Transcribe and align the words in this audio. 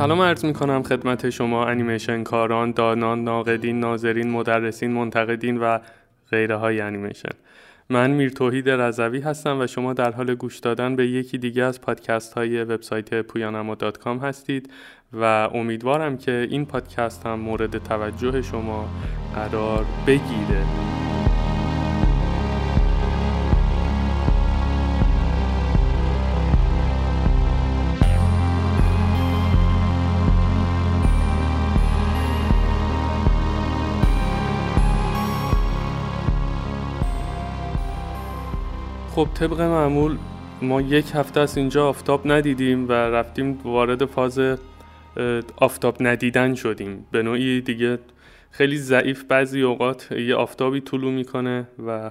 سلام 0.00 0.20
عرض 0.20 0.44
می 0.44 0.52
کنم 0.52 0.82
خدمت 0.82 1.30
شما 1.30 1.66
انیمیشن 1.66 2.22
کاران، 2.22 2.70
دانان، 2.70 3.24
ناقدین، 3.24 3.80
ناظرین، 3.80 4.30
مدرسین، 4.30 4.92
منتقدین 4.92 5.56
و 5.56 5.78
غیره 6.30 6.56
های 6.56 6.80
انیمیشن. 6.80 7.34
من 7.90 8.10
میر 8.10 8.30
توحید 8.30 8.70
رضوی 8.70 9.20
هستم 9.20 9.60
و 9.60 9.66
شما 9.66 9.92
در 9.92 10.10
حال 10.10 10.34
گوش 10.34 10.58
دادن 10.58 10.96
به 10.96 11.06
یکی 11.06 11.38
دیگه 11.38 11.62
از 11.62 11.80
پادکست 11.80 12.34
های 12.34 12.64
وبسایت 12.64 13.14
پویانما 13.22 13.76
هستید 14.22 14.70
و 15.12 15.24
امیدوارم 15.54 16.16
که 16.16 16.46
این 16.50 16.66
پادکست 16.66 17.26
هم 17.26 17.40
مورد 17.40 17.78
توجه 17.78 18.42
شما 18.42 18.88
قرار 19.34 19.86
بگیره. 20.06 20.64
خب 39.20 39.28
طبق 39.34 39.60
معمول 39.60 40.18
ما 40.62 40.80
یک 40.80 41.06
هفته 41.14 41.40
از 41.40 41.56
اینجا 41.56 41.88
آفتاب 41.88 42.32
ندیدیم 42.32 42.88
و 42.88 42.92
رفتیم 42.92 43.58
وارد 43.64 44.04
فاز 44.04 44.40
آفتاب 45.56 45.96
ندیدن 46.00 46.54
شدیم. 46.54 47.06
به 47.10 47.22
نوعی 47.22 47.60
دیگه 47.60 47.98
خیلی 48.50 48.78
ضعیف 48.78 49.24
بعضی 49.24 49.62
اوقات 49.62 50.12
یه 50.12 50.34
آفتابی 50.34 50.80
طولو 50.80 51.10
می‌کنه 51.10 51.68
و 51.86 52.10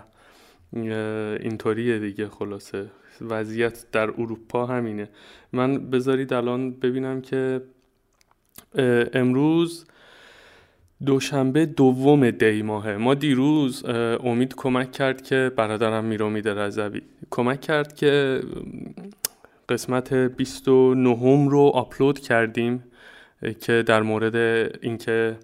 اینطوریه 1.39 1.99
دیگه 1.99 2.27
خلاصه. 2.27 2.85
وضعیت 3.21 3.85
در 3.91 4.09
اروپا 4.09 4.66
همینه. 4.66 5.09
من 5.53 5.89
بذارید 5.89 6.33
الان 6.33 6.71
ببینم 6.71 7.21
که 7.21 7.61
امروز 9.13 9.85
دوشنبه 11.05 11.66
دوم 11.66 12.31
دی 12.31 12.61
ماهه. 12.61 12.97
ما 12.97 13.14
دیروز 13.14 13.86
امید 14.23 14.55
کمک 14.55 14.92
کرد 14.92 15.22
که 15.22 15.52
برادرم 15.56 16.06
میر 16.06 16.23
امید 16.23 16.50
رضوی. 16.50 17.02
کمک 17.30 17.61
کرد 17.61 17.95
که 17.95 18.41
قسمت 19.69 20.14
29 20.14 21.50
رو 21.50 21.72
آپلود 21.73 22.19
کردیم 22.19 22.83
که 23.61 23.83
در 23.88 24.02
مورد 24.02 24.36
اینکه 24.81 25.38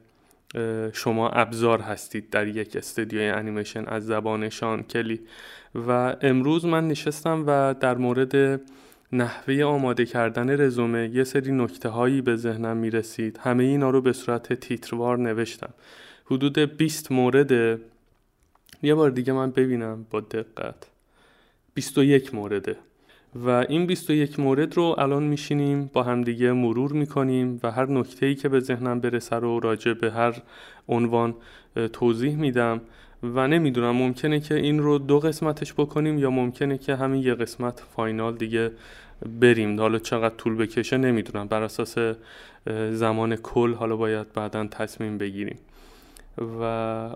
شما 0.93 1.29
ابزار 1.29 1.81
هستید 1.81 2.29
در 2.29 2.47
یک 2.47 2.75
استودیوی 2.75 3.29
انیمیشن 3.29 3.85
از 3.87 4.05
زبان 4.05 4.49
شان 4.49 4.83
کلی. 4.83 5.19
و 5.75 6.15
امروز 6.21 6.65
من 6.65 6.87
نشستم 6.87 7.43
و 7.47 7.75
در 7.79 7.97
مورد 7.97 8.61
نحوه 9.11 9.63
آماده 9.63 10.05
کردن 10.05 10.61
رزومه 10.61 11.09
یه 11.13 11.23
سری 11.23 11.51
نکته 11.51 11.89
هایی 11.89 12.21
به 12.21 12.35
ذهنم 12.35 12.77
می 12.77 12.89
رسید 12.89 13.39
همه 13.43 13.63
اینا 13.63 13.89
رو 13.89 14.01
به 14.01 14.13
صورت 14.13 14.53
تیتروار 14.53 15.17
نوشتم. 15.17 15.73
حدود 16.25 16.59
20 16.59 17.11
مورد. 17.11 17.79
یه 18.83 18.95
بار 18.95 19.09
دیگه 19.09 19.33
من 19.33 19.51
ببینم 19.51 20.05
با 20.09 20.19
دقت. 20.19 20.75
21 21.73 22.35
مورده 22.35 22.75
و 23.35 23.49
این 23.49 23.85
21 23.85 24.39
مورد 24.39 24.75
رو 24.75 24.95
الان 24.97 25.23
میشینیم 25.23 25.89
با 25.93 26.03
همدیگه 26.03 26.51
مرور 26.51 26.91
می‌کنیم 26.91 27.59
و 27.63 27.71
هر 27.71 27.85
نکته 27.85 28.25
ای 28.25 28.35
که 28.35 28.49
به 28.49 28.59
ذهنم 28.59 28.99
برسه 28.99 29.35
رو 29.35 29.59
راجع 29.59 29.93
به 29.93 30.11
هر 30.11 30.41
عنوان 30.87 31.35
توضیح 31.93 32.35
میدم. 32.35 32.81
و 33.23 33.47
نمی‌دونم 33.47 33.95
ممکنه 33.95 34.39
که 34.39 34.55
این 34.55 34.79
رو 34.79 34.97
دو 34.97 35.19
قسمتش 35.19 35.73
بکنیم 35.73 36.19
یا 36.19 36.29
ممکنه 36.29 36.77
که 36.77 36.95
همین 36.95 37.23
یه 37.23 37.33
قسمت 37.35 37.83
فاینال 37.95 38.35
دیگه 38.35 38.71
بریم. 39.39 39.79
حالا 39.79 39.99
چقدر 39.99 40.35
طول 40.35 40.55
بکشه 40.55 40.97
نمی‌دونم. 40.97 41.47
بر 41.47 41.63
اساس 41.63 41.95
زمان 42.91 43.35
کل 43.35 43.73
حالا 43.73 43.95
باید 43.95 44.33
بعدا 44.33 44.67
تصمیم 44.67 45.17
بگیریم. 45.17 45.59
و 46.37 46.63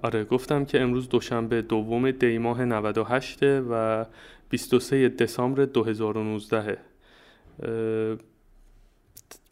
آره 0.04 0.24
گفتم 0.24 0.66
که 0.66 0.82
امروز 0.82 1.10
دوشنبه 1.10 1.62
دوم 1.62 2.12
دی 2.12 2.38
ماه 2.38 2.66
98 2.66 3.40
و 3.44 4.06
23 4.50 5.10
دسامبر 5.10 5.66
2019 5.66 6.78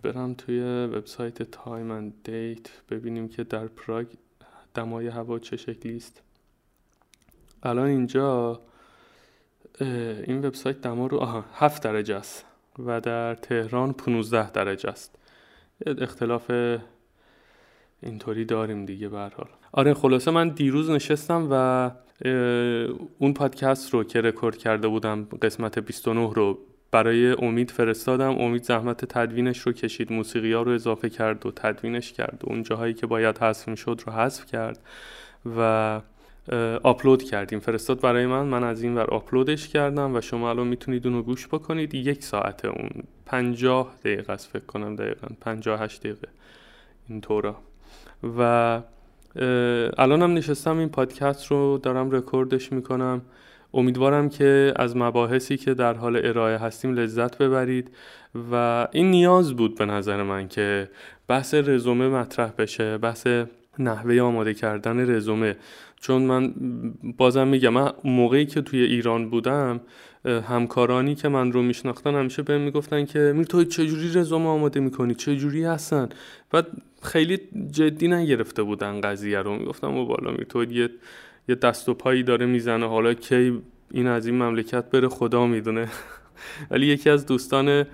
برم 0.03 0.33
توی 0.33 0.61
وبسایت 0.85 1.43
Time 1.43 1.91
and 1.91 2.13
Date 2.23 2.69
ببینیم 2.89 3.27
که 3.27 3.43
در 3.43 3.67
پراگ 3.67 4.07
دمای 4.73 5.07
هوا 5.07 5.39
چه 5.39 5.57
شکلی 5.57 5.95
است. 5.95 6.21
الان 7.63 7.87
اینجا 7.87 8.61
این 9.81 10.45
وبسایت 10.45 10.81
دما 10.81 11.07
رو 11.07 11.17
آها 11.17 11.45
7 11.53 11.83
درجه 11.83 12.15
است 12.15 12.45
و 12.85 13.01
در 13.01 13.35
تهران 13.35 13.93
15 13.93 14.51
درجه 14.51 14.89
است. 14.89 15.15
اختلاف 15.85 16.51
اینطوری 18.01 18.45
داریم 18.45 18.85
دیگه 18.85 19.09
به 19.09 19.17
حال. 19.17 19.47
آره 19.71 19.93
خلاصه 19.93 20.31
من 20.31 20.49
دیروز 20.49 20.89
نشستم 20.89 21.47
و 21.51 21.91
اون 23.19 23.33
پادکست 23.33 23.93
رو 23.93 24.03
که 24.03 24.21
رکورد 24.21 24.57
کرده 24.57 24.87
بودم 24.87 25.27
قسمت 25.41 25.79
29 25.79 26.33
رو 26.33 26.59
برای 26.91 27.31
امید 27.31 27.71
فرستادم. 27.71 28.39
امید 28.39 28.63
زحمت 28.63 29.05
تدوینش 29.05 29.59
رو 29.59 29.71
کشید 29.71 30.11
موسیقی 30.11 30.53
ها 30.53 30.61
رو 30.61 30.71
اضافه 30.71 31.09
کرد 31.09 31.45
و 31.45 31.51
تدوینش 31.51 32.13
کرد 32.13 32.41
و 32.43 32.49
اون 32.49 32.63
جاهایی 32.63 32.93
که 32.93 33.07
باید 33.07 33.37
حذف 33.37 33.79
شد 33.79 34.01
رو 34.05 34.13
حذف 34.13 34.45
کرد 34.45 34.79
و 35.57 36.01
آپلود 36.83 37.23
کردیم. 37.23 37.59
فرستاد 37.59 38.01
برای 38.01 38.25
من 38.25 38.45
من 38.45 38.63
از 38.63 38.83
این 38.83 38.95
ور 38.95 39.05
آپلودش 39.05 39.67
کردم 39.67 40.15
و 40.15 40.21
شما 40.21 40.49
الان 40.49 40.67
می‌تونید 40.67 41.07
اونو 41.07 41.21
گوش 41.21 41.47
بکنید. 41.47 41.95
یک 41.95 42.23
ساعت 42.23 42.65
اون 42.65 42.89
پنجاه 43.25 43.93
دقیقه 44.03 44.33
است 44.33 44.49
فکر 44.49 44.65
کنم 44.65 44.95
دقیقا. 44.95 45.27
پنجاه 45.41 45.79
هشت 45.79 45.99
دقیقه. 45.99 46.27
اینطورا. 47.09 47.55
و 48.37 48.81
الان 49.97 50.21
هم 50.21 50.33
نشستم 50.33 50.77
این 50.77 50.89
پادکست 50.89 51.45
رو 51.45 51.77
دارم 51.77 52.11
رکوردش 52.11 52.71
می‌کنم. 52.71 53.21
امیدوارم 53.73 54.29
که 54.29 54.73
از 54.75 54.97
مباحثی 54.97 55.57
که 55.57 55.73
در 55.73 55.93
حال 55.93 56.25
ارائه 56.25 56.57
هستیم 56.57 56.93
لذت 56.93 57.37
ببرید. 57.37 57.91
و 58.51 58.87
این 58.91 59.11
نیاز 59.11 59.53
بود 59.53 59.77
به 59.77 59.85
نظر 59.85 60.23
من 60.23 60.47
که 60.47 60.89
بحث 61.27 61.53
رزومه 61.53 62.09
مطرح 62.09 62.51
بشه 62.57 62.97
بحث 62.97 63.27
نحوه 63.79 64.21
آماده 64.21 64.53
کردن 64.53 65.15
رزومه. 65.15 65.55
چون 66.01 66.21
من 66.21 66.53
بازم 67.17 67.47
میگم 67.47 67.69
من 67.69 67.91
موقعی 68.03 68.45
که 68.45 68.61
توی 68.61 68.83
ایران 68.83 69.29
بودم 69.29 69.81
همکارانی 70.25 71.15
که 71.15 71.27
من 71.29 71.51
رو 71.51 71.61
میشناختن 71.61 72.15
همیشه 72.15 72.41
بهم 72.41 72.61
می‌گفتن 72.61 73.05
که 73.05 73.33
میر 73.35 73.45
تو 73.45 73.63
چجوری 73.63 74.13
رزومه 74.13 74.47
آماده 74.47 74.79
می‌کنی؟ 74.79 75.15
چجوری 75.15 75.63
هستن؟ 75.63 76.09
بعد 76.51 76.67
خیلی 77.01 77.39
جدی 77.71 78.07
نگرفته 78.07 78.63
بودن 78.63 79.01
قضیه 79.01 79.39
رو. 79.39 79.57
می‌گفتم 79.57 79.97
و 79.97 80.05
بالا 80.05 80.31
میر 80.31 80.43
تو 80.43 80.63
یه 80.63 80.89
یه 81.49 81.55
دست 81.55 81.89
و 81.89 81.93
پایی 81.93 82.23
داره 82.23 82.45
می‌زنه. 82.45 82.87
حالا 82.87 83.13
کی 83.13 83.61
این 83.91 84.07
از 84.07 84.25
این 84.25 84.35
مملکت 84.35 84.89
بره 84.89 85.07
خدا 85.07 85.45
می‌دونه. 85.45 85.87
ولی 86.71 86.85
یکی 86.85 87.09
از 87.09 87.25
دوستان 87.25 87.85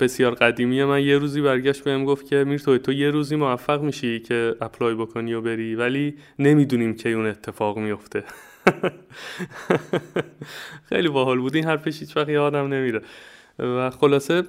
بسیار 0.00 0.34
قدیمی 0.34 0.84
من 0.84 1.02
یه 1.02 1.18
روزی 1.18 1.40
برگشت 1.40 1.84
بهم 1.84 2.04
گفت 2.04 2.26
که 2.26 2.44
میر 2.44 2.58
تو 2.58 2.92
یه 2.92 3.10
روزی 3.10 3.36
موفق 3.36 3.82
میشی 3.82 4.20
که 4.20 4.56
اپلای 4.60 4.94
بکنی 4.94 5.34
و 5.34 5.40
بری 5.40 5.74
ولی 5.74 6.14
نمی‌دونیم 6.38 6.94
که 6.94 7.12
اون 7.12 7.26
اتفاق 7.26 7.78
میفته. 7.78 8.24
خیلی 10.88 11.08
باحال 11.08 11.38
بود. 11.38 11.54
این 11.54 11.64
حرفش 11.64 12.00
هیچ 12.00 12.16
وقت 12.16 12.28
یادم 12.28 12.74
نمیره. 12.74 13.02
و 13.58 13.90
خلاصه 13.90 14.42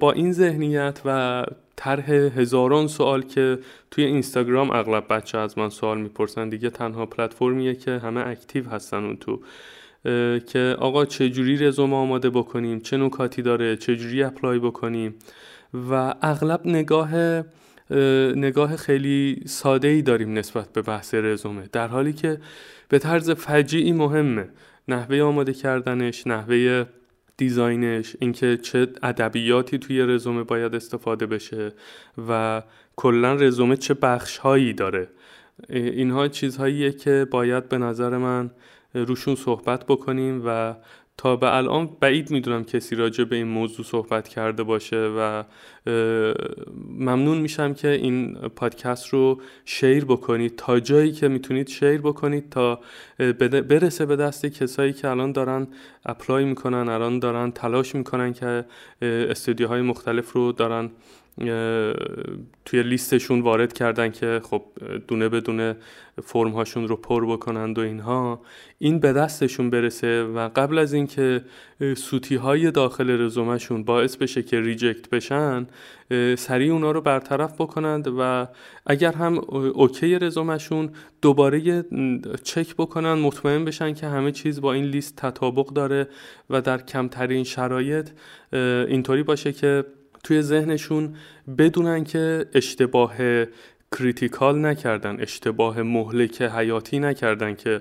با 0.00 0.12
این 0.12 0.32
ذهنیت 0.32 1.00
و 1.04 1.44
طرح 1.76 2.10
هزاران 2.10 2.86
سوال 2.86 3.22
که 3.22 3.58
توی 3.90 4.04
اینستاگرام 4.04 4.70
اغلب 4.70 5.04
بچه 5.10 5.38
از 5.38 5.58
من 5.58 5.68
سوال 5.68 6.00
می‌پرسن 6.00 6.48
دیگه 6.48 6.70
تنها 6.70 7.06
پلتفرمیه 7.06 7.74
که 7.74 7.90
همه 7.90 8.26
active 8.26 8.68
هستن 8.68 9.04
اون 9.04 9.16
تو 9.16 9.40
که 10.46 10.76
آقا 10.78 11.04
چجوری 11.04 11.56
رزومه 11.56 11.96
آماده 11.96 12.30
بکنیم؟ 12.30 12.80
چه 12.80 12.96
نکاتی 12.96 13.42
داره؟ 13.42 13.76
چجوری 13.76 14.22
apply 14.22 14.58
بکنیم؟ 14.58 15.14
و 15.90 16.14
اغلب 16.22 16.60
نگاه 16.64 17.42
نگاه 18.36 18.76
خیلی 18.76 19.42
ساده 19.46 19.88
ای 19.88 20.02
داریم 20.02 20.32
نسبت 20.32 20.72
به 20.72 20.82
بحث 20.82 21.14
رزومه 21.14 21.68
در 21.72 21.88
حالی 21.88 22.12
که 22.12 22.38
به 22.88 22.98
طرز 22.98 23.30
فجیعی 23.30 23.92
مهمه. 23.92 24.48
نحوه 24.88 25.20
آماده 25.20 25.52
کردنش 25.52 26.26
نحوه 26.26 26.84
دیزاینش 27.36 28.16
اینکه 28.20 28.56
چه 28.56 28.88
ادبیاتی 29.02 29.78
توی 29.78 30.02
رزومه 30.02 30.42
باید 30.42 30.74
استفاده 30.74 31.26
بشه 31.26 31.72
و 32.28 32.62
کلا 32.96 33.34
رزومه 33.34 33.76
چه 33.76 33.94
بخش 33.94 34.38
هایی 34.38 34.72
داره 34.72 35.08
اینها 35.68 36.28
چیزهاییه 36.28 36.92
که 36.92 37.26
باید 37.30 37.68
به 37.68 37.78
نظر 37.78 38.16
من 38.16 38.50
روشون 38.94 39.34
صحبت 39.34 39.86
بکنیم 39.86 40.42
و 40.46 40.74
تا 41.16 41.36
به 41.36 41.56
الان 41.56 41.88
بعید 42.00 42.30
می‌دونم 42.30 42.64
کسی 42.64 42.96
راجع 42.96 43.24
به 43.24 43.36
این 43.36 43.46
موضوع 43.48 43.86
صحبت 43.86 44.28
کرده 44.28 44.62
باشه 44.62 44.96
و 44.96 45.44
ممنون 46.98 47.38
میشم 47.38 47.74
که 47.74 47.88
این 47.88 48.34
پادکست 48.34 49.08
رو 49.08 49.40
شیر 49.64 50.04
بکنید. 50.04 50.56
تا 50.56 50.80
جایی 50.80 51.12
که 51.12 51.28
می‌تونید 51.28 51.68
شیر 51.68 52.00
بکنید 52.00 52.50
تا 52.50 52.80
برسه 53.68 54.06
به 54.06 54.16
دست 54.16 54.46
کسایی 54.46 54.92
که 54.92 55.08
الان 55.08 55.32
دارن 55.32 55.66
apply 56.06 56.44
می‌کنن 56.44 56.88
الان 56.88 57.18
دارن 57.18 57.50
تلاش 57.50 57.94
می‌کنن 57.94 58.32
که 58.32 58.64
استودیوهای 59.02 59.82
مختلف 59.82 60.32
رو 60.32 60.52
دارن 60.52 60.90
توی 62.64 62.82
لیستشون 62.82 63.40
وارد 63.40 63.72
کردن 63.72 64.10
که 64.10 64.40
خب 64.44 64.62
دونه 65.08 65.28
بدونه 65.28 65.76
فرم 66.22 66.50
هاشون 66.50 66.88
رو 66.88 66.96
پر 66.96 67.26
بکنند 67.26 67.78
و 67.78 67.80
اینها. 67.80 68.40
این 68.78 68.98
به 68.98 69.12
دستشون 69.12 69.70
برسه 69.70 70.22
و 70.22 70.48
قبل 70.48 70.78
از 70.78 70.92
اینکه 70.92 71.44
سوتی 71.96 72.36
های 72.36 72.70
داخل 72.70 73.10
رزومهشون 73.20 73.84
باعث 73.84 74.16
بشه 74.16 74.42
که 74.42 74.60
reject 74.60 75.10
بشن 75.10 75.66
سریع 76.38 76.72
اونا 76.72 76.90
رو 76.90 77.00
برطرف 77.00 77.54
بکنند 77.54 78.08
و 78.18 78.46
اگر 78.86 79.12
هم 79.12 79.38
okay 79.74 80.18
رزومهشون 80.18 80.90
دوباره 81.22 81.84
چک 82.42 82.74
بکنن 82.76 83.12
مطمئن 83.12 83.64
بشن 83.64 83.94
که 83.94 84.06
همه 84.06 84.32
چیز 84.32 84.60
با 84.60 84.72
این 84.72 84.84
لیست 84.84 85.16
تطابق 85.16 85.66
داره 85.66 86.08
و 86.50 86.60
در 86.60 86.78
کمترین 86.78 87.44
شرایط 87.44 88.10
اینطوری 88.52 89.22
باشه 89.22 89.52
که 89.52 89.84
توی 90.28 90.42
ذهنشون 90.42 91.14
بدونن 91.58 92.04
که 92.04 92.46
اشتباه 92.54 93.14
critical 93.92 94.66
نکردن 94.66 95.20
اشتباه 95.20 95.82
مهلک 95.82 96.42
حیاتی 96.42 96.98
نکردن 96.98 97.54
که 97.54 97.80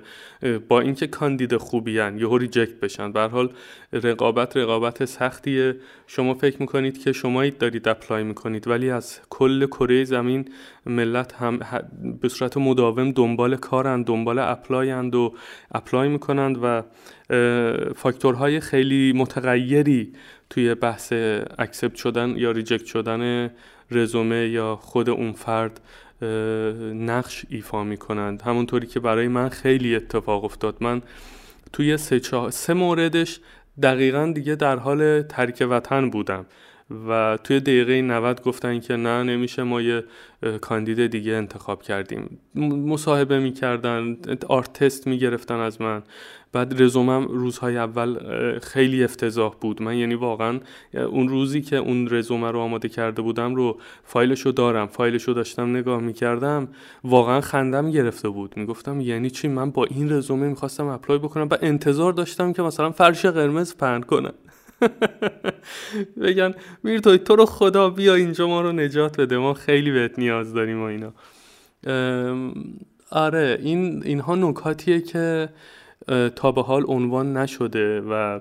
با 0.67 0.79
اینکه 0.79 1.07
کاندید 1.07 1.57
خوبی 1.57 1.99
هستن 2.00 2.18
یهو 2.17 2.38
reject 2.38 2.79
بشن. 2.79 3.11
به 3.11 3.21
حال 3.21 3.49
رقابت 3.94 4.57
رقابت 4.57 5.05
سختیه. 5.05 5.75
شما 6.07 6.33
فکر 6.33 6.57
می‌کنید 6.59 7.03
که 7.03 7.11
شما 7.11 7.49
دارید 7.49 7.88
apply 7.88 8.24
می‌کنید 8.23 8.67
ولی 8.67 8.89
از 8.89 9.19
کل 9.29 9.65
کره 9.65 10.03
زمین 10.03 10.45
ملت 10.85 11.33
هم 11.33 11.59
به 12.21 12.29
صورت 12.29 12.57
مداوم 12.57 13.11
دنبال 13.11 13.55
کارن 13.55 14.01
دنبال 14.01 14.39
apply 14.39 14.94
اند 14.94 15.15
و 15.15 15.33
apply 15.71 16.09
می‌کنند 16.09 16.57
و 16.61 16.83
فاکتورهای 17.95 18.59
خیلی 18.59 19.13
متغیری 19.13 20.13
توی 20.49 20.75
بحث 20.75 21.13
accept 21.57 21.95
شدن 21.95 22.33
یا 22.38 22.51
reject 22.51 22.85
شدن 22.85 23.51
رزومه 23.91 24.47
یا 24.47 24.75
خود 24.75 25.09
اون 25.09 25.31
فرد 25.31 25.79
نقش 26.94 27.45
ایفا 27.49 27.83
می 27.83 27.97
کنند 27.97 28.41
همونطوری 28.41 28.88
که 28.88 28.99
برای 28.99 29.27
من 29.27 29.49
خیلی 29.49 29.95
اتفاق 29.95 30.44
افتاد. 30.44 30.75
من 30.79 31.01
توی 31.73 31.97
سه, 31.97 32.49
سه 32.49 32.73
موردش 32.73 33.39
دقیقا 33.81 34.31
دیگه 34.35 34.55
در 34.55 34.75
حال 34.75 35.21
ترک 35.21 35.67
وطن 35.69 36.09
بودم. 36.09 36.45
و 37.07 37.38
توی 37.44 37.60
دقیقه 37.60 38.01
90 38.01 38.42
گفتن 38.42 38.80
که 38.80 38.95
نه 38.95 39.24
نمیشه 39.24 39.63
ما 39.63 39.81
یه 39.81 40.04
کاندید 40.62 41.07
دیگه 41.07 41.34
انتخاب 41.34 41.84
کردیم. 41.84 42.39
مصاحبه 42.86 43.39
می‌کردن 43.39 44.18
آرتست 44.48 45.07
می‌گرفتن 45.07 45.56
از 45.56 45.81
من. 45.81 46.04
بعد 46.51 46.81
رزومم 46.81 47.28
روزهای 47.28 47.78
اول 47.78 48.19
خیلی 48.60 49.04
افتضاح 49.04 49.56
بود. 49.62 49.81
من 49.81 49.98
یعنی 49.98 50.16
واقعا 50.16 50.60
اون 50.94 51.28
روزی 51.28 51.62
که 51.62 51.75
اون 51.75 52.07
رزومه 52.12 52.51
رو 52.51 52.60
آماده 52.60 52.89
کرده 52.89 53.22
بودم 53.22 53.56
رو 53.56 53.80
فایلش 54.04 54.42
رو 54.42 54.51
دارم. 54.51 54.88
فایلش 54.88 55.24
رو 55.24 55.34
داشتم 55.34 55.69
نگاه 55.69 56.01
می‌کردم 56.01 56.68
واقعا 57.04 57.42
خندم 57.42 57.92
گرفته 57.92 58.30
بود. 58.30 58.54
می‌گفتم 58.57 59.01
یعنی 59.01 59.30
چی؟ 59.30 59.48
من 59.48 59.72
با 59.72 59.86
این 59.86 60.12
رزومه 60.12 60.48
می‌خواستم 60.50 60.88
اپلای 60.88 61.19
بکنم 61.19 61.48
و 61.51 61.57
انتظار 61.62 62.13
داشتم 62.13 62.54
که 62.54 62.62
مثلا 62.62 62.92
فرش 62.92 63.25
قرمز 63.25 63.75
پهن 63.78 64.01
کنم 64.01 64.34
بگن 66.21 66.53
میر 66.83 67.00
توی 67.00 67.18
تو 67.18 67.35
رو 67.35 67.45
خدا 67.45 67.89
بیا 67.89 68.15
اینجا 68.15 68.47
ما 68.47 68.62
رو 68.62 68.71
نجات 68.71 69.21
بده 69.21 69.38
ما 69.38 69.53
خیلی 69.53 69.91
بهت 69.91 70.19
نیاز 70.19 70.53
داریم 70.53 70.81
و 70.81 70.83
اینا. 70.83 71.13
آره 73.12 73.59
این 73.62 74.03
اینها 74.03 74.35
نکاتیه 74.35 75.01
که 75.01 75.50
تا 76.35 76.51
به 76.51 76.62
حال 76.62 76.83
عنوان 76.88 77.38
نشده 77.38 78.01
و 78.01 78.39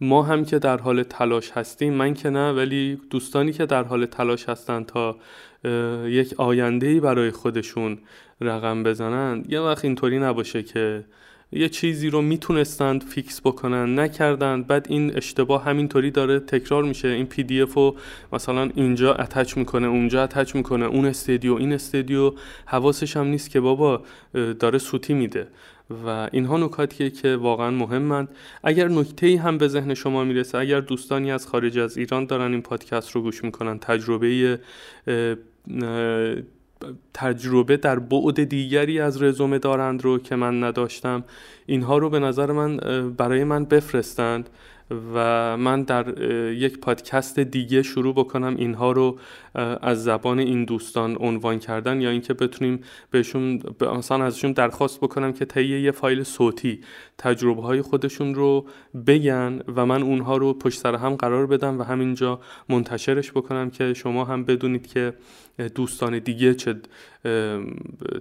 ما 0.00 0.22
هم 0.22 0.44
که 0.44 0.58
در 0.58 0.76
حال 0.76 1.02
تلاش 1.02 1.50
هستیم 1.50 1.94
من 1.94 2.14
که 2.14 2.30
نه 2.30 2.52
ولی 2.52 3.00
دوستانی 3.10 3.52
که 3.52 3.66
در 3.66 3.84
حال 3.84 4.06
تلاش 4.06 4.48
هستن 4.48 4.84
تا 4.84 5.16
یک 6.06 6.34
آینده 6.40 7.00
برای 7.00 7.30
خودشون 7.30 7.98
رقم 8.40 8.82
بزنن 8.82 9.44
یه 9.48 9.60
وقت 9.60 9.84
اینطوری 9.84 10.18
نباشه 10.18 10.62
که 10.62 11.04
یه 11.52 11.68
چیزی 11.68 12.10
رو 12.10 12.22
می‌تونستند 12.22 13.04
fix 13.04 13.40
بکنن 13.40 13.98
نکردن 13.98 14.62
بعد 14.62 14.86
این 14.88 15.16
اشتباه 15.16 15.64
همینطوری 15.64 16.10
داره 16.10 16.40
تکرار 16.40 16.84
میشه. 16.84 17.08
این 17.08 17.26
PDF 17.26 17.74
رو 17.74 17.96
مثلا 18.32 18.70
اینجا 18.74 19.14
attach 19.14 19.56
می‌کنه 19.56 19.86
اونجا 19.86 20.22
attach 20.22 20.54
می‌کنه 20.54 20.84
اون 20.84 21.06
استودیو 21.06 21.54
این 21.54 21.72
استودیو. 21.72 22.32
حواسش 22.66 23.16
هم 23.16 23.26
نیست 23.26 23.50
که 23.50 23.60
بابا 23.60 24.02
داره 24.32 24.78
سوتی 24.78 25.14
میده. 25.14 25.48
و 26.06 26.28
اینها 26.32 26.56
نکاتیه 26.56 27.10
که 27.10 27.36
واقعا 27.36 27.70
مهمند. 27.70 28.28
اگر 28.64 28.88
نکته 28.88 29.38
هم 29.38 29.58
به 29.58 29.68
ذهن 29.68 29.94
شما 29.94 30.24
می‌رسه 30.24 30.58
اگر 30.58 30.80
دوستانی 30.80 31.32
از 31.32 31.46
خارج 31.46 31.78
از 31.78 31.96
ایران 31.96 32.26
دارن 32.26 32.52
این 32.52 32.62
پادکست 32.62 33.10
رو 33.10 33.22
گوش 33.22 33.44
می‌کنن 33.44 33.78
تجربه 33.78 34.58
تجربه 37.14 37.76
در 37.76 37.98
بعد 37.98 38.44
دیگری 38.44 39.00
از 39.00 39.22
رزومه 39.22 39.58
دارند 39.58 40.04
رو 40.04 40.18
که 40.18 40.36
من 40.36 40.64
نداشتم. 40.64 41.24
اینها 41.66 41.98
رو 41.98 42.10
به 42.10 42.18
نظر 42.18 42.52
من 42.52 42.76
برای 43.16 43.44
من 43.44 43.64
بفرستند 43.64 44.50
و 45.14 45.56
من 45.56 45.82
در 45.82 46.22
یک 46.52 46.78
پادکست 46.80 47.40
دیگه 47.40 47.82
شروع 47.82 48.14
بکنم. 48.14 48.56
اینها 48.56 48.92
رو 48.92 49.18
از 49.82 50.04
زبان 50.04 50.38
این 50.38 50.64
دوستان 50.64 51.16
عنوان 51.20 51.58
کردن 51.58 52.00
یا 52.00 52.10
اینکه 52.10 52.34
بتونیم 52.34 52.80
بهشون 53.10 53.62
مثلا 53.80 54.24
ازشون 54.24 54.52
درخواست 54.52 55.00
بکنم 55.00 55.32
که 55.32 55.44
طی 55.44 55.80
یه 55.80 55.90
فایل 55.90 56.22
صوتی 56.22 56.80
تجربه 57.18 57.62
های 57.62 57.82
خودشون 57.82 58.34
رو 58.34 58.66
بگن 59.06 59.60
و 59.76 59.86
من 59.86 60.02
اونها 60.02 60.36
رو 60.36 60.54
پشت 60.54 60.80
سر 60.80 60.94
هم 60.94 61.14
قرار 61.14 61.46
بدم 61.46 61.80
و 61.80 61.82
همینجا 61.82 62.40
منتشرش 62.68 63.30
بکنم 63.32 63.70
که 63.70 63.94
شما 63.94 64.24
هم 64.24 64.44
بدونید 64.44 64.86
که 64.86 65.14
دوستان 65.68 66.18
دیگه 66.18 66.54
چه 66.54 66.80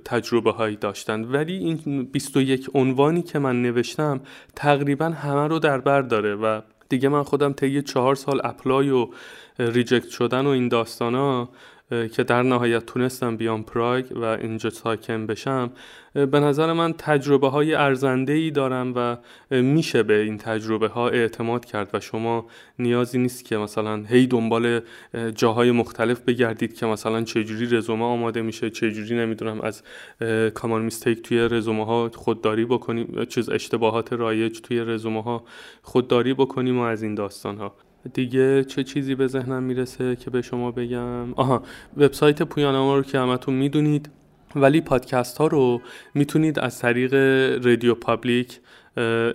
تجربه 0.06 0.52
هایی 0.52 0.76
داشتن 0.76 1.24
ولی 1.24 1.58
این 1.58 2.04
21 2.04 2.70
عنوانی 2.74 3.22
که 3.22 3.40
من 3.40 3.62
نوشتم 3.62 4.22
تقریبا 4.56 5.06
همه 5.06 5.48
رو 5.48 5.60
در 5.60 5.78
بر 5.78 6.02
داره 6.02 6.36
و 6.36 6.62
دیگه 6.90 7.10
من 7.10 7.24
خودم 7.24 7.54
طی 7.54 7.82
چهار 7.82 8.16
سال 8.16 8.42
apply 8.44 8.90
و 8.90 9.08
reject 9.60 10.10
شدن 10.10 10.46
و 10.46 10.50
این 10.50 10.68
داستان 10.68 11.16
ها 11.16 11.50
که 11.92 12.24
در 12.24 12.44
نهایت 12.44 12.86
تونستم 12.86 13.38
بیام 13.38 13.64
پراگ 13.64 14.06
و 14.16 14.24
اینجا 14.24 14.70
ساکن 14.70 15.26
بشم 15.26 15.72
به 16.14 16.40
نظر 16.40 16.74
من 16.74 16.94
تجربه 16.94 17.50
های 17.50 17.74
ارزنده 17.74 18.34
ای 18.34 18.52
دارم 18.52 18.94
و 18.96 19.18
میشه 19.62 20.04
به 20.04 20.22
این 20.22 20.38
تجربه 20.38 20.88
ها 20.88 21.10
اعتماد 21.10 21.66
کرد 21.66 21.90
و 21.94 22.00
شما 22.00 22.46
نیازی 22.80 23.18
نیست 23.18 23.46
که 23.46 23.58
مثلا 23.58 24.04
هی 24.04 24.28
دنبال 24.28 24.80
جاهای 25.36 25.72
مختلف 25.72 26.22
بگردید 26.22 26.74
که 26.74 26.86
مثلا 26.86 27.24
چجوری 27.24 27.78
رزومه 27.78 28.06
آماده 28.06 28.42
میشه 28.42 28.70
چجوری 28.70 29.16
نمی‌دونم 29.16 29.62
از 29.62 29.84
کامان 30.54 30.82
میستیک 30.82 31.22
توی 31.22 31.38
رزومه 31.38 31.86
ها 31.86 32.12
خودداری 32.16 32.66
بکنیم 32.66 33.26
چیز 33.26 33.50
اشتباهات 33.50 34.14
رایج 34.14 34.62
توی 34.62 34.80
رزومه 34.80 35.24
ها 35.24 35.44
خودداری 35.82 36.34
بکنیم 36.34 36.80
و 36.80 36.82
از 36.82 37.04
این 37.04 37.16
داستان 37.16 37.58
ها 37.58 37.76
دیگه 38.14 38.64
چه 38.64 38.84
چیزی 38.84 39.16
به 39.16 39.28
ذهنم 39.28 39.64
می‌رسه 39.64 40.16
که 40.16 40.30
به 40.30 40.42
شما 40.42 40.72
بگم؟ 40.72 41.34
آها 41.34 41.64
وبسایت 41.98 42.44
پویانما 42.44 42.96
رو 42.96 43.04
که 43.04 43.20
همتون 43.20 43.54
می‌دونید 43.54 44.10
ولی 44.56 44.82
پادکست 44.82 45.38
ها 45.38 45.48
رو 45.48 45.82
می‌تونید 46.14 46.60
از 46.60 46.80
طریق 46.80 47.14
رادیو 47.66 47.96
پابلیک 47.96 48.60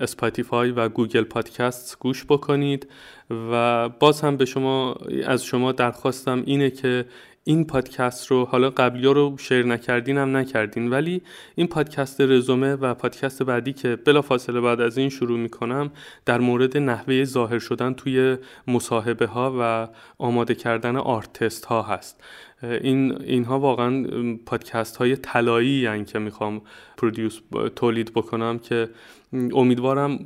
اسپاتیفای 0.00 0.70
و 0.70 0.88
گوگل 0.88 1.24
پادکست 1.24 1.98
گوش 2.00 2.24
بکنید 2.24 2.88
و 3.30 3.88
باز 3.88 4.20
هم 4.20 4.36
به 4.36 4.44
شما 4.44 4.96
از 5.26 5.44
شما 5.44 5.72
درخواستم 5.72 6.42
اینه 6.46 6.70
که 6.70 7.04
این 7.48 7.64
پادکست 7.64 8.26
رو 8.26 8.44
حالا 8.44 8.70
قبلی 8.70 9.02
رو 9.02 9.36
share 9.38 9.66
نکردین 9.66 10.18
هم 10.18 10.36
نکردین 10.36 10.90
ولی 10.90 11.22
این 11.54 11.66
پادکست 11.66 12.20
رزومه 12.20 12.74
و 12.74 12.94
پادکست 12.94 13.42
بعدی 13.42 13.72
که 13.72 13.96
بلا 13.96 14.22
فاصله 14.22 14.60
بعد 14.60 14.80
از 14.80 14.98
این 14.98 15.08
شروع 15.08 15.38
می‌کنم 15.38 15.90
در 16.24 16.40
مورد 16.40 16.78
نحوه 16.78 17.24
ظاهر 17.24 17.58
شدن 17.58 17.92
توی 17.92 18.36
مصاحبه 18.66 19.26
ها 19.26 19.56
و 19.60 19.88
آماده 20.18 20.54
کردن 20.54 20.96
آرتیست 20.96 21.64
ها 21.64 21.82
هست. 21.82 22.24
این 22.62 23.22
اینها 23.22 23.60
واقعا 23.60 24.06
پادکست 24.46 24.96
های 24.96 25.16
طلایی 25.16 26.04
که 26.04 26.18
می‌خوام 26.18 26.62
پرودیوس 26.96 27.40
تولید 27.76 28.12
بکنم 28.14 28.58
که 28.58 28.88
امیدوارم 29.32 30.18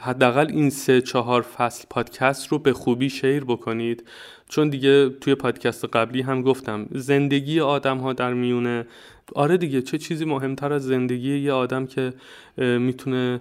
حداقل 0.00 0.46
این 0.50 0.70
سه 0.70 1.00
چهار 1.00 1.42
فصل 1.42 1.84
پادکست 1.90 2.48
رو 2.48 2.58
به 2.58 2.72
خوبی 2.72 3.10
شیر 3.10 3.44
بکنید. 3.44 4.04
چون 4.52 4.68
دیگه 4.68 5.08
توی 5.08 5.34
پادکست 5.34 5.84
قبلی 5.84 6.22
هم 6.22 6.42
گفتم 6.42 6.86
زندگی 6.90 7.60
آدم 7.60 7.98
ها 7.98 8.12
در 8.12 8.34
میونه. 8.34 8.86
آره 9.34 9.56
دیگه 9.56 9.82
چه 9.82 9.98
چیزی 9.98 10.24
مهمتر 10.24 10.72
از 10.72 10.84
زندگی 10.84 11.38
یه 11.38 11.52
آدم 11.52 11.86
که 11.86 12.12
می‌تونه 12.58 13.40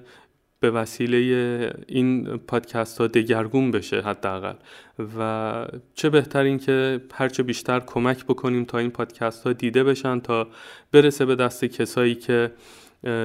به 0.59 0.71
وسیله 0.71 1.17
این 1.87 2.37
پادکست 2.37 2.97
ها 3.01 3.07
دگرگون 3.07 3.71
بشه 3.71 4.01
حداقل. 4.01 4.53
و 5.17 5.65
چه 5.93 6.09
بهتر 6.09 6.57
که 6.57 7.01
هرچه 7.13 7.43
بیشتر 7.43 7.79
کمک 7.79 8.25
بکنیم 8.25 8.65
تا 8.65 8.77
این 8.77 8.91
پادکست 8.91 9.47
ها 9.47 9.53
دیده 9.53 9.83
بشن 9.83 10.19
تا 10.19 10.47
برسه 10.91 11.25
به 11.25 11.35
دست 11.35 11.65
کسایی 11.65 12.15
که 12.15 12.51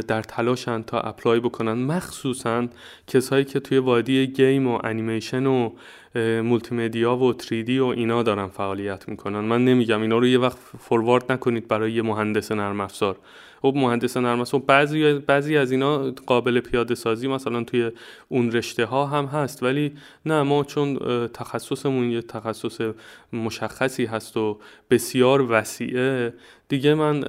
در 0.09 0.23
تلاشن 0.23 0.83
تا 0.83 1.01
apply 1.01 1.41
بکنن. 1.41 1.73
مخصوصا 1.73 2.69
کسایی 3.07 3.45
که 3.45 3.61
توی 3.61 3.79
وادی 3.79 4.27
game 4.27 4.67
و 4.67 4.79
انیمیشن 4.85 5.47
و 5.47 5.71
multi 6.17 7.05
و 7.05 7.33
3D 7.33 7.79
و 7.79 7.85
اینا 7.85 8.23
دارن 8.23 8.47
فعالیت 8.47 9.09
می‌کنن. 9.09 9.41
من 9.41 9.65
نمیگم 9.65 10.03
اینا 10.03 10.19
رو 10.19 10.27
یه 10.27 10.39
وقت 10.39 10.59
forward 10.79 11.33
نکنید 11.33 11.69
برای 11.69 11.93
یه 11.93 12.03
مهندس 12.03 12.53
نرم 12.53 12.81
افزار. 12.81 13.17
خب 13.63 13.73
مهندس 13.77 14.17
نرم 14.17 14.41
افزار 14.41 14.61
بعضی 14.61 15.13
بعضی 15.15 15.57
از 15.57 15.71
اینا 15.71 16.11
قابل 16.11 16.61
پیاده 16.61 16.95
سازی 16.95 17.29
مثلا 17.29 17.65
توی 17.65 17.91
اون 18.29 18.53
رشته 18.53 18.85
ها 18.85 19.07
هم 19.07 19.25
هست 19.25 19.63
ولی 19.63 19.93
نه 20.27 20.43
ما 20.43 20.65
چون 20.65 20.99
تخصصمون 21.27 22.11
یه 22.11 22.23
تخصص 22.23 22.81
مشخصی 23.33 24.05
هست 24.05 24.37
و 24.37 24.59
بسیار 24.91 25.47
وسیعه. 25.53 26.35
دیگه 26.69 26.95
من 26.95 27.21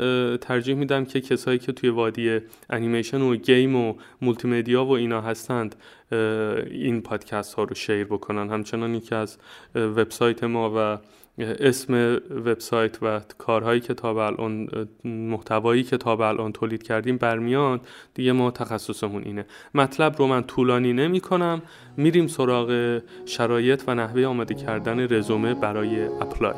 ترجیح 0.41 0.75
میدم 0.75 1.05
که 1.05 1.21
کسایی 1.21 1.59
که 1.59 1.71
توی 1.71 1.89
وادی 1.89 2.39
انیمیشن 2.69 3.21
و 3.21 3.35
گیم 3.35 3.75
و 3.75 3.93
مولتی 4.21 4.75
و 4.75 4.89
اینا 4.89 5.21
هستند 5.21 5.75
این 6.11 7.01
پادکست 7.01 7.53
ها 7.53 7.63
رو 7.63 7.75
شیر 7.75 8.05
بکنن. 8.05 8.49
همچنان 8.49 8.99
که 8.99 9.15
از 9.15 9.37
وبسایت 9.75 10.43
ما 10.43 10.73
و 10.75 10.97
اسم 11.39 12.19
وبسایت 12.45 13.03
و 13.03 13.21
کارهایی 13.37 13.81
که 13.81 13.93
تا 13.93 14.27
الان 14.27 14.67
محتوایی 15.03 15.83
که 15.83 15.97
تا 15.97 16.27
الان 16.29 16.51
تولید 16.51 16.83
کردیم 16.83 17.17
برمیاد 17.17 17.81
دیگه 18.13 18.31
ما 18.31 18.51
تخصصمون 18.51 19.23
اینه. 19.23 19.45
مطلب 19.75 20.15
رو 20.17 20.27
من 20.27 20.43
طولانی 20.43 20.93
نمی 20.93 21.19
کنم 21.19 21.61
میریم 21.97 22.27
سراغ 22.27 23.01
شرایط 23.25 23.83
و 23.87 23.95
نحوه 23.95 24.25
آماده 24.25 24.53
کردن 24.53 25.13
رزومه 25.13 25.53
برای 25.53 26.03
اپلای. 26.05 26.53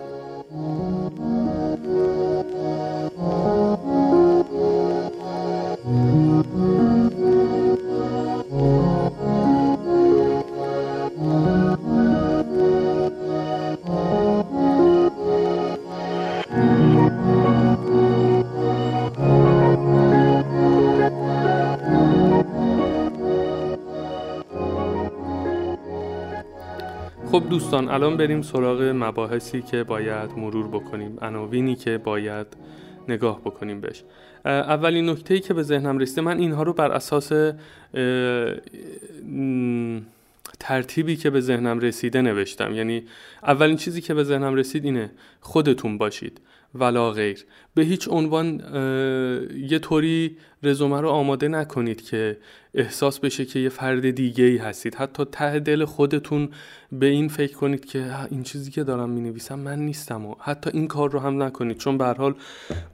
خب 27.40 27.50
دوستان 27.50 27.90
الان 27.90 28.18
بریم 28.18 28.42
سراغ 28.42 28.82
مباحثی 28.82 29.62
که 29.62 29.84
باید 29.84 30.32
مرور 30.38 30.68
بکنیم 30.68 31.18
عناوینی 31.22 31.76
که 31.76 31.98
باید 31.98 32.48
نگاه 33.08 33.42
بکنیم 33.42 33.82
بهش. 33.82 34.04
اولین 34.46 35.10
نکته 35.10 35.40
که 35.40 35.54
به 35.54 35.64
ذهنم 35.64 35.98
رسیده 35.98 36.22
من 36.22 36.38
اینها 36.40 36.64
رو 36.64 36.74
بر 36.74 36.92
اساس 36.92 37.32
ترتیبی 40.60 41.16
که 41.16 41.30
به 41.30 41.42
ذهنم 41.42 41.80
رسیده 41.80 42.22
نوشتم. 42.22 42.74
یعنی 42.74 43.04
اولین 43.44 43.78
چیزی 43.78 44.02
که 44.02 44.14
به 44.14 44.24
ذهنم 44.24 44.56
رسید 44.56 44.86
اینه 44.86 45.12
خودتون 45.42 45.98
باشید. 45.98 46.42
ولا 46.76 47.12
غیر. 47.12 47.46
به 47.74 47.84
هیچ 47.84 48.08
عنوان 48.12 48.62
یه 49.70 49.80
طوری 49.80 50.38
رزومه 50.64 51.02
رو 51.02 51.10
آماده 51.10 51.48
نکنید 51.48 52.02
که 52.02 52.38
احساس 52.74 53.20
بشه 53.20 53.46
که 53.46 53.60
یه 53.60 53.70
فرد 53.70 54.10
دیگه 54.10 54.44
ای 54.44 54.58
هستید. 54.58 54.96
حتی 54.96 55.26
ته 55.32 55.60
دل 55.60 55.86
خودتون 55.86 56.50
به 56.92 57.06
این 57.06 57.28
فکر 57.28 57.56
کنید 57.56 57.86
که 57.86 58.30
این 58.30 58.44
چیزی 58.44 58.72
که 58.72 58.84
دارم 58.84 59.10
می 59.10 59.22
نویسم 59.22 59.60
من 59.60 59.80
نیستم 59.80 60.26
و 60.26 60.36
حتی 60.40 60.70
این 60.74 60.88
کار 60.88 61.12
رو 61.12 61.20
هم 61.20 61.44
نکنید. 61.44 61.78
چون 61.78 61.98
به 61.98 62.06
حال 62.06 62.36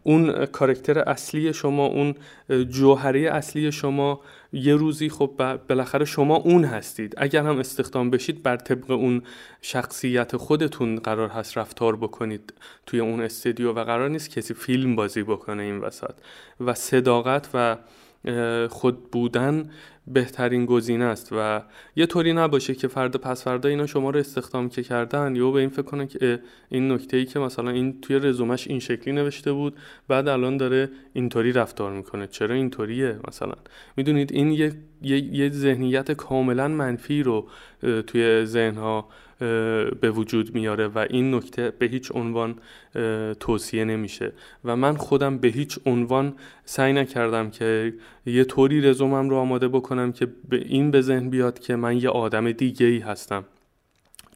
اون 0.03 0.45
کارکتر 0.45 0.99
اصلی 0.99 1.53
شما 1.53 1.85
اون 1.85 2.15
جوهره 2.69 3.19
اصلی 3.19 3.71
شما 3.71 4.21
یه 4.53 4.75
روزی 4.75 5.09
خب 5.09 5.57
بالاخره 5.69 6.05
شما 6.05 6.35
اون 6.35 6.63
هستید. 6.63 7.13
اگر 7.17 7.43
هم 7.43 7.57
استخدام 7.57 8.09
بشید 8.09 8.43
بر 8.43 8.57
طبق 8.57 8.91
اون 8.91 9.21
شخصیت 9.65 10.37
خودتون 10.37 10.95
قرار 10.95 11.29
هست 11.29 11.57
رفتار 11.57 11.95
بکنید 11.95 12.53
توی 12.85 12.99
اون 12.99 13.21
استودیو 13.21 13.71
و 13.71 13.83
قرار 13.83 14.09
نیست 14.09 14.29
کسی 14.29 14.53
فیلم 14.53 14.95
بازی 14.95 15.23
بکنه 15.23 15.63
این 15.63 15.77
وسط. 15.77 16.13
و 16.59 16.73
صداقت 16.73 17.49
و 17.53 17.77
خود 18.69 19.11
بودن 19.11 19.69
بهترین 20.07 20.65
گزینه 20.65 21.05
است 21.05 21.29
و 21.31 21.61
یه 21.95 22.05
طوری 22.05 22.33
نباشه 22.33 22.75
که 22.75 22.87
فرد 22.87 23.15
پس 23.15 23.43
فردا 23.43 23.69
اینا 23.69 23.85
شما 23.85 24.09
رو 24.09 24.19
استخدام 24.19 24.69
که 24.69 24.83
کردن. 24.83 25.35
یا 25.35 25.51
به 25.51 25.59
این 25.59 25.69
فکر 25.69 25.81
کنه 25.81 26.07
که 26.07 26.39
این 26.69 26.91
نکته 26.91 27.17
ای 27.17 27.25
که 27.25 27.39
مثلا 27.39 27.71
این 27.71 28.01
توی 28.01 28.19
رزومش 28.19 28.67
این 28.67 28.79
شکلی 28.79 29.13
نوشته 29.13 29.51
بود 29.51 29.75
بعد 30.07 30.27
الان 30.27 30.57
داره 30.57 30.89
اینطوری 31.13 31.51
رفتار 31.51 31.91
می‌کنه. 31.91 32.27
چرا 32.27 32.55
اینطوریه 32.55 33.19
مثلا؟ 33.27 33.55
می‌دونید 33.97 34.31
این 34.31 34.51
یه, 34.51 34.73
یه،, 35.01 35.49
ذهنیت 35.49 36.11
کاملا 36.11 36.67
منفی 36.67 37.23
رو 37.23 37.47
توی 38.07 38.45
ذهنها 38.45 39.09
به 40.01 40.11
وجود 40.15 40.55
میاره 40.55 40.87
و 40.87 41.05
این 41.09 41.35
نکته 41.35 41.73
به 41.79 41.85
هیچ 41.85 42.11
عنوان 42.11 42.55
توصیه 43.39 43.85
نمیشه. 43.85 44.31
و 44.65 44.75
من 44.75 44.97
خودم 44.97 45.37
به 45.37 45.47
هیچ 45.47 45.79
عنوان 45.85 46.33
سعی 46.65 46.93
نکردم 46.93 47.49
که 47.49 47.93
یه 48.25 48.43
طوری 48.43 48.81
رزومم 48.81 49.29
رو 49.29 49.35
آماده 49.35 49.67
بکنم 49.67 50.11
که 50.11 50.27
به 50.49 50.57
این 50.57 50.91
به 50.91 51.01
ذهن 51.01 51.29
بیاد 51.29 51.59
که 51.59 51.75
من 51.75 51.97
یه 51.97 52.09
آدم 52.09 52.51
دیگه 52.51 52.85
ای 52.85 52.99
هستم. 52.99 53.43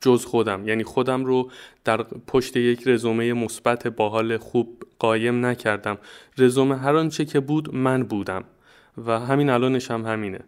جز 0.02 0.26
خودم. 0.26 0.68
یعنی 0.68 0.84
خودم 0.84 1.26
رو 1.26 1.52
در 1.86 2.04
پشت 2.04 2.58
یک 2.58 2.88
رزومه 2.88 3.34
مثبت 3.34 3.88
باحال 3.88 4.38
خوب 4.38 4.84
قایم 5.00 5.46
نکردم. 5.46 5.98
رزومه 6.38 6.78
هر 6.78 6.96
آنچه 6.96 7.26
که 7.26 7.40
بود 7.40 7.76
من 7.76 8.04
بودم. 8.04 8.44
و 9.06 9.20
همین 9.20 9.50
الانش 9.50 9.92
هم 9.92 10.06
همینه. 10.06 10.40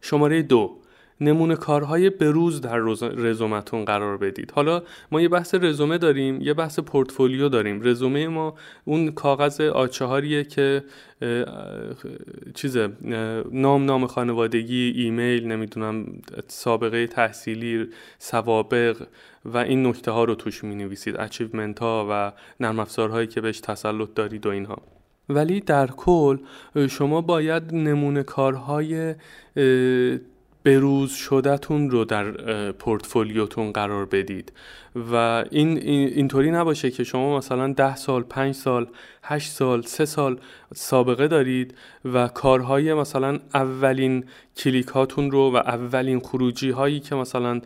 شماره 0.00 0.42
دو. 0.42 0.76
نمونه 1.20 1.56
کارهای 1.56 2.10
بروز 2.10 2.60
در 2.60 2.78
رزومتون 3.16 3.84
قرار 3.84 4.16
بدید. 4.18 4.50
حالا 4.50 4.82
ما 5.12 5.20
یه 5.20 5.28
بحث 5.28 5.54
رزومه 5.54 5.98
داریم 5.98 6.40
یه 6.40 6.54
بحث 6.54 6.78
پورتفولیو 6.78 7.48
داریم. 7.48 7.80
رزومه 7.82 8.28
ما 8.28 8.54
اون 8.84 9.10
کاغذ 9.10 9.60
آ 9.60 9.72
چهاریه 9.72 10.44
که 10.44 10.84
چیزه 12.54 12.88
نام 13.52 13.84
نام 13.84 14.06
خانوادگی 14.06 14.92
ایمیل 14.96 15.46
نمی‌دونم 15.46 16.06
سابقه 16.48 17.06
تحصیلی 17.06 17.88
سوابق 18.18 19.06
و 19.44 19.56
این 19.56 19.86
نکته 19.86 20.10
ها 20.10 20.24
رو 20.24 20.34
توش 20.34 20.64
می 20.64 20.74
نویسید 20.74 21.20
achievement 21.20 21.78
ها 21.78 22.06
و 22.10 22.32
نرم 22.60 22.78
افزارهایی 22.78 23.26
که 23.26 23.40
بهش 23.40 23.60
تسلط 23.60 24.14
دارید 24.14 24.46
و 24.46 24.48
اینها. 24.48 24.78
ولی 25.28 25.60
در 25.60 25.86
کل 25.86 26.38
شما 26.90 27.20
باید 27.20 27.74
نمونه 27.74 28.22
کارهای 28.22 29.14
بروز 30.64 31.12
شدهتون 31.12 31.90
رو 31.90 32.04
در 32.04 32.32
پورتفولیوتون 32.72 33.72
قرار 33.72 34.06
بدید. 34.06 34.52
و 35.12 35.44
این 35.50 35.78
اینطوری 35.78 36.50
نباشه 36.50 36.90
که 36.90 37.04
شما 37.04 37.38
مثلا 37.38 37.72
ده 37.72 37.96
سال 37.96 38.22
پنج 38.22 38.54
سال 38.54 38.86
هشت 39.22 39.50
سال 39.50 39.82
سه 39.82 40.04
سال 40.04 40.40
سابقه 40.74 41.28
دارید 41.28 41.74
و 42.04 42.28
کارهای 42.28 42.94
مثلا 42.94 43.38
اولین 43.54 44.24
کلیک 44.56 44.86
هاتون 44.86 45.30
رو 45.30 45.50
و 45.52 45.56
اولین 45.56 46.20
خروجی 46.20 46.70
هایی 46.70 47.00
که 47.00 47.14
مثلا 47.14 47.60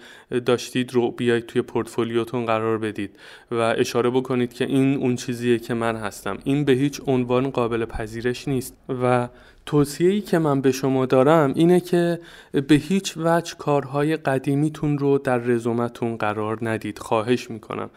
داشتید 0.47 0.95
رو 0.95 1.11
بیاید 1.11 1.47
توی 1.47 1.63
پورتفولیوتون 1.63 2.47
قرار 2.47 2.79
بدید 2.79 3.19
و 3.51 3.75
اشاره 3.79 4.11
بکنید 4.11 4.53
که 4.53 4.65
این 4.65 4.97
اون 4.97 5.17
چیزیه 5.17 5.59
که 5.59 5.75
من 5.75 5.97
هستم. 5.97 6.39
این 6.45 6.65
به 6.65 6.73
هیچ 6.73 7.01
عنوان 7.07 7.51
قابل 7.51 7.85
پذیرش 7.85 8.49
نیست. 8.49 8.77
و 9.03 9.29
توصیه‌ای 9.69 10.21
که 10.21 10.39
من 10.39 10.61
به 10.61 10.73
شما 10.73 11.07
دارم 11.07 11.53
اینه 11.57 11.81
که 11.81 12.21
به 12.69 12.75
هیچ 12.75 13.15
وجه 13.17 13.55
کارهای 13.59 14.17
قدیمیتون 14.17 14.99
رو 14.99 15.19
در 15.19 15.39
رزومتون 15.39 16.17
قرار 16.17 16.59
ندید. 16.63 16.99
خواهش 16.99 17.51
می‌کنم. 17.51 17.91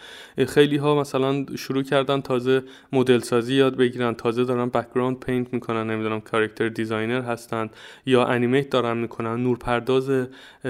خیلی 0.48 0.78
ها 0.78 0.96
مثلا 0.96 1.46
شروع 1.58 1.84
کردن 1.84 2.22
تازه 2.22 2.64
مدل 2.92 3.20
سازی 3.20 3.56
یاد 3.56 3.78
بگیرن 3.78 4.14
تازه 4.14 4.44
دارن 4.44 4.70
background 4.70 5.20
paint 5.20 5.54
می‌کنن 5.54 5.90
نمی‌دونم 5.90 6.22
character 6.22 6.70
designer 6.70 7.22
هستن 7.22 7.70
یا 8.06 8.26
animate 8.26 8.70
دارن 8.70 8.98
می‌کنن 8.98 9.44
نورپرداز 9.44 10.28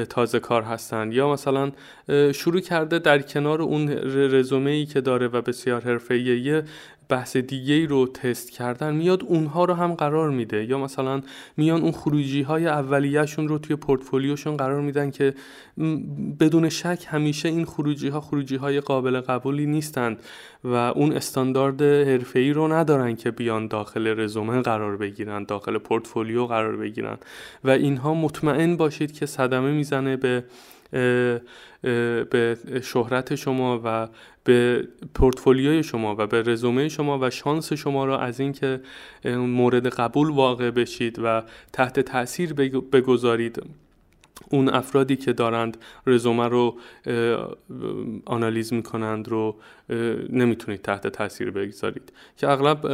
تازه 0.09 0.39
کار 0.39 0.61
هستن. 0.61 1.11
یا 1.11 1.33
مثلا 1.33 1.71
شروع 2.31 2.59
کرده 2.59 2.99
در 2.99 3.21
کنار 3.21 3.61
اون 3.61 3.89
رزومه 4.15 4.71
ای 4.71 4.85
که 4.85 5.01
داره 5.01 5.27
و 5.27 5.41
بسیار 5.41 5.81
حرفه‌ایه 5.81 6.63
بحث 7.11 7.37
دیگه 7.37 7.85
رو 7.85 8.07
تست 8.07 8.51
کردن 8.51 8.95
میاد 8.95 9.23
اونها 9.23 9.65
رو 9.65 9.73
هم 9.73 9.93
قرار 9.93 10.29
میده. 10.29 10.65
یا 10.65 10.77
مثلا 10.77 11.21
میان 11.57 11.81
اون 11.81 11.91
خروجی 11.91 12.41
های 12.41 12.67
اولیهشون 12.67 13.47
رو 13.47 13.57
توی 13.57 13.75
پورتفولیوشون 13.75 14.57
قرار 14.57 14.81
میدن 14.81 15.11
که 15.11 15.33
بدون 16.39 16.69
شک 16.69 17.05
همیشه 17.07 17.49
این 17.49 17.65
خروجی 17.65 18.07
ها 18.07 18.21
خروجی 18.21 18.55
های 18.55 18.79
قابل 18.79 19.21
قبولی 19.21 19.65
نیستند 19.65 20.19
و 20.63 20.75
اون 20.75 21.13
استاندارد 21.13 21.81
ای 22.35 22.53
رو 22.53 22.73
ندارن 22.73 23.15
که 23.15 23.31
بیان 23.31 23.67
داخل 23.67 24.19
رزومه 24.19 24.61
قرار 24.61 24.97
بگیرن 24.97 25.43
داخل 25.43 25.77
پورتفولیو 25.77 26.45
قرار 26.45 26.77
بگیرن. 26.77 27.17
و 27.63 27.69
اینها 27.69 28.13
مطمئن 28.13 28.77
باشید 28.77 29.11
که 29.13 29.25
صدمه 29.25 29.71
می‌زنه 29.71 30.17
به 30.17 30.43
به 30.91 32.57
شهرت 32.83 33.35
شما 33.35 33.81
و 33.85 34.07
به 34.43 34.87
پورتفولیوی 35.13 35.83
شما 35.83 36.15
و 36.19 36.27
به 36.27 36.41
رزومه 36.41 36.89
شما 36.89 37.19
و 37.21 37.29
شانس 37.29 37.73
شما 37.73 38.05
را 38.05 38.19
از 38.19 38.39
اینکه 38.39 38.81
مورد 39.25 39.87
قبول 39.87 40.29
واقع 40.29 40.71
بشید 40.71 41.19
و 41.23 41.43
تحت 41.73 41.99
تاثیر 41.99 42.53
بگذارید. 42.93 43.63
اون 44.51 44.69
افرادی 44.69 45.15
که 45.15 45.33
دارند 45.33 45.77
رزومه 46.07 46.47
رو 46.47 46.77
آنالیز 48.25 48.73
می‌کنند 48.73 49.29
رو 49.29 49.55
نمی‌تونید 50.29 50.81
تحت 50.81 51.07
تاثیر 51.07 51.51
بگذارید. 51.51 52.13
که 52.37 52.49
اغلب 52.49 52.87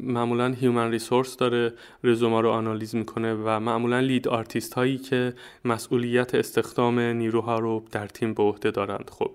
معمولا 0.00 0.48
human 0.48 0.90
resource 0.90 1.36
داره 1.36 1.72
رزومه 2.04 2.40
رو 2.40 2.50
آنالیز 2.50 2.94
می‌کنه 2.94 3.34
و 3.34 3.60
معمولا 3.60 4.00
lead 4.00 4.28
artist 4.28 4.74
هایی 4.74 4.98
که 4.98 5.34
مسئولیت 5.64 6.34
استخدام 6.34 7.00
نیروها 7.00 7.58
رو 7.58 7.84
در 7.92 8.06
تیم 8.06 8.34
به 8.34 8.42
عهده 8.42 8.70
دارند. 8.70 9.10
خب 9.12 9.30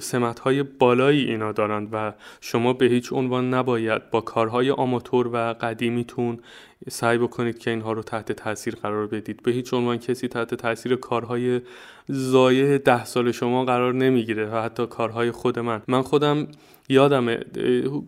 سمت 0.00 0.38
های 0.38 0.62
بالایی 0.62 1.24
اینا 1.24 1.52
دارند 1.52 1.88
و 1.92 2.12
شما 2.40 2.72
به 2.72 2.86
هیچ 2.86 3.12
عنوان 3.12 3.54
نباید 3.54 4.10
با 4.10 4.20
کارهای 4.20 4.70
آماتور 4.70 5.30
و 5.32 5.36
قدیمیتون 5.36 6.38
سعی 6.88 7.18
بکنید 7.18 7.58
که 7.58 7.70
اینها 7.70 7.92
رو 7.92 8.02
تحت 8.02 8.32
تاثیر 8.32 8.74
قرار 8.74 9.06
بدید. 9.06 9.42
به 9.42 9.52
هیچ 9.52 9.74
عنوان 9.74 9.98
کسی 9.98 10.28
تحت 10.28 10.54
تاثیر 10.54 10.96
کارهای 10.96 11.60
زایه 12.08 12.78
ده 12.78 13.04
سال 13.04 13.32
شما 13.32 13.64
قرار 13.64 13.94
نمی‌گیره 13.94 14.46
و 14.46 14.62
حتی 14.62 14.86
کارهای 14.86 15.30
خود 15.30 15.58
من. 15.58 15.82
من 15.88 16.02
خودم 16.02 16.46
یادمه 16.88 17.40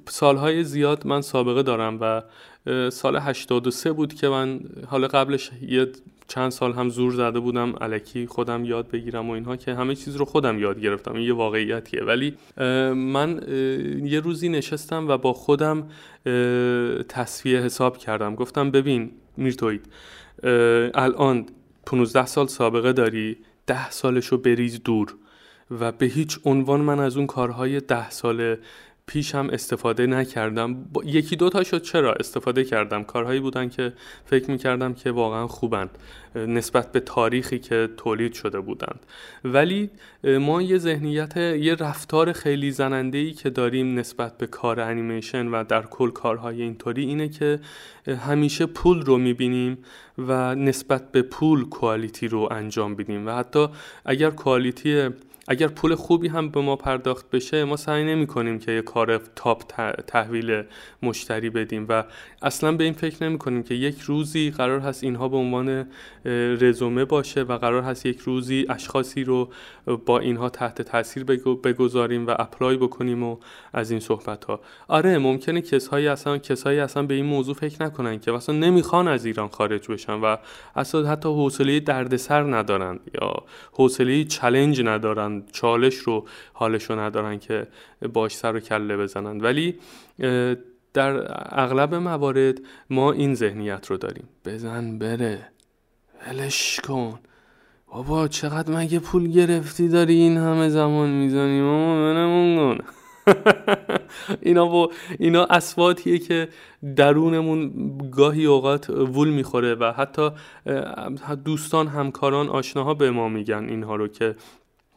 سالهای 0.08 0.64
زیاد 0.64 1.06
من 1.06 1.20
سابقه 1.20 1.62
دارم 1.62 1.98
و 2.00 2.22
سال 2.90 3.16
83 3.16 3.92
بود 3.92 4.14
که 4.14 4.28
من 4.28 4.60
حالا 4.86 5.08
قبلش 5.08 5.50
یه 5.68 5.86
چند 6.28 6.50
سال 6.50 6.72
هم 6.72 6.88
زور 6.88 7.12
زده 7.12 7.40
بودم 7.40 7.76
علکی 7.80 8.26
خودم 8.26 8.64
یاد 8.64 8.90
بگیرم 8.90 9.30
و 9.30 9.32
اینها 9.32 9.56
که 9.56 9.74
همه 9.74 9.94
چیز 9.94 10.16
رو 10.16 10.24
خودم 10.24 10.58
یاد 10.58 10.80
گرفتم. 10.80 11.14
این 11.14 11.22
یه 11.22 11.34
واقعیتیه. 11.34 12.02
ولی 12.02 12.34
من 12.94 13.42
یه 14.04 14.20
روزی 14.20 14.48
نشستم 14.48 15.08
و 15.08 15.18
با 15.18 15.32
خودم 15.32 15.88
تصفیه 17.08 17.60
حساب 17.60 17.96
کردم. 17.96 18.34
گفتم 18.34 18.70
ببین 18.70 19.10
میرتوید 19.36 19.86
الان 20.94 21.46
15 21.86 22.26
سال 22.26 22.46
سابقه 22.46 22.92
داری 22.92 23.36
ده 23.66 23.90
سالشو 23.90 24.38
بریز 24.38 24.82
دور 24.82 25.14
و 25.80 25.92
به 25.92 26.06
هیچ 26.06 26.38
عنوان 26.44 26.80
من 26.80 27.00
از 27.00 27.16
اون 27.16 27.26
کارهای 27.26 27.80
ده 27.80 28.10
ساله 28.10 28.58
پیشم 29.08 29.48
استفاده 29.52 30.06
نکردم. 30.06 30.76
یکی 31.04 31.36
دو 31.36 31.50
تا 31.50 31.64
شد 31.64 31.82
چرا 31.82 32.12
استفاده 32.12 32.64
کردم؟ 32.64 33.04
کارهایی 33.04 33.40
بودن 33.40 33.68
که 33.68 33.92
فکر 34.24 34.50
می‌کردم 34.50 34.94
که 34.94 35.10
واقعا 35.10 35.46
خوبن 35.46 35.90
نسبت 36.34 36.92
به 36.92 37.00
تاریخی 37.00 37.58
که 37.58 37.88
تولید 37.96 38.32
شده 38.32 38.60
بودند. 38.60 39.06
ولی 39.44 39.90
ما 40.24 40.62
یه 40.62 40.78
ذهنیت 40.78 41.36
یه 41.36 41.74
رفتار 41.74 42.32
خیلی 42.32 42.70
زننده 42.70 43.18
ای 43.18 43.32
که 43.32 43.50
داریم 43.50 43.98
نسبت 43.98 44.38
به 44.38 44.46
کار 44.46 44.80
انیمیشن 44.80 45.46
و 45.46 45.64
در 45.64 45.82
کل 45.82 46.10
کارهای 46.10 46.62
اینطوری 46.62 47.04
اینه 47.04 47.28
که 47.28 47.60
همیشه 48.06 48.66
پول 48.66 49.02
رو 49.02 49.18
می‌بینیم 49.18 49.78
و 50.18 50.54
نسبت 50.54 51.12
به 51.12 51.22
پول 51.22 51.68
کوالیتی 51.68 52.28
رو 52.28 52.48
انجام 52.50 52.94
بدیم 52.94 53.26
و 53.26 53.30
حتی 53.30 53.66
اگر 54.04 54.30
کوالیتی 54.30 55.08
اگر 55.50 55.68
پول 55.68 55.94
خوبی 55.94 56.28
هم 56.28 56.48
به 56.48 56.60
ما 56.60 56.76
پرداخت 56.76 57.30
بشه 57.30 57.64
ما 57.64 57.76
سعی 57.76 58.04
نمی 58.04 58.26
کنیم 58.26 58.58
که 58.58 58.72
یه 58.72 58.82
کار 58.82 59.18
تاپ 59.18 59.62
تحویل 60.06 60.62
مشتری 61.02 61.50
بدیم 61.50 61.86
و 61.88 62.04
اصلا 62.42 62.72
به 62.72 62.84
این 62.84 62.92
فکر 62.92 63.24
نمی 63.24 63.38
کنیم 63.38 63.62
که 63.62 63.74
یک 63.74 64.00
روزی 64.00 64.50
قرار 64.50 64.80
هست 64.80 65.04
اینها 65.04 65.28
به 65.28 65.36
عنوان 65.36 65.86
رزومه 66.60 67.04
باشه 67.04 67.42
و 67.42 67.58
قرار 67.58 67.82
هست 67.82 68.06
یک 68.06 68.18
روزی 68.18 68.66
اشخاصی 68.68 69.24
رو 69.24 69.48
با 70.06 70.18
اینها 70.18 70.48
تحت 70.48 70.82
تاثیر 70.82 71.24
بگذاریم 71.64 72.26
و 72.26 72.34
اپلای 72.38 72.76
بکنیم 72.76 73.22
و 73.22 73.36
از 73.72 73.90
این 73.90 74.00
صحبت 74.00 74.44
ها 74.44 74.60
آره 74.88 75.18
ممکنه 75.18 75.60
کسایی 75.60 76.08
اصلا 76.08 76.38
کسایی 76.38 76.80
اصلا 76.80 77.02
به 77.02 77.14
این 77.14 77.26
موضوع 77.26 77.54
فکر 77.54 77.82
نکنن 77.82 78.18
که 78.18 78.32
اصلا 78.32 78.54
نمی‌خوان 78.54 79.08
از 79.08 79.24
ایران 79.24 79.48
خارج 79.48 79.90
بشن 79.90 80.12
و 80.12 80.36
اصلا 80.76 81.08
حتی 81.08 81.28
حوصله 81.28 81.80
دردسر 81.80 82.56
ندارن 82.56 83.00
یا 83.14 83.32
حوصله 83.72 84.24
چلنج 84.24 84.82
ندارن 84.82 85.37
چالش 85.52 85.94
رو 85.94 86.26
حالش 86.52 86.90
ندارن 86.90 87.38
که 87.38 87.66
باش 88.12 88.36
سر 88.36 88.56
و 88.56 88.60
کله 88.60 88.96
بزنن. 88.96 89.40
ولی 89.40 89.78
در 90.94 91.26
اغلب 91.60 91.94
موارد 91.94 92.58
ما 92.90 93.12
این 93.12 93.34
ذهنیت 93.34 93.86
رو 93.86 93.96
داریم. 93.96 94.28
بزن 94.44 94.98
بره. 94.98 95.48
ولش 96.26 96.80
کن. 96.80 97.18
بابا 97.92 98.28
چقدر 98.28 98.76
مگه 98.76 98.98
پول 98.98 99.30
گرفتی 99.30 99.88
داری 99.88 100.14
این 100.14 100.36
همه 100.36 100.68
زمان 100.68 101.10
می‌زنی؟ 101.10 101.60
ماما 101.60 101.94
منمون 101.94 102.56
کن 102.56 102.84
اینا 104.42 104.66
با 104.66 104.90
اینا 105.18 105.44
اسواتیه 105.44 106.18
که 106.18 106.48
درونمون 106.96 107.72
گاهی 108.10 108.46
اوقات 108.46 108.90
وول 108.90 109.28
می‌خوره 109.28 109.74
و 109.74 109.92
حتی 109.92 110.30
دوستان 111.44 111.86
همکاران 111.86 112.48
آشناها 112.48 112.94
به 112.94 113.10
ما 113.10 113.28
میگن 113.28 113.64
اینها 113.68 113.96
رو 113.96 114.08
که 114.08 114.36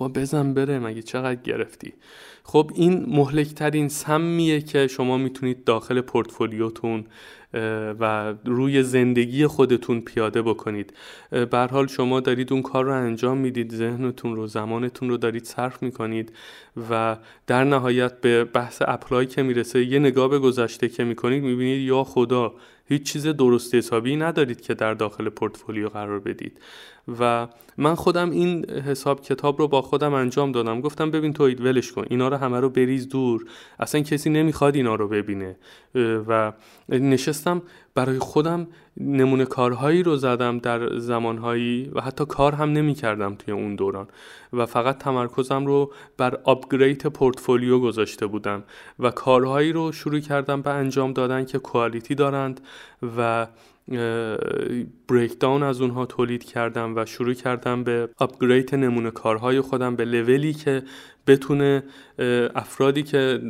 با 0.01 0.07
بزن 0.07 0.53
بره 0.53 0.79
مگه 0.79 1.01
چقدر 1.01 1.41
گرفتی؟ 1.41 1.93
خب 2.43 2.71
این 2.75 3.05
مهلکترین 3.07 3.89
سمیه 3.89 4.61
که 4.61 4.87
شما 4.87 5.17
می‌تونید 5.17 5.63
داخل 5.63 6.01
پورتفولیوتون 6.01 7.05
و 7.99 8.33
روی 8.45 8.83
زندگی 8.83 9.47
خودتون 9.47 10.01
پیاده 10.01 10.41
بکنید. 10.41 10.93
بر 11.51 11.67
حال 11.67 11.87
شما 11.87 12.19
دارید 12.19 12.53
اون 12.53 12.61
کار 12.61 12.85
رو 12.85 12.93
انجام 12.93 13.37
می‌دید 13.37 13.75
ذهنتون 13.75 14.35
رو 14.35 14.47
زمانتون 14.47 15.09
رو 15.09 15.17
دارید 15.17 15.45
صرف 15.45 15.83
می‌کنید 15.83 16.31
و 16.89 17.17
در 17.47 17.63
نهایت 17.63 18.21
به 18.21 18.43
بحث 18.43 18.81
اپلای 18.87 19.25
که 19.25 19.43
می‌رسه 19.43 19.85
یه 19.85 19.99
نگاه 19.99 20.27
به 20.27 20.39
گذشته 20.39 20.89
که 20.89 21.03
می‌کنید 21.03 21.43
می‌بینید 21.43 21.81
یا 21.81 22.03
خدا 22.03 22.53
هیچ 22.91 23.03
چیز 23.03 23.27
درست 23.27 23.75
حسابی 23.75 24.15
ندارید 24.15 24.61
که 24.61 24.73
در 24.73 24.93
داخل 24.93 25.29
پورتفولیو 25.29 25.89
قرار 25.89 26.19
بدید. 26.19 26.61
و 27.19 27.47
من 27.77 27.95
خودم 27.95 28.31
این 28.31 28.69
حساب 28.69 29.21
کتاب 29.21 29.59
رو 29.59 29.67
با 29.67 29.81
خودم 29.81 30.13
انجام 30.13 30.51
دادم. 30.51 30.81
گفتم 30.81 31.11
ببین 31.11 31.33
توید 31.33 31.61
ولش 31.61 31.91
کن. 31.91 32.05
اینا 32.09 32.27
رو 32.27 32.37
همه 32.37 32.59
رو 32.59 32.69
بریز 32.69 33.09
دور. 33.09 33.45
اصلا 33.79 34.01
کسی 34.01 34.29
نمی‌خواد 34.29 34.75
اینا 34.75 34.95
رو 34.95 35.07
ببینه. 35.07 35.55
و 36.27 36.53
نشستم 36.89 37.61
برای 37.95 38.19
خودم 38.19 38.67
نمونه 38.97 39.45
کارهایی 39.45 40.03
رو 40.03 40.15
زدم 40.15 40.57
در 40.57 40.97
زمانهایی 40.97 41.91
و 41.95 42.01
حتی 42.01 42.25
کار 42.25 42.55
هم 42.55 42.71
نمی 42.71 42.93
کردم 42.93 43.35
توی 43.35 43.53
اون 43.53 43.75
دوران. 43.75 44.07
و 44.53 44.65
فقط 44.65 44.97
تمرکزم 44.97 45.65
رو 45.65 45.93
بر 46.17 46.39
آپگرید 46.43 47.05
پورتفولیو 47.05 47.79
گذاشته 47.79 48.27
بودم 48.27 48.63
و 48.99 49.11
کارهایی 49.11 49.71
رو 49.71 49.91
شروع 49.91 50.19
کردم 50.19 50.61
به 50.61 50.69
انجام 50.69 51.13
دادن 51.13 51.45
که 51.45 51.59
کوالیتی 51.59 52.15
دارند 52.15 52.61
و 53.17 53.47
بریک 55.07 55.39
داون 55.39 55.63
از 55.63 55.81
اونها 55.81 56.05
تولید 56.05 56.43
کردم 56.43 56.95
و 56.95 57.05
شروع 57.05 57.33
کردم 57.33 57.83
به 57.83 58.09
آپگرید 58.17 58.75
نمونه 58.75 59.11
کارهای 59.11 59.61
خودم 59.61 59.95
به 59.95 60.05
لولی 60.05 60.53
که 60.53 60.83
بتونه 61.27 61.83
افرادی 62.55 63.03
که 63.03 63.41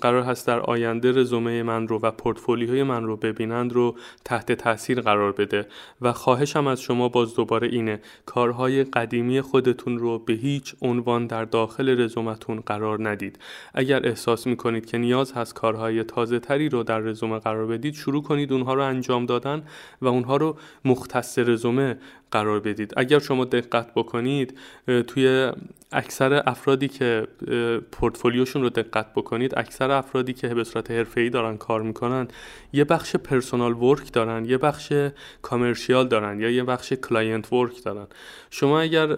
قرار 0.00 0.22
هست 0.22 0.46
در 0.46 0.60
آینده 0.60 1.12
رزومه 1.12 1.62
من 1.62 1.88
رو 1.88 1.98
و 2.02 2.10
پورتفولیوی 2.10 2.82
من 2.82 3.04
رو 3.04 3.16
ببینند 3.16 3.72
رو 3.72 3.96
تحت 4.24 4.52
تاثیر 4.52 5.00
قرار 5.00 5.32
بده. 5.32 5.66
و 6.00 6.12
خواهشم 6.12 6.66
از 6.66 6.82
شما 6.82 7.08
باز 7.08 7.34
دوباره 7.34 7.68
اینه 7.68 8.00
کارهای 8.26 8.84
قدیمی 8.84 9.40
خودتون 9.40 9.98
رو 9.98 10.18
به 10.18 10.32
هیچ 10.32 10.74
عنوان 10.82 11.26
در 11.26 11.44
داخل 11.44 12.00
رزومتون 12.00 12.60
قرار 12.60 13.08
ندید. 13.08 13.38
اگر 13.74 14.06
احساس 14.06 14.46
می‌کنید 14.46 14.86
که 14.86 14.98
نیاز 14.98 15.32
هست 15.32 15.54
کارهای 15.54 16.04
تازه 16.04 16.38
تری 16.38 16.68
رو 16.68 16.82
در 16.82 16.98
رزومه 16.98 17.38
قرار 17.38 17.66
بدید 17.66 17.94
شروع 17.94 18.22
کنید 18.22 18.52
اونها 18.52 18.74
رو 18.74 18.82
انجام 18.82 19.26
دادن 19.26 19.62
و 20.02 20.06
اونها 20.06 20.36
رو 20.36 20.56
مختص 20.84 21.38
رزومه 21.38 21.98
قرار 22.30 22.60
بدید. 22.60 22.92
اگر 22.96 23.18
شما 23.18 23.44
دقت 23.44 23.94
بکنید 23.94 24.58
توی 25.06 25.52
اکثر 25.92 26.42
افرادی 26.46 26.88
که 26.88 27.26
پورتفولیوشون 27.92 28.62
رو 28.62 28.70
دقت 28.70 29.12
بکنید 29.14 29.58
اکثر 29.58 29.90
افرادی 29.90 30.32
که 30.32 30.48
به 30.48 30.64
صورت 30.64 30.90
حرفه‌ای 30.90 31.30
دارن 31.30 31.56
کار 31.56 31.82
می‌کنن 31.82 32.28
یه 32.72 32.84
بخش 32.84 33.16
personal 33.16 33.72
work 33.72 34.12
دارن 34.12 34.44
یه 34.44 34.58
بخش 34.58 34.92
commercial 35.42 36.08
دارن 36.08 36.40
یا 36.40 36.50
یه 36.50 36.64
بخش 36.64 36.92
client 36.92 37.52
work 37.52 37.84
دارن. 37.84 38.06
شما 38.50 38.80
اگر 38.80 39.16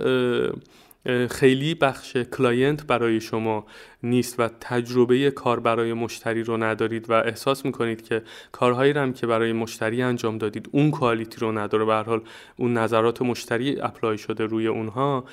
خیلی 1.30 1.74
بخش 1.74 2.16
client 2.16 2.86
برای 2.86 3.20
شما 3.20 3.66
نیست 4.02 4.40
و 4.40 4.48
تجربه 4.60 5.30
کار 5.30 5.60
برای 5.60 5.92
مشتری 5.92 6.42
رو 6.42 6.56
ندارید 6.56 7.10
و 7.10 7.12
احساس 7.12 7.64
می‌کنید 7.64 8.02
که 8.02 8.22
کارهایی 8.52 8.92
هم 8.92 9.12
که 9.12 9.26
برای 9.26 9.52
مشتری 9.52 10.02
انجام 10.02 10.38
دادید 10.38 10.68
اون 10.72 10.90
quality 10.90 11.40
رو 11.40 11.58
نداره. 11.58 11.84
به 11.84 11.89
هر 11.89 11.94
حال 11.94 12.20
اون 12.56 12.72
نظرات 12.78 13.22
مشتری 13.22 13.80
apply 13.80 14.18
شده 14.18 14.46
روی 14.46 14.66
اونها. 14.66 15.24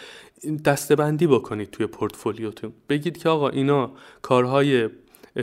دسته‌بندی 0.66 1.28
بکنید 1.28 1.72
توی 1.72 1.88
پورتفولیوتون. 1.88 2.74
بگید 2.90 3.18
که 3.18 3.30
آقا 3.30 3.50
اینا 3.50 3.92
کارهای 4.22 4.90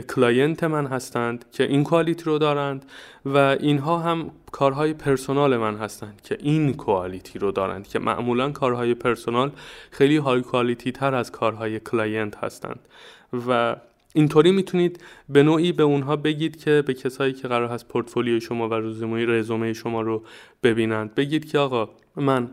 client 0.01 0.63
من 0.63 0.85
هستند 0.85 1.45
که 1.51 1.63
این 1.63 1.83
quality 1.83 2.23
رو 2.23 2.37
دارند 2.37 2.85
و 3.25 3.37
اینها 3.37 3.97
هم 3.97 4.31
کارهای 4.51 4.93
personal 4.93 5.57
من 5.57 5.75
هستند 5.75 6.21
که 6.21 6.37
این 6.39 6.73
quality 6.73 7.39
رو 7.39 7.51
دارند 7.51 7.87
که 7.87 7.99
معمولا 7.99 8.51
کارهای 8.51 8.93
personal 8.93 9.51
خیلی 9.91 10.17
high 10.17 10.41
quality 10.41 10.91
تر 10.91 11.15
از 11.15 11.31
کارهای 11.31 11.79
client 11.79 12.43
هستند. 12.43 12.79
و 13.47 13.75
اینطوری 14.13 14.51
می‌تونید 14.51 15.03
به 15.29 15.43
نوعی 15.43 15.71
به 15.71 15.83
اونها 15.83 16.15
بگید 16.15 16.63
که 16.63 16.83
به 16.87 16.93
کسایی 16.93 17.33
که 17.33 17.47
قرار 17.47 17.69
هست 17.69 17.87
پورتفولیوی 17.87 18.41
شما 18.41 18.69
و 18.69 18.73
رزومه 18.73 19.73
شما 19.73 20.01
رو 20.01 20.23
ببینند. 20.63 21.15
بگید 21.15 21.51
که 21.51 21.59
آقا 21.59 21.89
من 22.15 22.49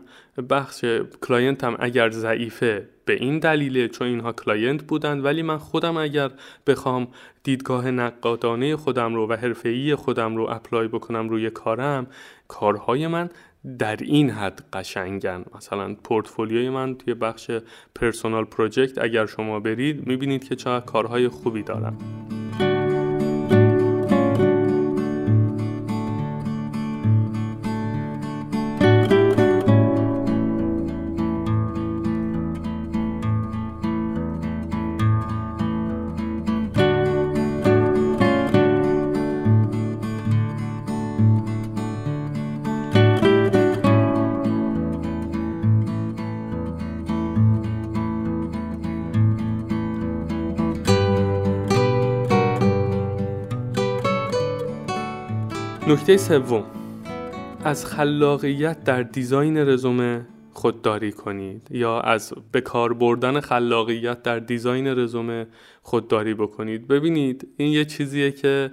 بخش 0.49 0.85
client 1.21 1.67
م 1.67 1.75
اگر 1.79 2.09
ضعیفه 2.09 2.89
به 3.05 3.13
این 3.13 3.39
دلیله 3.39 3.87
چون 3.87 4.07
اینها 4.07 4.33
client 4.33 4.83
بودند 4.83 5.25
ولی 5.25 5.41
من 5.41 5.57
خودم 5.57 5.97
اگر 5.97 6.31
بخوام 6.67 7.07
دیدگاه 7.43 7.91
نقادانه 7.91 8.75
خودم 8.75 9.15
رو 9.15 9.27
و 9.27 9.33
حرفه‌ای 9.33 9.95
خودم 9.95 10.35
رو 10.35 10.47
اپلای 10.49 10.87
بکنم 10.87 11.29
روی 11.29 11.49
کارم 11.49 12.07
کارهای 12.47 13.07
من 13.07 13.29
در 13.79 13.95
این 13.95 14.29
حد 14.29 14.63
قشنگن. 14.73 15.45
مثلا 15.55 15.95
پورتفولیوی 16.03 16.69
من 16.69 16.95
توی 16.95 17.13
بخش 17.13 17.51
پرسونال 17.95 18.45
پروژکت 18.45 18.97
اگر 18.97 19.25
شما 19.25 19.59
برید 19.59 20.07
می‌بینید 20.07 20.43
که 20.43 20.55
چقدر 20.55 20.85
کارهای 20.85 21.27
خوبی 21.27 21.63
دارم. 21.63 21.97
نکته 55.93 56.17
سوم. 56.17 56.63
از 57.63 57.85
خلاقیت 57.85 58.83
در 58.83 59.03
دیزاین 59.03 59.57
رزومه 59.57 60.25
خودداری 60.53 61.11
کنید 61.11 61.67
یا 61.71 61.99
از 61.99 62.33
به 62.51 62.61
کار 62.61 62.93
بردن 62.93 63.39
خلاقیت 63.39 64.23
در 64.23 64.39
دیزاین 64.39 64.87
رزومه 64.87 65.47
خودداری 65.81 66.33
بکنید. 66.33 66.87
ببینید 66.87 67.47
این 67.57 67.71
یه 67.71 67.85
چیزیه 67.85 68.31
که 68.31 68.71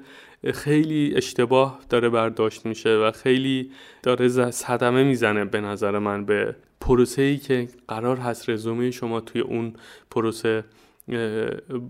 خیلی 0.54 1.12
اشتباه 1.16 1.80
داره 1.88 2.08
برداشت 2.08 2.66
میشه 2.66 2.96
و 2.96 3.10
خیلی 3.10 3.70
داره 4.02 4.50
صدمه 4.50 5.04
می‌زنه 5.04 5.44
به 5.44 5.60
نظر 5.60 5.98
من 5.98 6.24
به 6.24 6.56
پروسه 6.80 7.22
ای 7.22 7.36
که 7.36 7.68
قرار 7.88 8.16
هست 8.16 8.50
رزومه 8.50 8.90
شما 8.90 9.20
توی 9.20 9.40
اون 9.40 9.72
پروسه 10.10 10.64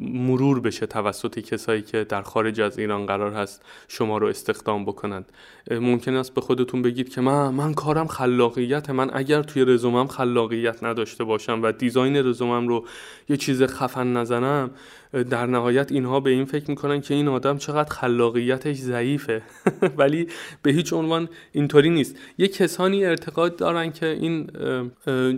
مرور 0.00 0.60
بشه 0.60 0.86
توسط 0.86 1.38
کسایی 1.38 1.82
که 1.82 2.04
در 2.04 2.22
خارج 2.22 2.60
از 2.60 2.78
ایران 2.78 3.06
قرار 3.06 3.32
هست 3.32 3.62
شما 3.88 4.18
رو 4.18 4.26
استخدام 4.26 4.84
بکنند. 4.84 5.32
ممکن 5.70 6.14
است 6.14 6.34
به 6.34 6.40
خودتون 6.40 6.82
بگید 6.82 7.08
که 7.08 7.20
من 7.20 7.48
من 7.48 7.74
کارم 7.74 8.06
خلاقیت 8.06 8.90
من 8.90 9.10
اگر 9.12 9.42
توی 9.42 9.64
رزومم 9.64 10.06
خلاقیت 10.06 10.84
نداشته 10.84 11.24
باشم 11.24 11.60
و 11.62 11.72
دیزاین 11.72 12.16
رزومم 12.16 12.68
رو 12.68 12.84
یه 13.28 13.36
چیز 13.36 13.62
خفن 13.62 14.12
نزنم 14.12 14.70
در 15.12 15.46
نهایت 15.46 15.92
اینها 15.92 16.20
به 16.20 16.30
این 16.30 16.44
فکر 16.44 16.70
می‌کنن 16.70 17.00
که 17.00 17.14
این 17.14 17.28
آدم 17.28 17.58
چقدر 17.58 17.90
خلاقیتش 17.90 18.76
ضعیفه. 18.76 19.42
ولی 19.98 20.26
به 20.62 20.72
هیچ 20.72 20.92
عنوان 20.92 21.28
اینطوری 21.52 21.90
نیست. 21.90 22.16
یه 22.38 22.48
کسانی 22.48 23.04
اعتقاد 23.04 23.56
دارن 23.56 23.92
که 23.92 24.06
این 24.06 24.50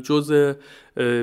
جزء 0.03 0.53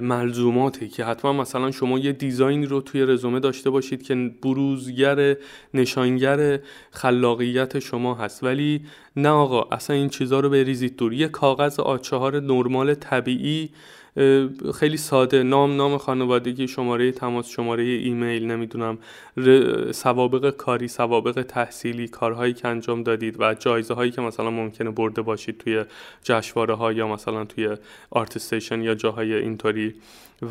ملزوماته 0.01 0.87
که 0.87 1.05
حتما 1.05 1.33
مثلا 1.33 1.71
شما 1.71 1.99
یه 1.99 2.11
دیزاینی 2.11 2.65
رو 2.65 2.81
توی 2.81 3.01
رزومه 3.01 3.39
داشته 3.39 3.69
باشید 3.69 4.03
که 4.03 4.31
بروزگر 4.41 5.35
نشانگر 5.73 6.59
خلاقیت 6.91 7.79
شما 7.79 8.15
هست. 8.15 8.43
ولی 8.43 8.81
نه 9.15 9.29
آقا 9.29 9.75
اصلا 9.75 9.95
این 9.95 10.09
چیزها 10.09 10.39
رو 10.39 10.49
بریزید 10.49 10.95
دور. 10.95 11.13
یه 11.13 11.27
کاغذ 11.27 11.79
آچهار 11.79 12.39
نرمال 12.39 12.93
طبیعی 12.93 13.69
خیلی 14.73 14.97
ساده. 14.97 15.43
نام 15.43 15.75
نام 15.75 15.97
خانوادگی 15.97 16.67
شماره 16.67 17.11
تماس 17.11 17.49
شماره 17.49 17.83
ایمیل 17.83 18.51
نمی‌دونم 18.51 18.97
سوابق 19.91 20.49
کاری 20.49 20.87
سوابق 20.87 21.41
تحصیلی 21.41 22.07
کارهایی 22.07 22.53
که 22.53 22.67
انجام 22.67 23.03
دادید 23.03 23.35
و 23.39 23.53
جایزه 23.53 23.93
هایی 23.93 24.11
که 24.11 24.21
مثلا 24.21 24.49
ممکنه 24.49 24.91
برده 24.91 25.21
باشید 25.21 25.57
توی 25.57 25.83
جشنواره 26.23 26.73
ها 26.73 26.93
یا 26.93 27.07
مثلا 27.07 27.45
توی 27.45 27.77
آرت 28.09 28.63
یا 28.71 28.95
جاهای 28.95 29.33
اینطوری. 29.33 29.95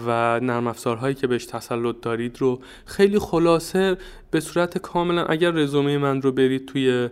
و 0.06 0.40
نرم 0.40 0.66
افزارهایی 0.66 1.14
که 1.14 1.26
بهش 1.26 1.46
تسلط 1.46 1.96
دارید 2.02 2.38
خیلی 2.84 3.18
خلاصه 3.18 3.96
به 4.30 4.40
صورت 4.40 4.78
کاملا 4.78 5.24
اگر 5.24 5.50
رزومه 5.50 5.98
من 5.98 6.22
رو 6.22 6.32
برید 6.32 6.66
توی 6.66 7.08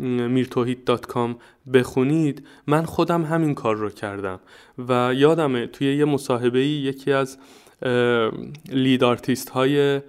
میرتوهید.com 0.00 1.30
بخونید 1.72 2.46
من 2.66 2.84
خودم 2.84 3.24
همین 3.24 3.54
کار 3.54 3.76
رو 3.76 3.90
کردم 3.90 4.40
و 4.88 5.12
یادمه 5.16 5.66
توی 5.66 5.96
یه 5.96 6.04
مصاحبه 6.04 6.66
یکی 6.66 7.12
از 7.12 7.38
lead 8.68 9.04
artist 9.04 9.50
های 9.50 10.00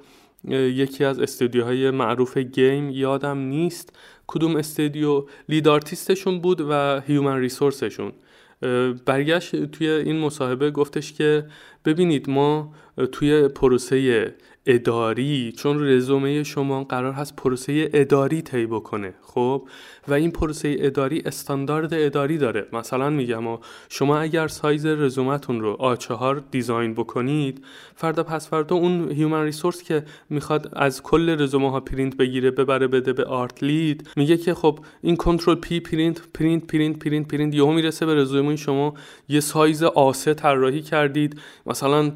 یکی 0.50 1.04
از 1.04 1.20
استودیوهای 1.20 1.92
معروف 1.92 2.38
game 2.38 2.90
یادم 2.90 3.38
نیست 3.38 3.96
کدوم 4.28 4.56
استودیو. 4.56 5.26
lead 5.50 5.68
artist 5.68 6.11
شون 6.11 6.40
بود 6.40 6.62
و 6.70 7.02
human 7.02 7.40
resource 7.40 7.88
شون 7.88 8.12
برگشت 9.06 9.66
توی 9.66 9.90
این 9.90 10.20
مصاحبه 10.20 10.72
گفتش 10.72 11.14
که 11.14 11.46
ببینید 11.86 12.30
ما 12.30 12.74
توی 13.12 13.48
پروسه 13.48 14.36
اداری 14.66 15.52
چون 15.58 15.88
رزومه 15.88 16.44
شما 16.44 16.84
قرار 16.84 17.14
هست 17.14 17.36
پروسه 17.36 17.90
اداری 17.94 18.42
طی 18.42 18.66
بکنه. 18.66 19.14
خب 19.22 19.68
و 20.08 20.14
این 20.14 20.32
پروسه 20.32 20.76
اداری 20.80 21.22
استاندارد 21.26 21.94
اداری 21.94 22.38
داره. 22.38 22.68
مثلا 22.74 23.10
میگم 23.10 23.44
شما 23.90 24.18
اگر 24.18 24.48
سایز 24.48 24.86
رزومتون 24.86 25.62
رو 25.62 25.76
A4 25.80 26.44
design 26.52 26.94
بکنید 26.94 27.66
فردا 27.96 28.24
پس 28.24 28.50
فردا 28.50 28.76
اون 28.76 29.12
human 29.12 29.44
resource 29.44 29.84
که 29.84 30.04
می‌خواد 30.30 30.70
از 30.74 31.04
کل 31.04 31.42
رزومه 31.42 31.72
ها 31.72 31.80
پرینت 31.80 32.18
بگیره 32.18 32.52
ببره 32.52 32.88
بده 32.88 33.14
به 33.14 33.24
art 33.26 33.64
lead 33.64 34.10
میگه 34.16 34.38
که 34.38 34.54
خب 34.54 34.80
این 35.02 35.16
Control 35.16 35.56
P 35.56 35.80
پرینت 35.80 36.22
پرینت 36.34 36.68
پرینت 36.68 37.00
پرینت 37.00 37.28
پرینت 37.28 37.56
یهو 37.56 37.72
می‌رسه 37.72 38.06
به 38.06 38.16
رزومه 38.16 38.56
شما 38.56 38.94
یه 39.30 39.40
سایز 39.40 39.84
A3 39.84 40.34
طراحی 40.34 40.82
کردید. 40.82 41.40
مثلا 41.66 42.12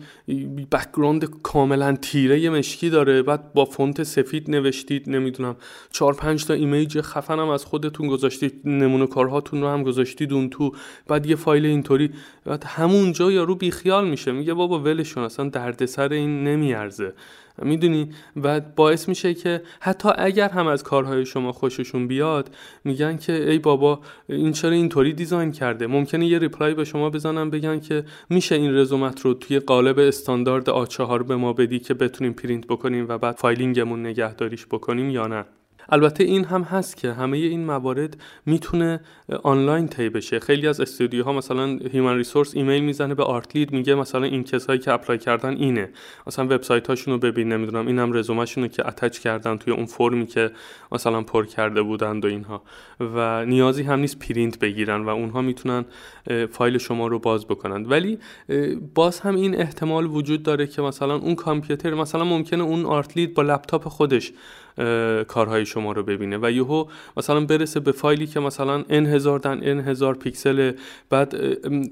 background 0.72 1.42
کاملا 1.44 1.96
تیره 1.96 2.50
مشکی 2.50 2.90
داره 2.90 3.22
بعد 3.22 3.54
با 3.54 3.66
فونت 3.66 4.04
سفید 4.04 4.52
نوشتید 4.52 5.10
نمی‌دونم 5.10 5.56
چهار 5.92 6.14
پنج 6.14 6.46
تا 6.46 6.54
image 6.54 7.02
خفنم 7.02 7.50
از 7.50 7.66
خودتون 7.76 8.08
گذاشتید 8.08 8.62
نمونه 8.66 9.08
کارهاتون 9.08 9.62
رو 9.62 9.68
هم 9.68 9.84
گذاشتید 9.84 10.34
اون 10.34 10.50
تو 10.50 10.72
بعد 11.08 11.26
یه 11.26 11.36
فایل 11.36 11.66
اینطوری 11.66 12.10
بعد 12.46 12.64
همونجا 12.64 13.32
یارو 13.32 13.56
بیخیال 13.56 14.08
میشه 14.08 14.32
میگه 14.32 14.54
بابا 14.54 14.80
ولشون 14.80 15.24
اصلا 15.24 15.50
دردسر 15.50 16.14
این 16.14 16.44
نمیارزه. 16.44 17.14
می‌دونی؟ 17.62 18.10
و 18.44 18.60
باعث 18.60 19.10
میشه 19.10 19.34
که 19.34 19.62
حتی 19.80 20.10
اگر 20.18 20.50
هم 20.50 20.68
از 20.68 20.84
کارهای 20.84 21.26
شما 21.26 21.52
خوششون 21.52 22.08
بیاد 22.08 22.56
میگن 22.84 23.18
که 23.18 23.50
ای 23.52 23.60
بابا 23.60 24.00
این 24.30 24.52
چرا 24.52 24.72
اینطوری 24.72 25.14
design 25.14 25.52
کرده؟ 25.52 25.88
ممکنه 25.88 26.26
یه 26.26 26.40
reply 26.40 26.74
به 26.74 26.84
شما 26.86 27.10
بزنن 27.10 27.50
بگن 27.50 27.80
که 27.80 28.04
میشه 28.30 28.56
این 28.56 28.76
رزومت 28.76 29.22
رو 29.22 29.34
توی 29.34 29.60
قالب 29.60 30.00
استاندارد 30.00 30.70
A4 30.70 31.24
به 31.24 31.36
ما 31.36 31.54
بدی 31.54 31.80
که 31.80 31.94
بتونیم 31.94 32.34
پرینت 32.34 32.68
بکنیم 32.68 33.06
و 33.10 33.18
بعد 33.18 33.36
filing 33.36 33.82
مون 33.82 34.06
نگهداریش 34.06 34.66
بکنیم 34.66 35.10
یا 35.10 35.28
نه. 35.28 35.46
البته 35.90 36.24
این 36.24 36.46
هم 36.46 36.62
هست 36.62 36.98
که 36.98 37.14
همه 37.14 37.38
این 37.38 37.66
موارد 37.66 38.18
می‌تونه 38.46 39.00
آنلاین 39.44 39.88
طی 39.88 40.10
بشه. 40.10 40.40
خیلی 40.40 40.68
از 40.68 40.82
استودیوها 40.82 41.34
مثلا 41.34 41.80
human 41.92 42.18
resource 42.18 42.56
ایمیل 42.56 42.84
می‌زنه 42.84 43.16
به 43.16 43.24
art 43.24 43.44
lead 43.44 43.72
میگه 43.72 43.96
مثلا 43.96 44.24
این 44.24 44.44
کسایی 44.44 44.80
که 44.80 44.92
apply 44.92 45.18
کردن 45.18 45.54
اینه. 45.58 45.90
مثلا 46.28 46.46
وبسایت 46.46 46.88
هاشون 46.88 47.14
رو 47.14 47.20
ببین 47.20 47.52
نمی‌دونم 47.54 47.88
اینم 47.88 48.14
رزومهشون 48.14 48.64
رو 48.64 48.70
که 48.70 48.88
attach 48.88 49.20
کردن 49.20 49.58
توی 49.58 49.74
اون 49.74 49.86
فرمی 49.86 50.26
که 50.26 50.52
مثلا 50.92 51.22
پر 51.22 51.46
کرده 51.46 51.82
بودند 51.82 52.26
و 52.26 52.28
اینها. 52.28 52.62
و 53.00 53.46
نیازی 53.46 53.84
هم 53.84 54.00
نیست 54.00 54.20
پرینت 54.20 54.60
بگیرن 54.60 55.06
و 55.06 55.10
اونها 55.10 55.42
می‌تونن 55.42 55.86
فایل 56.52 56.78
شما 56.78 57.08
رو 57.08 57.20
باز 57.20 57.48
بکنن. 57.48 57.86
ولی 57.86 58.20
باز 58.96 59.20
هم 59.20 59.36
این 59.36 59.56
احتمال 59.56 60.06
وجود 60.06 60.44
داره 60.44 60.68
که 60.68 60.82
مثلا 60.82 61.16
اون 61.16 61.36
کامپیوتر 61.36 61.94
مثلا 61.94 62.24
ممکنه 62.24 62.64
اون 62.64 62.86
art 62.86 63.06
lead 63.06 63.34
با 63.34 63.44
لپتاپ 63.44 63.88
خودش 63.88 64.34
کارهای 65.28 65.66
شما 65.66 65.92
رو 65.92 66.04
ببینه 66.04 66.38
و 66.42 66.52
یهو 66.52 66.86
مثلا 67.18 67.46
برسه 67.46 67.80
به 67.80 67.92
فایلی 67.92 68.28
که 68.28 68.40
مثلا 68.40 68.84
n 68.84 68.92
هزار 68.92 69.40
در 69.40 69.82
n 69.82 69.88
هزار 69.88 70.16
پیکسل 70.16 70.72
بعد 71.10 71.34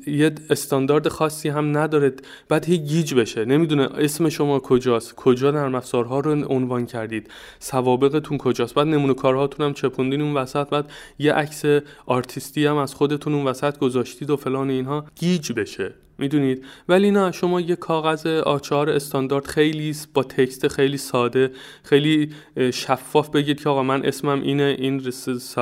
یه 0.08 0.32
استاندارد 0.50 1.08
خاصی 1.08 1.50
هم 1.50 1.78
نداره 1.78 2.14
بعد 2.50 2.66
هی 2.66 2.78
گیج 2.78 3.14
بشه. 3.14 3.46
نمی‌دونه 3.46 3.90
اسم 3.98 4.30
شما 4.30 4.60
کجاست 4.60 5.16
کجا 5.16 5.52
نرم 5.52 5.76
افزارها 5.76 6.20
رو 6.20 6.32
عنوان 6.32 6.86
کردید 6.86 7.30
سوابقتون 7.60 8.38
کجاست. 8.38 8.76
بعد 8.76 8.88
نمونه 8.88 9.14
کارهاتون 9.14 9.66
هم 9.66 9.74
چپوندین 9.74 10.22
اون 10.22 10.34
وسط 10.34 10.70
بعد 10.70 10.92
یه 11.20 11.34
عکس 11.34 11.64
آرتیستی 12.06 12.66
هم 12.66 12.78
از 12.78 12.96
خودتون 12.96 13.34
اون 13.34 13.48
وسط 13.48 13.78
گذاشتید 13.78 14.30
و 14.30 14.36
فلان 14.36 14.70
اینها 14.70 15.06
گیج 15.16 15.52
بشه. 15.52 15.94
می‌دونید. 16.24 16.66
ولی 16.90 17.12
نه 17.12 17.32
شما 17.32 17.62
یه 17.62 17.76
کاغذ 17.76 18.26
آچار 18.28 18.90
استاندارد 18.90 19.46
خیلی 19.46 19.96
با 20.14 20.24
تکست 20.24 20.68
خیلی 20.68 20.98
ساده 20.98 21.52
خیلی 21.84 22.30
شفاف 22.74 23.30
بگید 23.30 23.64
که 23.64 23.70
آقا 23.70 23.84
من 23.84 24.06
اسمم 24.06 24.42
اینه 24.42 24.76
این 24.80 25.12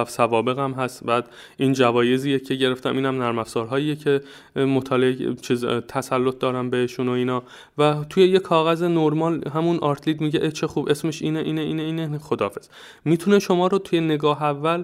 سوابقم 0.08 0.72
هست. 0.72 1.04
بعد 1.06 1.30
این 1.58 1.74
جوایزیه 1.74 2.40
که 2.40 2.56
گرفتم 2.56 2.96
اینم 2.96 3.22
نرم 3.22 3.40
افزارهاییه 3.40 3.96
که 3.96 4.22
مطالعه 4.56 5.36
چیز 5.42 5.66
تسلط 5.66 6.40
دارم 6.40 6.70
بهشون 6.70 7.10
و 7.10 7.12
اینا. 7.12 7.44
و 7.78 7.96
توی 8.10 8.28
یه 8.28 8.40
کاغذ 8.40 8.84
نرمال 8.84 9.50
همون 9.54 9.78
آرتلید 9.78 10.22
میگه 10.22 10.52
چه 10.52 10.68
خوب 10.68 10.90
اسمش 10.90 11.22
اینه 11.22 11.40
اینه 11.40 11.62
اینه 11.62 11.84
اینه 11.84 12.18
خدافظ 12.18 12.70
می‌تونه 13.06 13.40
شما 13.40 13.68
رو 13.68 13.78
توی 13.78 14.00
نگاه 14.00 14.44
اول 14.44 14.84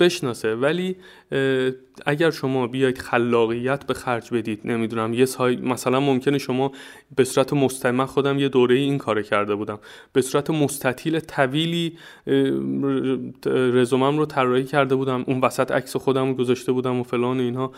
بشناسه. 0.00 0.54
ولی 0.54 0.96
اگر 2.06 2.30
شما 2.30 2.66
بیاید 2.66 2.98
خلاقیت 2.98 3.86
به 3.86 3.94
خرج 3.94 4.34
بدید 4.34 4.60
نمی‌دونم 4.64 5.14
یه 5.14 5.24
سای 5.24 5.56
مثلا 5.56 6.00
ممکنه 6.00 6.38
شما 6.38 6.72
به 7.16 7.24
صورت 7.24 7.52
مستمع 7.52 8.04
خودم 8.04 8.38
یه 8.38 8.48
دوره 8.48 8.74
این 8.74 8.98
کار 8.98 9.22
کرده 9.22 9.54
بودم 9.54 9.78
به 10.12 10.22
صورت 10.22 10.50
مستطیل 10.50 11.20
طویلی 11.20 11.98
رزومم 13.46 14.18
رو 14.18 14.26
طراحی 14.26 14.64
کرده 14.64 14.94
بودم 14.94 15.24
اون 15.26 15.40
وسط 15.40 15.72
عکس 15.72 15.96
خودم 15.96 16.28
رو 16.28 16.34
گذاشته 16.34 16.72
بودم 16.72 17.00
و 17.00 17.02
فلان 17.02 17.40
و 17.40 17.42
اینها. 17.42 17.72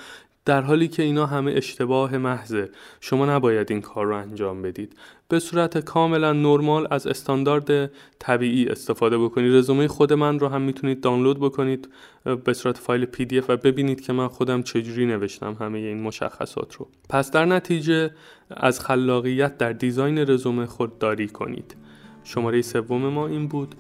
در 0.47 0.63
حالی 0.63 0.89
که 0.89 1.03
اینا 1.03 1.27
همه 1.27 1.53
اشتباه 1.53 2.19
محضه. 2.19 2.71
شما 3.01 3.27
نباید 3.27 3.71
این 3.71 3.81
کار 3.81 4.07
رو 4.07 4.17
انجام 4.17 4.63
بدید. 4.63 4.97
به 5.29 5.39
صورت 5.39 5.79
کاملا 5.79 6.33
نرمال 6.33 6.87
از 6.91 7.07
استاندارد 7.07 7.91
طبیعی 8.19 8.69
استفاده 8.69 9.19
بکنید. 9.19 9.55
رزومه 9.55 9.89
خود 9.89 10.13
من 10.13 10.39
رو 10.39 10.49
هم 10.49 10.63
می‌تونید 10.63 11.01
دانلود 11.01 11.39
بکنید. 11.39 11.89
به 12.45 12.53
صورت 12.53 12.79
فایل 12.79 13.05
PDF 13.05 13.51
و 13.51 13.57
ببینید 13.57 14.01
که 14.01 14.13
من 14.13 14.29
خودم 14.29 14.63
چجوری 14.63 15.07
نوشتم 15.07 15.57
همه 15.61 15.79
این 15.79 16.03
مشخصات 16.03 16.75
رو. 16.75 16.89
پس 17.09 17.31
در 17.31 17.45
نتیجه 17.45 18.11
از 18.51 18.81
خلاقیت 18.81 19.59
در 19.59 19.73
design 19.73 20.19
رزومه 20.19 20.67
خودداری 20.67 21.29
کنید. 21.29 21.77
شماره 22.25 22.63
سوم 22.63 23.09
ما 23.09 23.27
این 23.27 23.49
بود. 23.49 23.75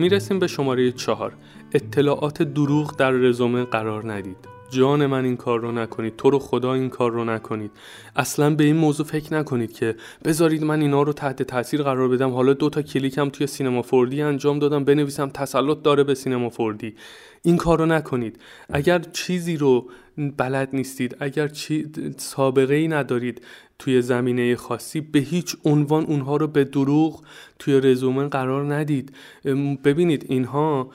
می‌رسیم 0.00 0.38
به 0.38 0.46
شماره 0.46 0.92
چهار. 0.92 1.32
اطلاعات 1.72 2.42
دروغ 2.42 2.96
در 2.96 3.10
رزومه 3.10 3.64
قرار 3.64 4.12
ندید. 4.12 4.49
جان 4.70 5.06
من 5.06 5.24
این 5.24 5.36
کار 5.36 5.60
رو 5.60 5.72
نکنید 5.72 6.16
تو 6.16 6.30
رو 6.30 6.38
خدا 6.38 6.74
این 6.74 6.88
کار 6.88 7.10
رو 7.10 7.24
نکنید. 7.24 7.70
اصلا 8.16 8.54
به 8.54 8.64
این 8.64 8.76
موضوع 8.76 9.06
فکر 9.06 9.34
نکنید 9.34 9.72
که 9.72 9.96
بذارید 10.24 10.64
من 10.64 10.80
اینا 10.80 11.02
رو 11.02 11.12
تحت 11.12 11.42
تاثیر 11.42 11.82
قرار 11.82 12.08
بدم. 12.08 12.30
حالا 12.30 12.52
دو 12.52 12.70
تا 12.70 12.82
کلیکم 12.82 13.28
توی 13.28 13.46
سینما 13.46 13.82
فوردی 13.82 14.22
انجام 14.22 14.58
دادم 14.58 14.84
بنویسم 14.84 15.28
تسلط 15.28 15.82
داره 15.82 16.04
به 16.04 16.14
سینما 16.14 16.48
فوردی. 16.48 16.94
این 17.42 17.56
کار 17.56 17.78
رو 17.78 17.86
نکنید. 17.86 18.40
اگر 18.68 18.98
چیزی 18.98 19.56
رو 19.56 19.90
بلد 20.36 20.68
نیستید 20.72 21.16
اگر 21.20 21.48
چی 21.48 21.90
سابقه 22.16 22.74
ای 22.74 22.88
ندارید 22.88 23.42
توی 23.78 24.02
زمینه 24.02 24.56
خاصی 24.56 25.00
به 25.00 25.18
هیچ 25.18 25.56
عنوان 25.64 26.04
اونها 26.04 26.36
رو 26.36 26.46
به 26.46 26.64
دروغ 26.64 27.22
توی 27.58 27.80
رزومه 27.80 28.28
قرار 28.28 28.74
ندید. 28.74 29.12
ببینید 29.84 30.26
اینها 30.28 30.90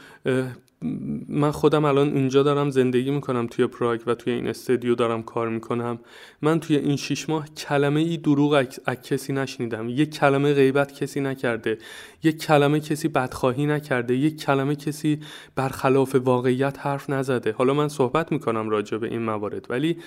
من 1.29 1.51
خودم 1.51 1.85
الان 1.85 2.13
اینجا 2.13 2.43
دارم 2.43 2.69
زندگی 2.69 3.11
می‌کنم 3.11 3.47
توی 3.47 3.67
پراگ 3.67 4.01
و 4.07 4.15
توی 4.15 4.33
این 4.33 4.47
استودیو 4.47 4.95
دارم 4.95 5.23
کار 5.23 5.49
می‌کنم. 5.49 5.99
من 6.41 6.59
توی 6.59 6.75
این 6.75 6.95
شیش 6.95 7.29
ماه 7.29 7.49
کلمه 7.49 7.99
ای 7.99 8.17
دروغ 8.17 8.65
از 8.85 9.01
کسی 9.01 9.33
نشنیدم. 9.33 9.89
یک 9.89 10.13
کلمه 10.13 10.53
غیبت 10.53 10.93
کسی 10.93 11.19
نکرده. 11.21 11.77
یک 12.23 12.41
کلمه 12.41 12.79
کسی 12.79 13.07
بدخواهی 13.07 13.65
نکرده. 13.65 14.15
یک 14.15 14.41
کلمه 14.41 14.75
کسی 14.75 15.19
برخلاف 15.55 16.15
واقعیت 16.15 16.79
حرف 16.79 17.09
نزده. 17.09 17.51
حالا 17.51 17.73
من 17.73 17.88
صحبت 17.88 18.31
می‌کنم 18.31 18.69
راجع 18.69 18.97
به 18.97 19.07
این 19.07 19.21
موارد. 19.21 19.65
ولی 19.69 19.97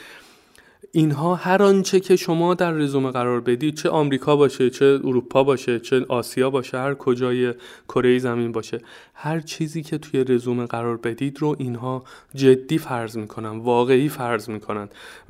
اینها 0.93 1.35
هر 1.35 1.63
آنچه 1.63 2.01
که 2.01 2.17
شما 2.17 2.55
در 2.55 2.73
رزومه 2.73 3.11
قرار 3.11 3.41
بدید 3.41 3.75
چه 3.75 3.89
آمریکا 3.89 4.37
باشه 4.37 4.71
چه 4.71 5.01
اروپا 5.05 5.45
باشه 5.45 5.81
چه 5.81 6.05
آسیا 6.09 6.51
باشه 6.51 6.79
هر 6.79 6.95
کجای 6.95 7.55
کره 7.89 8.19
زمین 8.19 8.53
باشه 8.53 8.81
هر 9.15 9.41
چیزی 9.41 9.83
که 9.83 9.99
توی 9.99 10.25
رزومه 10.25 10.67
قرار 10.67 10.97
بدید 10.97 11.41
رو 11.41 11.57
اینها 11.59 12.05
جدی 12.35 12.79
فرض 12.79 13.17
می‌کنن 13.17 13.59
واقعی 13.59 14.09
فرض 14.09 14.49
می‌کنن. 14.49 14.89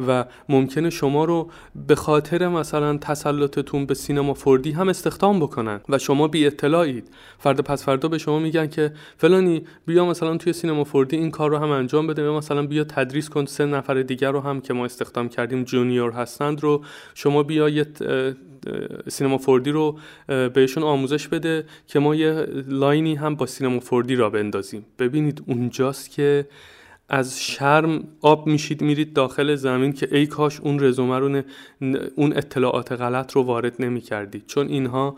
و 0.09 0.25
ممکنه 0.49 0.91
شما 0.91 1.25
رو 1.25 1.51
به 1.87 1.95
خاطر 1.95 2.49
مثلا 2.49 2.97
تسلطتون 2.97 3.87
به 3.87 3.95
Cinema 3.95 4.35
4D 4.35 4.73
هم 4.73 4.89
استخدام 4.89 5.41
بکنن 5.41 5.81
و 5.89 5.99
شما 5.99 6.29
بی 6.29 6.47
اطلاعید. 6.47 7.09
فردا 7.39 7.63
پس 7.63 7.85
فردا 7.85 8.09
به 8.09 8.19
شما 8.19 8.39
میگن 8.39 8.67
که 8.67 8.93
فلانی 9.17 9.65
بیا 9.87 10.07
مثلا 10.07 10.37
توی 10.37 10.53
Cinema 10.53 10.85
4D 10.85 11.17
این 11.17 11.31
کار 11.31 11.51
رو 11.51 11.59
هم 11.59 11.71
انجام 11.71 12.07
بده 12.07 12.31
مثلا 12.31 12.67
بیا 12.67 12.85
تدریس 12.85 13.29
کن 13.29 13.45
سه 13.45 13.67
نفر 13.67 14.03
دیگر 14.03 14.31
رو 14.33 14.41
هم 14.41 14.61
که 14.61 14.75
ما 14.75 14.85
استخدام 14.85 15.29
کردیم 15.39 15.65
junior 15.65 16.11
هستند 16.11 16.61
رو 16.61 16.85
شما 17.15 17.43
بیا 17.43 17.69
یه 17.69 17.87
Cinema 19.09 19.39
4D 19.39 19.71
رو 19.71 19.99
بهشون 20.27 20.83
آموزش 20.83 21.29
بده 21.29 21.65
که 21.87 21.99
ما 21.99 22.15
یه 22.15 22.47
line 22.69 23.05
ی 23.05 23.15
هم 23.15 23.35
با 23.35 23.47
Cinema 23.47 23.81
4D 23.81 24.15
راه 24.15 24.31
بندازیم. 24.31 24.87
ببینید 24.99 25.43
اونجاست 25.47 26.11
که 26.11 26.47
از 27.09 27.41
شرم 27.41 28.05
آب 28.21 28.47
میشید 28.47 28.83
میرید 28.83 29.13
داخل 29.13 29.55
زمین 29.55 29.93
که 29.93 30.09
ای 30.13 30.27
کاش 30.27 30.61
اون 30.61 30.81
رزومه 30.81 31.19
رو 31.19 31.43
اون 32.15 32.37
اطلاعات 32.37 32.93
غلط 32.93 33.33
رو 33.33 33.43
وارد 33.43 33.75
نمی 33.79 34.01
کردید 34.01 34.47
چون 34.47 34.69
اینها 34.69 35.17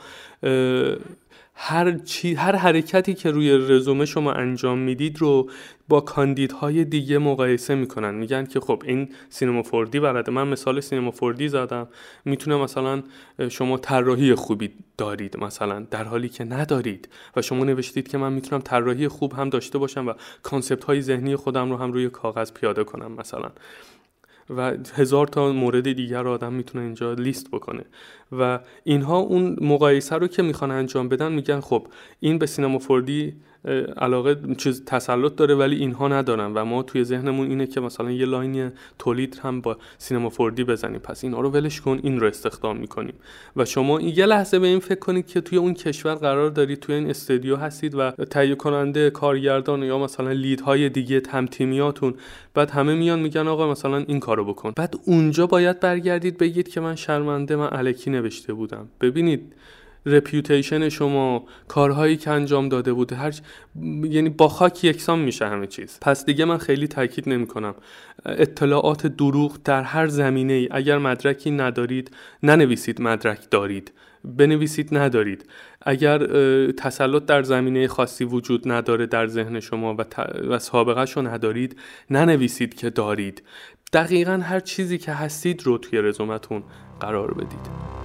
هر, 1.63 1.99
چی، 1.99 2.35
هر 2.35 2.57
حرکتی 2.57 3.15
که 3.15 3.31
روی 3.31 3.51
رزومه 3.51 4.05
شما 4.05 4.33
انجام 4.33 4.79
می‌دید 4.79 5.19
رو 5.19 5.51
با 5.89 6.01
candidate 6.01 6.69
های 6.69 6.85
دیگه 6.85 7.19
مقایسه 7.19 7.75
می‌کنن. 7.75 8.15
میگن 8.15 8.47
که 8.47 8.61
خب 8.61 8.83
این 8.87 9.09
Cinema 9.29 9.63
4D 9.63 10.01
بلده. 10.01 10.33
من 10.33 10.49
مثال 10.49 10.81
Cinema 10.81 11.11
4D 11.11 11.49
زدم. 11.49 11.89
می‌تونه 12.25 12.57
مثلا 12.57 13.03
شما 13.49 13.79
طراحی 13.79 14.35
خوبی 14.35 14.71
دارید 14.99 15.37
مثلا 15.37 15.81
در 15.91 16.05
حالی 16.05 16.29
که 16.29 16.45
ندارید 16.45 17.09
و 17.37 17.43
شما 17.43 17.65
نوشتید 17.65 18.09
که 18.09 18.19
من 18.19 18.33
می‌تونم 18.33 18.63
طراحی 18.63 19.09
خوب 19.09 19.33
هم 19.33 19.49
داشته 19.49 19.79
باشم 19.79 20.09
و 20.09 20.13
concept 20.43 20.85
های 20.85 21.03
ذهنی 21.03 21.37
خودم 21.37 21.71
رو 21.71 21.77
هم 21.77 21.93
روی 21.93 22.11
کاغذ 22.11 22.53
پیاده 22.53 22.85
کنم 22.85 23.13
مثلا. 23.13 23.51
و 24.51 24.77
هزار 24.95 25.27
تا 25.27 25.53
مورد 25.53 25.93
دیگر 25.93 26.23
رو 26.23 26.31
آدم 26.31 26.53
می‌تونه 26.53 26.85
اینجا 26.85 27.15
لیست 27.15 27.51
بکنه. 27.51 27.85
و 28.33 28.61
اینها 28.85 29.19
اون 29.19 29.57
مقایسه 29.61 30.17
رو 30.17 30.27
که 30.27 30.43
می‌خوان 30.43 30.71
انجام 30.71 31.09
بدن 31.09 31.33
میگن 31.33 31.61
خب 31.61 31.87
این 32.21 32.39
به 32.39 32.47
Cinema 32.47 32.79
4D 32.79 33.35
علاقه 33.97 34.37
چیز 34.57 34.85
تسلط 34.85 35.35
داره 35.37 35.55
ولی 35.55 35.77
اینها 35.77 36.09
ندارن. 36.09 36.53
و 36.55 36.65
ما 36.65 36.83
توی 36.83 37.05
ذهنمون 37.05 37.49
اینه 37.49 37.67
که 37.67 37.81
مثلا 37.81 38.11
یه 38.11 38.27
line 38.27 38.73
تولید 38.99 39.41
هم 39.43 39.61
با 39.61 39.77
سینما 39.99 40.29
فوردی 40.29 40.65
بزنیم. 40.65 40.99
پس 40.99 41.25
اینا 41.25 41.41
رو 41.41 41.51
ولش 41.51 41.81
کن 41.81 42.01
این 42.03 42.21
رو 42.21 42.27
استخدام 42.27 42.77
می‌کنیم. 42.77 43.15
و 43.57 43.65
شما 43.65 44.01
یه 44.01 44.27
لحظه 44.27 44.59
به 44.59 44.67
این 44.67 44.79
فکر 44.79 44.99
کنید 44.99 45.27
که 45.27 45.41
توی 45.41 45.59
اون 45.59 45.75
کشور 45.75 46.15
قرار 46.15 46.51
دارید 46.51 46.81
توی 46.81 46.95
این 46.95 47.11
استودیو 47.11 47.57
هستید 47.57 47.95
و 47.95 48.11
تهیه 48.11 48.55
کننده 48.55 49.11
کارگردان 49.11 49.83
یا 49.83 49.99
مثلا 49.99 50.33
لیدهای 50.33 50.89
دیگه 50.89 51.21
تیمیاتون 51.51 52.15
بعد 52.55 52.71
همه 52.71 52.95
میان 52.95 53.21
میگن 53.21 53.49
آقا 53.49 53.71
مثلا 53.71 53.97
این 53.97 54.21
کارو 54.21 54.45
بکن. 54.45 54.73
بعد 54.77 54.95
اونجا 55.07 55.47
باید 55.47 55.81
برگردید 55.81 56.39
بگید 56.39 56.69
که 56.69 56.81
من 56.81 56.97
شرمنده 56.97 57.57
من 57.57 57.69
الکی 57.73 58.11
نوشته 58.11 58.53
بودم. 58.53 58.89
ببینید 59.01 59.53
رپیوتیشن 60.07 60.89
شما 60.89 61.45
کارهایی 61.69 62.17
که 62.17 62.31
انجام 62.31 62.69
داده 62.69 62.93
بوده 62.93 63.17
هر 63.17 63.35
یعنی 64.03 64.29
با 64.29 64.49
خاک 64.49 64.85
یکسان 64.85 65.19
میشه 65.19 65.47
همه 65.47 65.67
چیز. 65.67 65.99
پس 66.03 66.25
دیگه 66.25 66.45
من 66.45 66.59
خیلی 66.59 66.89
تاکید 66.89 67.29
نمی 67.29 67.47
کنم 67.47 67.75
اطلاعات 68.27 69.07
دروغ 69.07 69.59
در 69.65 69.83
هر 69.83 70.07
زمینه 70.07 70.53
ای. 70.53 70.69
اگر 70.71 70.99
مدرکی 70.99 71.51
ندارید 71.51 72.11
ننویسید 72.43 73.01
مدرک 73.03 73.51
دارید. 73.51 73.93
بنویسید 74.25 74.97
ندارید. 74.97 75.47
اگر 75.83 76.19
تسلط 76.73 77.25
در 77.25 77.43
زمینه 77.43 77.89
خاصی 77.89 78.25
وجود 78.25 78.73
نداره 78.73 79.07
در 79.07 79.27
ذهن 79.27 79.61
شما 79.61 79.95
و, 79.95 80.05
و 80.49 80.59
سابقه 80.59 81.07
شو 81.07 81.23
ندارید 81.23 81.77
ننویسید 82.11 82.75
که 82.75 82.91
دارید. 82.91 83.43
دقیقا 83.93 84.41
هر 84.43 84.61
چیزی 84.61 84.99
که 84.99 85.13
هستید 85.13 85.63
رو 85.63 85.79
توی 85.79 85.99
رزومتون 85.99 86.63
قرار 87.01 87.35
بدید. 87.35 88.00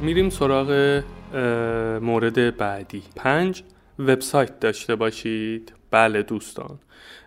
میریم 0.00 0.30
سراغ 0.30 1.02
مورد 2.02 2.56
بعدی. 2.56 3.02
پنج 3.16 3.62
وبسایت 3.98 4.60
داشته 4.60 4.94
باشید. 4.94 5.72
بله 5.90 6.22
دوستان. 6.22 6.78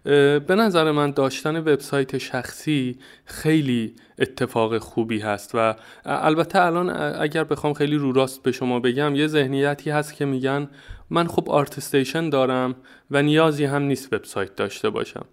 به 0.04 0.56
نظر 0.58 0.92
من 0.92 1.12
داشتن 1.12 1.58
وبسایت 1.58 2.18
شخصی 2.18 2.98
خیلی 3.26 3.96
اتفاق 4.20 4.78
خوبی 4.78 5.20
هست 5.20 5.52
و 5.54 5.76
البته 6.06 6.62
الان 6.62 6.90
اگر 7.22 7.44
بخوام 7.44 7.74
خیلی 7.74 7.96
رو 7.96 8.12
راست 8.12 8.44
به 8.44 8.52
شما 8.52 8.80
بگم 8.80 9.16
یه 9.16 9.28
ذهنیتی 9.28 9.90
هست 9.90 10.14
که 10.14 10.26
میگن 10.26 10.70
من 11.10 11.28
خب 11.28 11.50
ArtStation 11.50 12.30
دارم 12.30 12.76
و 13.12 13.22
نیازی 13.22 13.66
هم 13.66 13.82
نیست 13.82 14.14
وبسایت 14.14 14.56
داشته 14.56 14.90
باشم. 14.90 15.26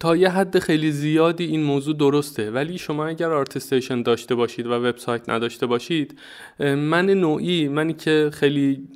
تا 0.00 0.16
یه 0.16 0.28
حد 0.28 0.58
خیلی 0.58 0.92
زیادی 0.92 1.44
این 1.44 1.62
موضوع 1.62 1.96
درسته. 1.96 2.50
ولی 2.50 2.78
شما 2.78 3.06
اگر 3.06 3.30
ArtStation 3.30 4.02
داشته 4.02 4.34
باشید 4.34 4.66
و 4.66 4.72
وبسایت 4.72 5.28
نداشته 5.28 5.66
باشید 5.66 6.18
من 6.58 7.06
نوعی 7.06 7.68
منی 7.68 7.92
که 7.92 8.30
خیلی 8.32 8.88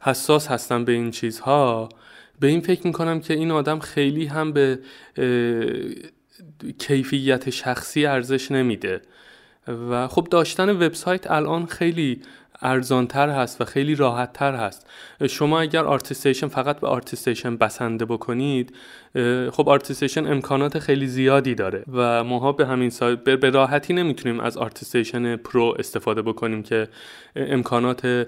حساس 0.00 0.48
هستم 0.48 0.84
به 0.84 0.92
این 0.92 1.10
چیزها 1.10 1.88
به 2.40 2.46
این 2.46 2.60
فکر 2.60 2.86
می‌کنم 2.86 3.20
که 3.20 3.34
این 3.34 3.50
آدم 3.50 3.78
خیلی 3.78 4.26
هم 4.26 4.52
به 4.52 4.78
کیفیت 6.78 7.50
شخصی 7.50 8.06
ارزش 8.06 8.50
نمیده. 8.50 9.00
و 9.90 10.08
خب 10.08 10.28
داشتن 10.30 10.70
وبسایت 10.70 11.30
الان 11.30 11.66
خیلی 11.66 12.20
ارزانتر 12.62 13.28
هست 13.28 13.60
و 13.60 13.64
خیلی 13.64 13.94
راحتتر 13.94 14.54
هست. 14.54 14.86
شما 15.28 15.60
اگر 15.60 15.84
ArtStation 15.84 16.48
فقط 16.48 16.80
به 16.80 16.86
ArtStation 16.86 17.56
بسنده 17.56 18.04
بکنید 18.04 18.74
خب 19.52 19.68
ArtStation 19.68 20.26
امکانات 20.26 20.78
خیلی 20.78 21.06
زیادی 21.06 21.54
داره 21.54 21.84
و 21.92 22.24
ماها 22.24 22.52
به 22.52 22.66
همین 22.66 22.90
سال 22.90 23.16
به 23.16 23.50
راحتی 23.50 23.94
نمی‌تونیم 23.94 24.40
از 24.40 24.56
ArtStation 24.56 25.36
Pro 25.36 25.74
استفاده 25.78 26.22
بکنیم 26.22 26.62
که 26.62 26.88
امکانات 27.36 28.26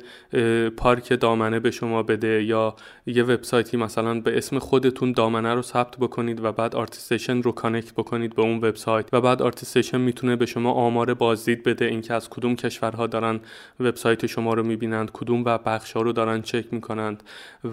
پارک 0.77 1.21
دامنه 1.21 1.61
به 1.61 1.71
شما 1.71 2.03
بده 2.03 2.45
یا 2.45 2.77
یه 3.07 3.23
وبسایتی 3.23 3.77
مثلا 3.77 4.21
به 4.21 4.39
اسم 4.39 4.59
خودتون 4.59 5.13
دامنه 5.13 5.55
رو 5.55 5.63
ثبت 5.63 5.97
بکنید 5.97 6.45
و 6.45 6.53
بعد 6.53 6.77
ArtStation 6.77 7.43
رو 7.43 7.53
connect 7.53 7.93
بکنید 7.93 8.35
به 8.35 8.43
اون 8.43 8.57
وبسایت 8.57 9.07
و 9.13 9.21
بعد 9.21 9.43
ArtStation 9.43 10.01
می‌تونه 10.01 10.37
به 10.37 10.47
شما 10.47 10.73
آمار 10.73 11.15
بازدید 11.15 11.63
بده 11.63 11.85
اینکه 11.85 12.15
از 12.15 12.31
کدوم 12.31 12.57
کشورها 12.57 13.07
دارن 13.07 13.41
وبسایت 13.81 14.27
شما 14.27 14.55
رو 14.55 14.63
می‌بینند 14.63 15.11
کدوم 15.13 15.45
و 15.45 15.59
بخش 15.59 15.93
ها 15.93 16.03
رو 16.03 16.13
دارن 16.13 16.43
چک 16.43 16.65
می‌کنند 16.73 17.23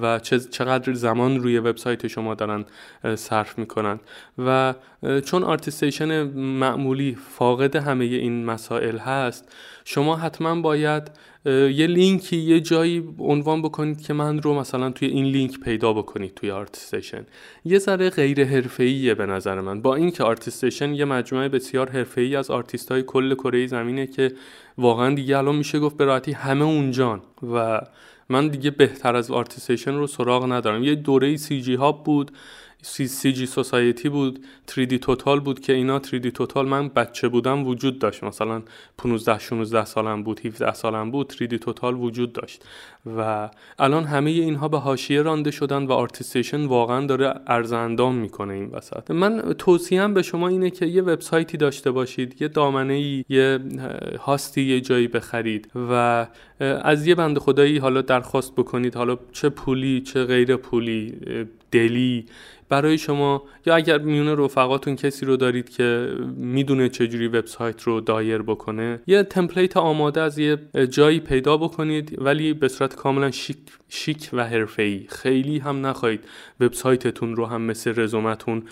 و 0.01 0.19
چقدر 0.51 0.93
زمان 0.93 1.39
روی 1.39 1.59
وبسایت 1.59 2.07
شما 2.07 2.35
دارن. 2.35 2.65
صرف 3.15 3.59
می‌کنند 3.59 3.99
و 4.37 4.73
چون 5.25 5.43
ArtStation 5.43 6.23
معمولی 6.37 7.17
فاقد 7.29 7.75
همه 7.75 8.05
این 8.05 8.45
مسائل 8.45 8.97
هست 8.97 9.51
شما 9.85 10.15
حتما 10.15 10.61
باید 10.61 11.11
یه 11.45 11.87
لینکی 11.87 12.37
یه 12.37 12.59
جایی 12.59 13.03
عنوان 13.19 13.61
بکنید 13.61 14.01
که 14.01 14.13
من 14.13 14.41
رو 14.41 14.53
مثلا 14.53 14.89
توی 14.89 15.07
این 15.07 15.25
لینک 15.25 15.59
پیدا 15.59 15.93
بکنید 15.93 16.33
توی 16.33 16.51
ArtStation 16.51 17.25
یه 17.65 17.79
ذره 17.79 18.09
غیر 18.09 18.45
حرفه‌ایه 18.45 19.13
به 19.13 19.25
نظر 19.25 19.61
من. 19.61 19.81
با 19.81 19.95
اینکه 19.95 20.23
ArtStation 20.23 20.93
یه 20.93 21.05
مجموعه 21.05 21.49
بسیار 21.49 21.89
حرفه‌ای 21.89 22.35
از 22.35 22.51
آرتیست 22.51 22.91
های 22.91 23.03
کل 23.03 23.35
کره 23.35 23.67
زمینه 23.67 24.07
که 24.07 24.31
واقعا 24.77 25.15
دیگه 25.15 25.37
الان 25.37 25.55
میشه 25.55 25.79
گفت 25.79 25.97
به 25.97 26.05
راحتی 26.05 26.31
همه 26.31 26.65
اونجان. 26.65 27.21
و 27.53 27.81
من 28.29 28.47
دیگه 28.47 28.71
بهتر 28.71 29.15
از 29.15 29.31
ArtStation 29.31 29.95
رو 29.95 30.07
سراغ 30.07 30.51
ندارم. 30.51 30.83
یه 30.83 30.95
دوره 30.95 31.37
CGHub 31.37 32.03
بود. 32.03 32.31
CGSociety 32.81 34.09
بود 34.09 34.45
3DTotal 34.71 35.39
بود 35.39 35.59
که 35.59 35.73
اینا 35.73 35.99
3DTotal 35.99 36.67
من 36.67 36.87
بچه 36.87 37.27
بودم 37.27 37.67
وجود 37.67 37.99
داشت. 37.99 38.23
مثلا 38.23 38.61
15 38.97 39.39
16 39.39 39.85
سالم 39.85 40.23
بود 40.23 40.45
17 40.45 40.73
سالم 40.73 41.11
بود 41.11 41.33
3DTotal 41.33 41.95
وجود 41.95 42.33
داشت. 42.33 42.63
و 43.17 43.49
الان 43.79 44.03
همه 44.03 44.29
اینها 44.29 44.67
به 44.67 44.77
حاشیه 44.79 45.21
رانده 45.21 45.51
شدن 45.51 45.83
و 45.83 45.91
ArtStation 45.91 46.65
واقعا 46.65 47.05
داره 47.05 47.33
عرض 47.47 47.81
اندام 47.81 48.15
می‌کنه 48.15 48.53
این 48.53 48.69
وسط. 48.69 49.11
من 49.11 49.53
توصیهم 49.57 50.13
به 50.13 50.21
شما 50.21 50.47
اینه 50.47 50.69
که 50.69 50.85
یه 50.85 51.01
وبسایتی 51.01 51.57
داشته 51.57 51.91
باشید 51.91 52.41
یه 52.41 52.47
دامنه 52.47 52.93
ای 52.93 53.25
یه 53.29 53.59
host 54.19 54.53
ی 54.53 54.61
یه 54.61 54.81
جایی 54.81 55.07
بخرید 55.07 55.71
و 55.75 56.27
از 56.59 57.07
یه 57.07 57.15
بند 57.15 57.37
خدایی 57.37 57.77
حالا 57.77 58.01
درخواست 58.01 58.55
بکنید. 58.55 58.95
حالا 58.95 59.17
چه 59.31 59.49
پولی 59.49 60.01
چه 60.01 60.23
غیر 60.23 60.55
پولی 60.55 61.13
دلی 61.71 62.25
برای 62.69 62.97
شما 62.97 63.43
یا 63.65 63.75
اگر 63.75 63.97
میونه 63.97 64.35
رفقاتون 64.35 64.95
کسی 64.95 65.25
رو 65.25 65.37
دارید 65.37 65.69
که 65.69 66.15
می‌دونه 66.37 66.89
چجوری 66.89 67.27
وبسایت 67.27 67.81
رو 67.81 68.01
دایر 68.01 68.41
بکنه 68.41 68.99
یه 69.07 69.23
template 69.23 69.77
آماده 69.77 70.21
از 70.21 70.39
یه 70.39 70.57
جایی 70.89 71.19
پیدا 71.19 71.57
بکنید 71.57 72.21
ولی 72.21 72.53
به 72.53 72.67
صورت 72.67 72.95
کاملا 72.95 73.31
شیک 73.31 73.57
شیک 73.89 74.29
و 74.33 74.47
حرفه‌ای. 74.47 75.05
خیلی 75.09 75.57
هم 75.59 75.85
نخواهید 75.85 76.19
وبسایتتون 76.59 77.35
رو 77.35 77.45
هم 77.45 77.61
مثل 77.61 77.93
رزومتون 77.95 78.63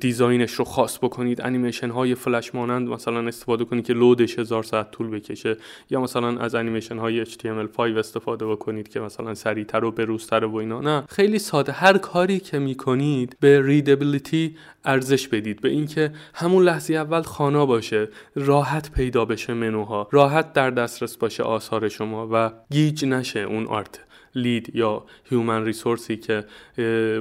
design 0.00 0.39
ش 0.39 0.52
رو 0.52 0.64
خاص 0.64 0.98
بکنید 0.98 1.40
انیمیشن 1.40 1.90
های 1.90 2.14
فلش 2.14 2.54
مانند 2.54 2.88
مثلا 2.88 3.28
استفاده 3.28 3.64
کنید 3.64 3.86
که 3.86 3.92
load 3.92 4.23
ش 4.23 4.38
هزار 4.38 4.62
ساعت 4.62 4.90
طول 4.90 5.10
بکشه 5.10 5.56
یا 5.90 6.00
مثلا 6.00 6.38
از 6.38 6.54
انیمیشن 6.54 6.98
های 6.98 7.24
HTML5 7.24 7.80
استفاده 7.80 8.46
بکنید 8.46 8.88
که 8.88 9.00
مثلا 9.00 9.34
سریعتر 9.34 9.84
و 9.84 9.90
بروزتر 9.90 10.44
و 10.44 10.56
اینا. 10.56 10.80
نه 10.80 11.04
خیلی 11.08 11.38
ساده. 11.38 11.72
هر 11.72 11.98
کاری 11.98 12.40
که 12.40 12.58
می‌کنید 12.58 13.29
به 13.40 13.62
readability 13.62 14.56
ارزش 14.84 15.28
بدید 15.28 15.60
به 15.60 15.68
اینکه 15.68 16.12
همون 16.34 16.64
لحظه 16.64 16.94
اول 16.94 17.22
خوانا 17.22 17.66
باشه 17.66 18.08
راحت 18.34 18.92
پیدا 18.92 19.24
بشه 19.24 19.54
منوها 19.54 20.08
راحت 20.12 20.52
در 20.52 20.70
دسترس 20.70 21.16
باشه 21.16 21.42
آثار 21.42 21.88
شما 21.88 22.28
و 22.32 22.50
گیج 22.70 23.04
نشه 23.04 23.40
اون 23.40 23.66
art 23.66 24.00
lead 24.34 24.76
یا 24.76 25.04
human 25.24 25.64
resource 25.64 26.10
ی 26.10 26.16
که 26.16 26.44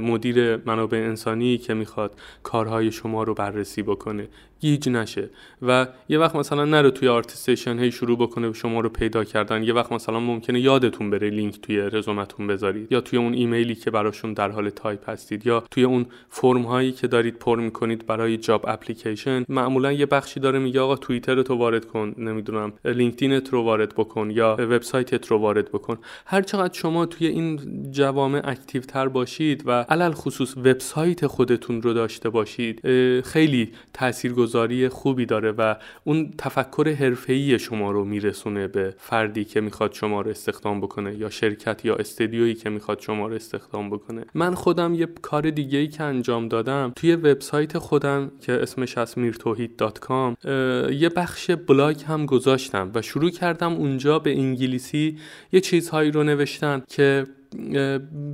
مدیر 0.02 0.58
منابع 0.58 0.98
انسانی 0.98 1.58
که 1.58 1.74
می‌خواد 1.74 2.20
کارهای 2.44 2.92
شما 2.92 3.24
رو 3.24 3.34
بررسی 3.34 3.82
بکنه. 3.82 4.28
گیج 4.60 4.90
نشه. 4.90 5.30
و 5.62 5.88
یه 6.10 6.20
وقت 6.20 6.36
مثلا 6.36 6.66
نره 6.66 6.92
توی 6.92 7.08
ArtStation 7.08 7.80
هی 7.80 7.92
شروع 7.92 8.18
بکنه 8.18 8.54
شما 8.54 8.80
رو 8.80 8.90
پیدا 8.90 9.24
کردن. 9.24 9.64
یه 9.64 9.74
وقت 9.74 9.92
مثلا 9.92 10.20
ممکنه 10.20 10.60
یادتون 10.60 11.10
بره 11.10 11.30
لینک 11.30 11.62
توی 11.62 11.78
رزومتون 11.78 12.48
بذارید. 12.48 12.92
یا 12.92 13.02
توی 13.02 13.20
اون 13.20 13.34
ایمیلی 13.34 13.76
که 13.76 13.92
براشون 13.92 14.34
در 14.34 14.50
حال 14.52 14.70
تایپ 14.70 15.10
هستید. 15.10 15.48
یا 15.48 15.64
توی 15.72 15.84
اون 15.84 16.06
فرم 16.30 16.62
هایی 16.62 16.92
که 16.92 17.08
دارید 17.08 17.40
پر 17.40 17.60
می‌کنید 17.60 18.06
برای 18.06 18.38
job 18.38 18.66
application 18.68 19.46
معمولا 19.50 19.92
یه 19.92 20.06
بخشی 20.06 20.40
داره 20.40 20.60
میگه 20.60 20.80
آقا 20.80 20.96
توییتر 20.96 21.42
تو 21.42 21.56
وارد 21.56 21.86
کن. 21.86 22.16
نمی‌دونم 22.18 22.74
لینکدینت 22.86 23.50
رو 23.50 23.64
وارد 23.64 23.96
بکن 23.96 24.32
یا 24.32 24.56
وبسایتت 24.60 25.28
رو 25.28 25.38
وارد 25.38 25.72
بکن. 25.72 25.98
هر 26.26 26.42
چقدر 26.42 26.74
شما 26.74 27.06
توی 27.06 27.28
این 27.28 27.60
جوامع 27.92 28.42
active 28.44 28.82
تر 28.82 29.08
باشید 29.08 29.64
و 29.66 29.72
علی‌الخصوص 29.72 30.58
وبسایت 30.58 31.28
خودتون 31.28 31.82
رو 31.82 31.94
داشته 31.94 32.30
باشید 32.30 32.82
خیلی 33.22 33.72
تاثیرگذار 33.94 34.49
گذاری 34.50 34.90
خوبی 34.90 35.26
داره 35.26 35.52
و 35.52 35.76
اون 36.04 36.34
تفکر 36.38 36.90
حرفه‌ای 36.90 37.60
شما 37.60 37.92
رو 37.92 38.06
میرسونه 38.06 38.68
به 38.68 38.96
فردی 38.98 39.46
که 39.46 39.62
می‌خواد 39.62 39.94
شما 39.94 40.22
رو 40.22 40.30
استخدام 40.30 40.82
بکنه 40.82 41.16
یا 41.16 41.30
شرکت 41.30 41.86
یا 41.86 41.96
استدیویی 41.96 42.54
که 42.54 42.70
می‌خواد 42.70 43.00
شما 43.00 43.28
رو 43.28 43.36
استخدام 43.36 43.90
بکنه. 43.90 44.26
من 44.34 44.56
خودم 44.56 44.94
یه 44.94 45.08
کار 45.22 45.50
دیگه 45.50 45.80
ای 45.80 45.88
که 45.88 46.04
انجام 46.04 46.48
دادم 46.48 46.94
توی 46.96 47.16
وبسایت 47.16 47.78
خودم 47.78 48.32
که 48.42 48.54
اسمش 48.54 48.98
هست 48.98 49.18
mirtohid.com 49.18 50.46
یه 50.92 51.10
بخش 51.16 51.52
بلاگ 51.52 52.04
هم 52.08 52.26
گذاشتم 52.26 52.92
و 52.96 53.02
شروع 53.02 53.30
کردم 53.30 53.74
اونجا 53.74 54.20
به 54.20 54.32
انگلیسی 54.32 55.18
یه 55.52 55.62
چیزهایی 55.62 56.12
رو 56.12 56.24
نوشتن 56.24 56.84
که 56.88 57.26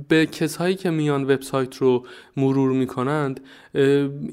به 0.08 0.26
کسایی 0.26 0.74
که 0.74 0.90
میان 0.90 1.24
وبسایت 1.24 1.76
رو 1.76 2.06
مرور 2.36 2.72
می‌کنند 2.72 3.40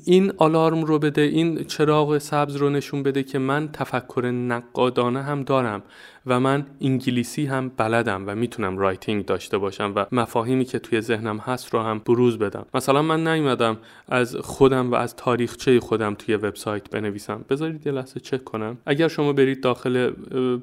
این 0.06 0.34
آلارم 0.38 0.84
رو 0.84 1.00
بده 1.00 1.22
این 1.22 1.64
چراغ 1.64 2.18
سبز 2.18 2.56
رو 2.56 2.70
نشون 2.70 3.04
بده 3.04 3.24
که 3.24 3.40
من 3.40 3.70
تفکر 3.72 4.26
نقادانه 4.26 5.22
هم 5.22 5.44
دارم. 5.44 5.84
و 6.26 6.40
من 6.40 6.66
انگلیسی 6.82 7.46
هم 7.46 7.72
بلدم 7.78 8.24
و 8.28 8.36
می‌تونم 8.36 8.78
writing 8.78 9.26
داشته 9.26 9.58
باشم 9.58 9.94
و 9.96 10.06
مفاهیمی 10.12 10.66
که 10.66 10.80
توی 10.80 11.02
ذهنم 11.02 11.38
هست 11.38 11.74
رو 11.74 11.80
هم 11.80 12.00
بروز 12.00 12.40
بدم. 12.40 12.66
مثلا 12.74 13.02
من 13.02 13.28
نیومدم 13.28 13.78
از 14.08 14.36
خودم 14.36 14.92
و 14.92 14.96
از 14.96 15.16
تاریخچه 15.16 15.80
خودم 15.80 16.14
توی 16.14 16.36
وبسایت 16.36 16.90
بنویسم. 16.90 17.46
بذارید 17.50 17.88
یه 17.88 17.94
لحظه 17.94 18.20
چک 18.20 18.44
کنم. 18.44 18.78
اگر 18.86 19.08
شما 19.08 19.34
برید 19.34 19.64
داخل 19.64 20.12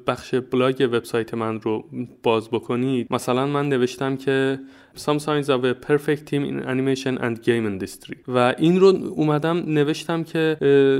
بخش 0.07 0.35
بلاگ 0.35 0.89
وبسایت 0.91 1.33
من 1.33 1.61
رو 1.61 1.85
باز 2.23 2.49
بکنید 2.49 3.07
مثلا 3.09 3.47
من 3.47 3.69
نوشتم 3.69 4.15
که 4.15 4.59
Some 4.95 5.19
signs 5.19 5.49
of 5.49 5.63
a 5.63 5.73
perfect 5.73 6.25
team 6.29 6.43
in 6.43 6.63
animation 6.63 7.17
and 7.17 7.41
game 7.43 7.65
industry 7.65 8.17
و 8.27 8.55
این 8.57 8.79
رو 8.79 8.87
اومدم 9.15 9.57
نوشتم 9.57 10.23
که 10.23 10.57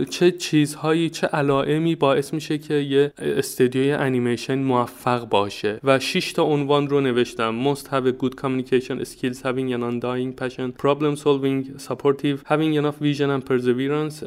چه 0.09 0.31
چیزهایی 0.31 1.09
چه 1.09 1.27
علائمی 1.27 1.95
باعث 1.95 2.33
میشه 2.33 2.57
که 2.57 2.73
یه 2.73 3.13
استودیوی 3.17 3.91
انیمیشن 3.91 4.59
موفق 4.59 5.29
باشه 5.29 5.79
و 5.83 5.99
6 5.99 6.33
تا 6.33 6.43
عنوان 6.43 6.87
رو 6.87 7.01
نوشتم 7.01 7.73
must 7.73 7.87
have 7.87 8.05
a 8.05 8.23
good 8.23 8.35
communication 8.35 9.05
skills 9.05 9.41
having 9.41 9.73
an 9.73 9.83
undying 9.83 10.33
passion 10.41 10.71
problem 10.83 11.15
solving 11.15 11.79
supportive 11.87 12.37
having 12.45 12.73
enough 12.73 12.97
vision 13.01 13.29
and 13.29 13.45
perseverance 13.45 14.23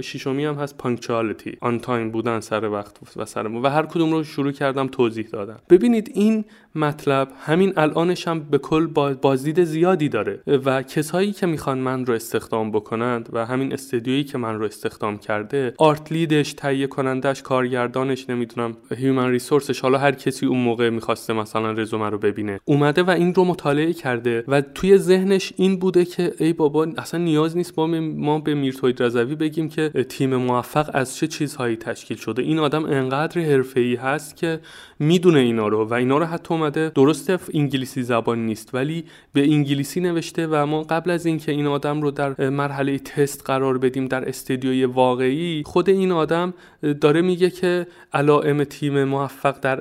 ششمی 0.00 0.44
هم 0.44 0.54
هست 0.54 0.82
punctuality 0.82 1.68
on 1.68 1.84
time 1.86 2.10
بودن 2.12 2.40
سر 2.40 2.68
وقت 2.68 3.16
و 3.16 3.24
سر 3.24 3.46
و 3.46 3.68
هر 3.68 3.86
کدوم 3.86 4.12
رو 4.12 4.24
شروع 4.24 4.52
کردم 4.52 4.86
توضیح 4.86 5.26
دادم 5.26 5.58
ببینید 5.70 6.10
این 6.14 6.44
مطلب 6.74 7.28
همین 7.40 7.72
الانش 7.76 8.28
هم 8.28 8.40
به 8.40 8.58
کل 8.58 8.86
بازدید 9.22 9.64
زیادی 9.64 10.08
داره. 10.08 10.40
و 10.46 10.82
کسایی 10.82 11.32
که 11.32 11.46
می‌خوان 11.46 11.78
من 11.78 12.06
رو 12.06 12.14
استخدام 12.14 12.70
بکنند 12.70 13.28
و 13.32 13.46
همین 13.46 13.72
استدیویی 13.72 14.24
که 14.24 14.38
من 14.38 14.54
رو 14.54 14.64
استخدام 14.64 15.18
کرده 15.18 15.74
art 15.78 16.12
lead 16.12 16.39
ش 16.39 16.52
تهیه 16.52 16.86
کنندش 16.86 17.42
کارگردانش 17.42 18.30
نمی‌دونم 18.30 18.76
human 18.96 19.30
resource 19.30 19.70
ش 19.70 19.80
حالا 19.80 19.98
هر 19.98 20.12
کسی 20.12 20.46
اون 20.46 20.58
موقع 20.58 20.90
می‌خواسته 20.90 21.32
مثلا 21.32 21.72
رزومه 21.72 22.10
رو 22.10 22.18
ببینه. 22.18 22.60
اومده 22.64 23.02
و 23.02 23.10
این 23.10 23.34
رو 23.34 23.44
مطالعه 23.44 23.92
کرده 23.92 24.44
و 24.48 24.60
توی 24.60 24.98
ذهنش 24.98 25.52
این 25.56 25.78
بوده 25.78 26.04
که 26.04 26.32
ای 26.38 26.52
بابا 26.52 26.86
اصلا 26.98 27.20
نیاز 27.20 27.56
نیست 27.56 27.78
ما 27.78 27.86
ما 28.00 28.38
به 28.38 28.54
میرتوحید 28.54 29.02
رضوی 29.02 29.34
بگیم 29.34 29.68
که 29.68 29.88
تیم 30.08 30.36
موفق 30.36 30.90
از 30.94 31.16
چه 31.16 31.26
چیزهایی 31.26 31.76
تشکیل 31.76 32.16
شده. 32.16 32.42
این 32.42 32.58
آدم 32.58 32.84
انقدر 32.84 33.40
حرفه‌ای 33.40 33.94
هست 33.94 34.36
که 34.36 34.60
می‌دونه 35.02 35.38
اینا 35.38 35.68
رو 35.68 35.84
و 35.84 35.94
اینا 35.94 36.18
رو 36.18 36.24
حتی 36.24 36.54
اومده. 36.54 36.92
درسته 36.94 37.38
انگلیسی 37.54 38.02
زبان 38.02 38.46
نیست 38.46 38.74
ولی 38.74 39.04
به 39.32 39.52
انگلیسی 39.52 40.00
نوشته 40.00 40.46
و 40.46 40.66
ما 40.66 40.82
قبل 40.82 41.10
از 41.10 41.26
اینکه 41.26 41.52
این 41.52 41.66
آدم 41.66 42.02
رو 42.02 42.10
در 42.10 42.50
مرحله 42.50 42.98
تست 42.98 43.42
قرار 43.44 43.78
بدیم 43.78 44.06
در 44.06 44.28
استدیوی 44.28 44.84
واقعی 44.84 45.62
خود 45.66 45.90
این 45.90 46.12
آدم 46.12 46.54
داره 47.00 47.22
میگه 47.22 47.50
که 47.50 47.86
علائم 48.12 48.64
تیم 48.64 49.04
موفق 49.04 49.60
در 49.60 49.78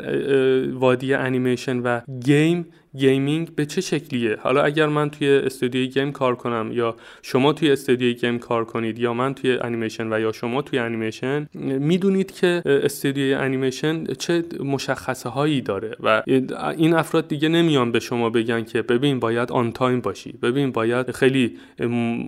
وادی 0.71 1.13
انیمیشن 1.13 1.77
و 1.79 2.01
game 2.23 2.65
gaming 2.97 3.55
به 3.55 3.65
چه 3.65 3.81
شکلیه؟ 3.81 4.37
حالا 4.41 4.61
اگر 4.63 4.87
من 4.87 5.09
توی 5.09 5.29
استودیوی 5.29 5.87
game 5.87 6.11
کار 6.11 6.35
کنم 6.35 6.69
یا 6.73 6.95
شما 7.21 7.53
توی 7.53 7.71
استودیوی 7.71 8.13
game 8.13 8.39
کار 8.39 8.65
کنید 8.65 8.99
یا 8.99 9.13
من 9.13 9.33
توی 9.33 9.57
انیمیشن 9.57 10.13
و 10.13 10.19
یا 10.19 10.31
شما 10.31 10.61
توی 10.61 10.79
انیمیشن 10.79 11.47
می‌دونید 11.53 12.31
که 12.31 12.61
استودیوی 12.65 13.33
انیمیشن 13.33 14.05
چه 14.05 14.43
مشخصه 14.63 15.29
هایی 15.29 15.61
داره 15.61 15.95
و 15.99 16.23
این 16.77 16.93
افراد 16.93 17.27
دیگه 17.27 17.49
نمیان 17.49 17.91
به 17.91 17.99
شما 17.99 18.29
بگن 18.29 18.63
که 18.63 18.81
ببین 18.81 19.19
باید 19.19 19.51
on 19.51 19.71
time 19.71 20.01
باشی 20.01 20.31
ببین 20.31 20.71
باید 20.71 21.11
خیلی 21.11 21.57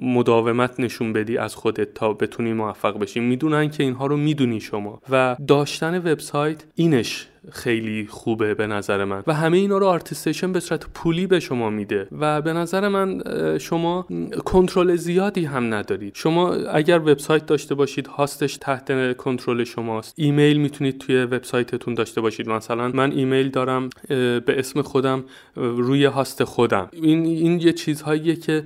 مداومت 0.02 0.80
نشون 0.80 1.14
بدی 1.14 1.38
از 1.38 1.56
خودت 1.56 1.94
تا 1.94 2.14
بتونی 2.14 2.54
موفق 2.54 3.00
بشی. 3.00 3.20
می‌دونن 3.20 3.70
که 3.70 3.84
اینها 3.84 4.06
رو 4.08 4.18
می‌دونی 4.18 4.60
شما 4.60 5.02
و 5.10 5.36
داشتن 5.48 5.98
وبسایت 5.98 6.64
اینش 6.76 7.28
خیلی 7.52 8.08
خوبه 8.10 8.54
به 8.54 8.68
نظر 8.68 9.04
من. 9.04 9.24
و 9.28 9.34
همه 9.34 9.58
اینا 9.58 9.78
رو 9.78 9.86
ArtStation 9.86 10.52
به 10.52 10.60
صورت 10.60 10.86
پولی 10.94 11.28
به 11.28 11.40
شما 11.40 11.70
میده. 11.70 12.08
و 12.20 12.42
به 12.42 12.54
نظر 12.54 12.88
من 12.88 13.24
شما 13.58 14.08
کنترل 14.46 14.96
زیادی 14.96 15.46
هم 15.46 15.74
ندارید. 15.74 16.16
شما 16.16 16.54
اگر 16.54 17.00
وبسایت 17.00 17.46
داشته 17.46 17.76
باشید 17.76 18.08
host 18.08 18.41
ش 18.41 18.58
تحت 18.58 19.18
کنترل 19.18 19.64
شماست. 19.64 20.14
ایمیل 20.18 20.58
می‌تونید 20.58 20.98
توی 20.98 21.24
وبسایتتون 21.24 21.94
داشته 21.94 22.22
باشید. 22.22 22.50
مثلا 22.50 22.88
من 22.88 23.12
ایمیل 23.12 23.50
دارم 23.50 23.90
به 24.08 24.44
اسم 24.48 24.82
خودم 24.82 25.24
روی 25.56 26.06
host 26.06 26.44
خودم. 26.44 26.90
این 26.94 27.26
این 27.26 27.60
یه 27.60 27.74
چیزهاییه 27.74 28.36
که 28.36 28.64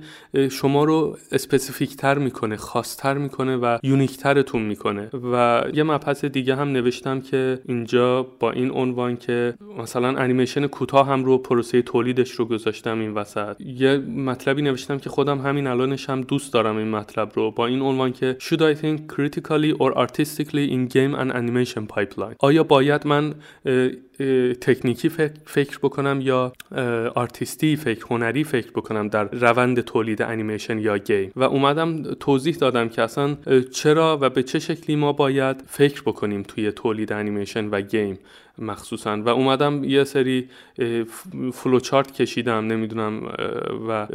شما 0.50 0.84
رو 0.84 1.16
specific 1.32 1.96
تر 1.96 2.18
می‌کنه 2.18 2.56
خاصتر 2.56 3.14
می‌کنه 3.14 3.56
و 3.56 3.78
unique 3.82 4.16
ترتون 4.16 4.62
می‌کنه. 4.62 5.10
و 5.32 5.62
یه 5.74 5.82
مبحث 5.82 6.24
دیگه 6.24 6.56
هم 6.56 6.68
نوشتم 6.68 7.20
که 7.20 7.58
اینجا 7.68 8.22
با 8.40 8.50
این 8.50 8.67
این 8.68 8.76
عنوان 8.76 9.16
که 9.16 9.54
مثلا 9.78 10.08
انیمیشن 10.18 10.66
کوتاه 10.66 11.08
هم 11.08 11.24
رو 11.24 11.38
پروسه 11.38 11.82
تولیدش 11.82 12.30
رو 12.30 12.44
گذاشتم 12.44 13.00
این 13.00 13.14
وسط. 13.14 13.60
یه 13.60 13.96
مطلبی 13.98 14.62
نوشتم 14.62 14.98
که 14.98 15.10
خودم 15.10 15.38
همین 15.38 15.66
الانش 15.66 16.10
هم 16.10 16.20
دوست 16.20 16.52
دارم 16.52 16.76
این 16.76 16.88
مطلب 16.88 17.30
رو 17.34 17.50
با 17.50 17.66
این 17.66 17.82
عنوان 17.82 18.12
که 18.12 18.36
should 18.40 18.60
I 18.60 18.80
think 18.82 19.14
technically 19.16 19.72
or 19.78 19.98
artistically 19.98 20.70
in 20.70 20.88
game 20.88 21.14
and 21.14 21.32
animation 21.32 21.96
pipeline? 21.96 22.36
آیا 22.40 22.64
باید 22.64 23.06
من 23.06 23.34
تکنیکی 24.60 25.08
فکر 25.44 25.78
بکنم 25.78 26.20
یا 26.22 26.52
آرتیستی 27.14 27.76
فکر 27.76 28.06
هنری 28.10 28.44
فکر 28.44 28.70
بکنم 28.70 29.08
در 29.08 29.24
روند 29.24 29.80
تولید 29.80 30.22
انیمیشن 30.22 30.78
یا 30.78 30.98
game. 30.98 31.32
و 31.36 31.42
اومدم 31.42 32.02
توضیح 32.02 32.56
دادم 32.56 32.88
که 32.88 33.02
اصلا 33.02 33.36
چرا 33.72 34.18
و 34.20 34.30
به 34.30 34.42
چه 34.42 34.58
شکلی 34.58 34.96
ما 34.96 35.12
باید 35.12 35.64
فکر 35.66 36.02
بکنیم 36.02 36.42
توی 36.42 36.72
تولید 36.72 37.12
انیمیشن 37.12 37.68
و 37.68 37.80
game 37.80 38.18
مخصوصا. 38.58 39.16
و 39.16 39.28
اومدم 39.28 39.84
یه 39.84 40.04
سری 40.04 40.48
فلوچارت 41.52 42.12
کشیدم 42.12 42.66
نمی‌دونم 42.66 43.22
و 43.88 44.06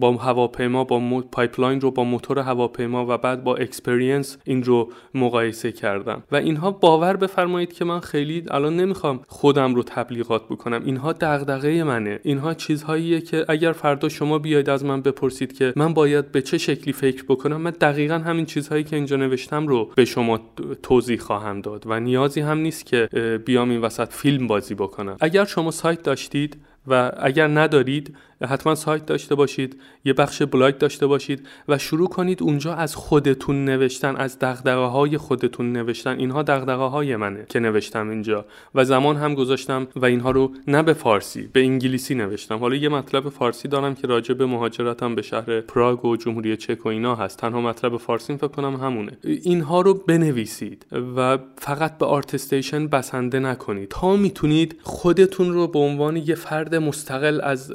با 0.00 0.12
هواپیما 0.12 0.84
با 0.84 1.20
pipeline 1.32 1.80
رو 1.80 1.90
با 1.90 2.04
موتور 2.04 2.38
هواپیما 2.38 3.06
و 3.08 3.18
بعد 3.18 3.44
با 3.44 3.56
experience 3.56 4.38
این 4.44 4.62
رو 4.62 4.92
مقایسه 5.14 5.72
کردم. 5.72 6.22
و 6.32 6.36
اینها 6.36 6.70
باور 6.70 7.16
بفرمایید 7.16 7.72
که 7.72 7.84
من 7.84 8.00
خیلی 8.00 8.44
الان 8.50 8.76
نمی‌خوام 8.76 9.20
خودم 9.46 9.74
رو 9.74 9.82
تبلیغات 9.82 10.44
بکنم. 10.44 10.82
اینها 10.84 11.12
دغدغه 11.12 11.84
منه. 11.84 12.20
اینها 12.22 12.54
چیزهاییه 12.54 13.20
که 13.20 13.44
اگر 13.48 13.72
فردا 13.72 14.08
شما 14.08 14.38
بیاید 14.38 14.70
از 14.70 14.84
من 14.84 15.02
بپرسید 15.02 15.52
که 15.52 15.72
من 15.76 15.94
باید 15.94 16.32
به 16.32 16.42
چه 16.42 16.58
شکلی 16.58 16.92
فکر 16.92 17.24
بکنم 17.28 17.56
من 17.56 17.70
دقیقا 17.70 18.14
همین 18.14 18.46
چیزهایی 18.46 18.84
که 18.84 18.96
اینجا 18.96 19.16
نوشتم 19.16 19.66
رو 19.66 19.90
به 19.96 20.04
شما 20.04 20.40
توضیح 20.82 21.18
خواهم 21.18 21.60
داد 21.60 21.84
و 21.86 22.00
نیازی 22.00 22.40
هم 22.40 22.58
نیست 22.58 22.86
که 22.86 23.08
بیام 23.46 23.70
این 23.70 23.80
وسط 23.80 24.12
فیلم 24.12 24.46
بازی 24.46 24.74
بکنم. 24.74 25.16
اگر 25.20 25.44
شما 25.44 25.70
سایت 25.70 26.02
داشتید 26.02 26.56
و 26.86 27.12
اگر 27.18 27.48
ندارید 27.48 28.16
حتما 28.44 28.74
سایت 28.74 29.06
داشته 29.06 29.34
باشید 29.34 29.80
یه 30.04 30.12
بخش 30.12 30.42
بلاگ 30.42 30.78
داشته 30.78 31.06
باشید 31.06 31.46
و 31.68 31.78
شروع 31.78 32.08
کنید 32.08 32.42
اونجا 32.42 32.74
از 32.74 32.96
خودتون 32.96 33.64
نوشتن 33.64 34.16
از 34.16 34.38
دغدغه 34.38 34.86
های 34.86 35.18
خودتون 35.18 35.72
نوشتن. 35.72 36.18
اینها 36.18 36.42
دغدغه 36.42 36.84
های 36.84 37.16
منه 37.16 37.46
که 37.48 37.60
نوشتم 37.60 38.08
اینجا 38.08 38.44
و 38.74 38.84
زمان 38.84 39.16
هم 39.16 39.34
گذاشتم 39.34 39.86
و 39.96 40.04
اینها 40.04 40.30
رو 40.30 40.52
نه 40.66 40.82
به 40.82 40.92
فارسی 40.92 41.48
به 41.52 41.60
انگلیسی 41.60 42.14
نوشتم. 42.14 42.58
حالا 42.58 42.76
یه 42.76 42.88
مطلب 42.88 43.28
فارسی 43.28 43.68
دارم 43.68 43.94
که 43.94 44.06
راجع 44.06 44.34
به 44.34 44.46
مهاجرتم 44.46 45.14
به 45.14 45.22
شهر 45.22 45.60
پراگ 45.60 46.04
و 46.04 46.16
جمهوری 46.16 46.56
چک 46.56 46.86
و 46.86 46.88
اینا 46.88 47.14
هست. 47.14 47.38
تنها 47.38 47.60
مطلب 47.60 47.96
فارسی 47.96 48.36
فکر 48.36 48.48
کنم 48.48 48.76
همونه. 48.76 49.12
اینها 49.24 49.80
رو 49.80 49.94
بنویسید 49.94 50.86
و 51.16 51.38
فقط 51.58 51.98
به 51.98 52.06
ArtStation 52.06 52.86
بسنده 52.86 53.38
نکنید. 53.38 53.88
تا 53.88 54.16
می‌تونید 54.16 54.80
خودتون 54.82 55.52
رو 55.52 55.66
به 55.66 55.78
عنوان 55.78 56.16
یه 56.16 56.34
فرد 56.34 56.74
مستقل 56.74 57.40
از 57.42 57.72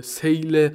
سیل 0.00 0.68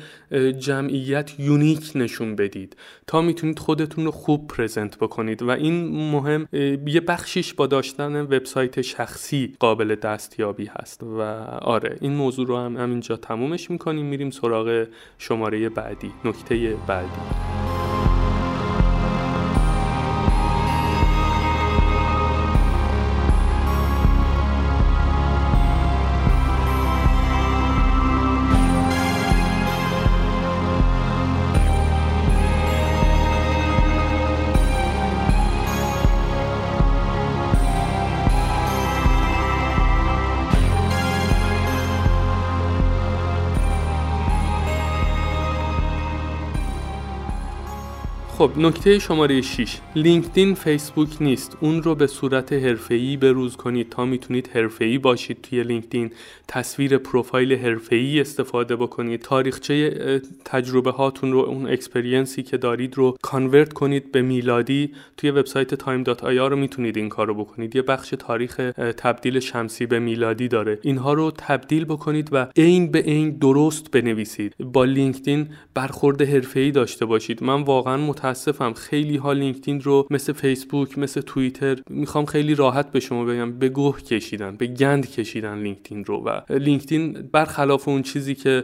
جمعیت 0.60 1.40
unique 1.40 1.92
نشون 1.96 2.36
بدید. 2.36 2.76
تا 3.08 3.22
می‌تونید 3.22 3.60
خودتون 3.60 4.06
رو 4.06 4.12
خوب 4.12 4.48
present 4.48 4.98
بکنید. 4.98 5.42
و 5.42 5.50
این 5.50 5.88
مهم 6.12 6.48
یه 6.88 7.02
بخشیش 7.02 7.54
با 7.54 7.68
داشتن 7.68 8.22
وبسایت 8.22 8.82
شخصی 8.82 9.54
قابل 9.60 9.96
دستیابی 9.96 10.66
هست. 10.66 11.04
و 11.04 11.22
آره 11.62 11.98
این 12.02 12.14
موضوع 12.14 12.48
رو 12.48 12.58
هم 12.58 12.78
همینجا 12.78 13.18
تمومش 13.18 13.72
می‌کنیم. 13.72 14.06
میریم 14.06 14.30
سراغ 14.30 14.88
شماره 15.18 15.70
بعدی 15.70 16.12
نکته 16.26 16.76
بعدی. 16.88 17.45
خب 48.46 48.58
نکته 48.58 49.00
شماره 49.00 49.42
6 49.42 49.78
لینکدین 49.96 50.56
فیسبوک 50.56 51.22
نیست. 51.22 51.58
اون 51.60 51.84
رو 51.84 51.96
به 51.96 52.08
صورت 52.08 52.54
حرفه‌ای 52.54 53.18
بروز 53.18 53.56
کنید 53.56 53.90
تا 53.90 54.06
می‌تونید 54.06 54.50
حرفه‌ای 54.54 54.98
باشید 54.98 55.42
توی 55.42 55.64
لینکدین. 55.64 56.12
تصویر 56.48 56.98
پروفایل 56.98 57.54
حرفه‌ای 57.54 58.22
استفاده 58.22 58.76
بکنید. 58.76 59.22
تاریخچه 59.22 60.22
تجربه 60.46 60.92
هاتون 60.92 61.32
رو 61.32 61.40
اون 61.40 61.70
experience 61.70 62.37
ی 62.37 62.44
که 62.44 62.58
دارید 62.58 62.98
رو 62.98 63.18
convert 63.22 63.74
کنید 63.74 64.12
به 64.12 64.22
میلادی. 64.22 64.92
توی 65.18 65.32
وبسایت 65.32 65.76
time.ir 65.76 66.50
رو 66.50 66.56
می‌تونید 66.56 66.98
این 66.98 67.10
کار 67.10 67.28
رو 67.28 67.34
بکنید. 67.34 67.76
یه 67.76 67.82
بخش 67.82 68.14
تاریخ 68.20 68.56
تبدیل 68.98 69.40
شمسی 69.40 69.86
به 69.86 70.00
میلادی 70.00 70.48
داره. 70.48 70.80
اینها 70.82 71.14
رو 71.14 71.32
تبدیل 71.38 71.86
بکنید 71.86 72.30
و 72.32 72.48
عین 72.58 72.92
به 72.92 73.00
عین 73.00 73.38
درست 73.38 73.92
بنویسید. 73.92 74.56
با 74.60 74.86
لینکدین 74.86 75.48
برخورد 75.74 76.22
حرفه‌ای 76.22 76.72
داشته 76.72 77.06
باشید. 77.06 77.44
من 77.44 77.62
واقعا 77.62 77.98
متاسفم 77.98 78.35
خیلی 78.76 79.18
ها 79.18 79.34
لینکدین 79.34 79.82
رو 79.82 80.08
مثل 80.10 80.34
فیسبوک 80.34 80.98
مثل 80.98 81.22
توییتر 81.22 81.78
می‌خوام 81.90 82.26
خیلی 82.26 82.56
راحت 82.56 82.92
به 82.92 83.00
شما 83.00 83.26
بگم 83.26 83.60
به 83.60 83.70
گوه 83.70 84.02
کشیدن 84.02 84.56
به 84.56 84.68
گند 84.68 85.12
کشیدن 85.12 85.58
لینکدین 85.58 86.06
رو 86.06 86.18
و 86.18 86.40
لینکدین 86.50 87.30
برخلاف 87.32 87.88
اون 87.88 88.02
چیزی 88.02 88.36
که 88.36 88.64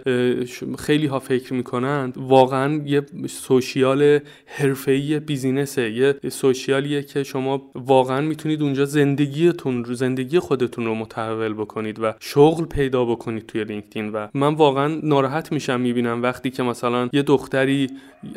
خیلی 0.80 1.08
ها 1.08 1.20
فکر 1.20 1.54
می‌کنند 1.54 2.18
واقعا 2.18 2.82
یه 2.86 3.02
social 3.30 4.20
حرفه‌ای 4.46 5.20
business 5.20 5.84
ه 5.84 5.92
یه 5.92 6.16
social 6.30 6.85
یه 6.85 7.04
که 7.04 7.24
شما 7.24 7.72
واقعا 7.76 8.22
می‌تونید 8.22 8.62
اونجا 8.62 8.86
زندگیتون 8.86 9.86
رو 9.86 9.94
زندگی 9.94 10.40
خودتون 10.40 10.86
رو 10.86 10.96
متحول 10.96 11.54
بکنید 11.54 12.00
و 12.00 12.14
شغل 12.20 12.66
پیدا 12.66 13.06
بکنید 13.06 13.46
توی 13.46 13.64
لینکدین 13.64 14.10
و 14.10 14.28
من 14.34 14.54
واقعا 14.54 15.00
ناراحت 15.04 15.52
میشم 15.52 15.82
می‌بینم 15.82 16.24
وقتی 16.24 16.50
که 16.50 16.64
مثلا 16.64 17.10
یه 17.14 17.22
دختری 17.22 17.88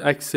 عکس 0.03 0.35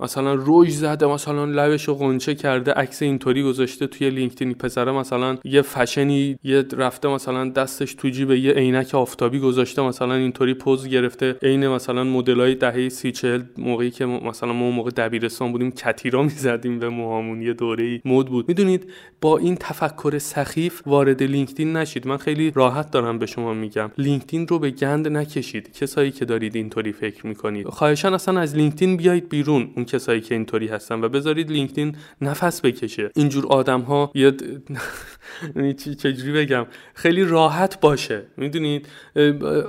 مثلا 0.00 0.23
روش 0.32 0.70
زده 0.70 1.06
مثلا 1.06 1.44
لبش 1.44 1.88
غنچه 1.88 2.34
کرده 2.34 2.72
عکس 2.72 3.02
اینطوری 3.02 3.42
گذاشته 3.42 3.86
توی 3.86 4.10
لینکدین. 4.10 4.54
پسره 4.54 4.92
مثلا 4.92 5.38
یه 5.44 5.62
فشنی 5.62 6.38
یه 6.44 6.64
رفته 6.76 7.08
مثلا 7.08 7.48
دستش 7.48 7.94
تو 7.94 8.08
جیب 8.08 8.30
یه 8.30 8.52
عینک 8.52 8.94
آفتابی 8.94 9.38
گذاشته 9.38 9.82
مثلا 9.82 10.14
اینطوری 10.14 10.54
پوز 10.54 10.88
گرفته. 10.88 11.36
عین 11.42 11.68
مثلا 11.68 12.04
مدلای 12.04 12.54
دهه 12.54 12.88
سی 12.88 13.12
چهل 13.12 13.42
موقعی 13.58 13.90
که 13.90 14.06
مثلا 14.06 14.52
ما 14.52 14.70
موقع 14.70 14.90
دبیرستان 14.90 15.52
بودیم 15.52 15.70
کتیرا 15.70 16.22
می‌زدیم 16.22 16.78
به 16.78 16.88
موهامون. 16.88 17.42
یه 17.42 17.52
دوره 17.52 18.00
مد 18.04 18.26
بود. 18.26 18.48
می‌دونید 18.48 18.90
با 19.20 19.38
این 19.38 19.56
تفکر 19.56 20.18
سخیف 20.18 20.82
وارد 20.86 21.22
لینکدین 21.22 21.76
نشید. 21.76 22.06
من 22.08 22.16
خیلی 22.16 22.52
راحت 22.54 22.90
دارم 22.90 23.18
به 23.18 23.26
شما 23.26 23.54
میگم. 23.54 23.90
لینکدین 23.98 24.48
رو 24.48 24.58
به 24.58 24.70
گند 24.70 25.08
نکشید. 25.08 25.72
کسایی 25.72 26.10
که 26.10 26.24
دارید 26.24 26.56
اینطوری 26.56 26.92
فکر 26.92 27.26
می‌کنید. 27.26 27.68
خواهشاً 27.68 28.14
اصلا 28.14 28.40
از 28.40 28.56
لینکدین 28.56 28.96
بیایید 28.96 29.28
بیرون. 29.28 29.70
اون 29.76 29.84
کسایی 29.84 30.13
که 30.20 30.34
اینطوری 30.34 30.68
هستن 30.68 31.04
و 31.04 31.08
بذارید 31.08 31.50
لینکدین 31.50 31.96
نفس 32.20 32.60
بکشه. 32.60 33.10
اینجور 33.14 33.46
آدم 33.46 33.80
ها 33.80 34.12
یعنی 35.56 35.74
چجوری 35.74 36.32
بگم؟ 36.32 36.66
خیلی 36.94 37.24
راحت 37.24 37.80
باشه. 37.80 38.26
می‌دونید؟ 38.36 38.88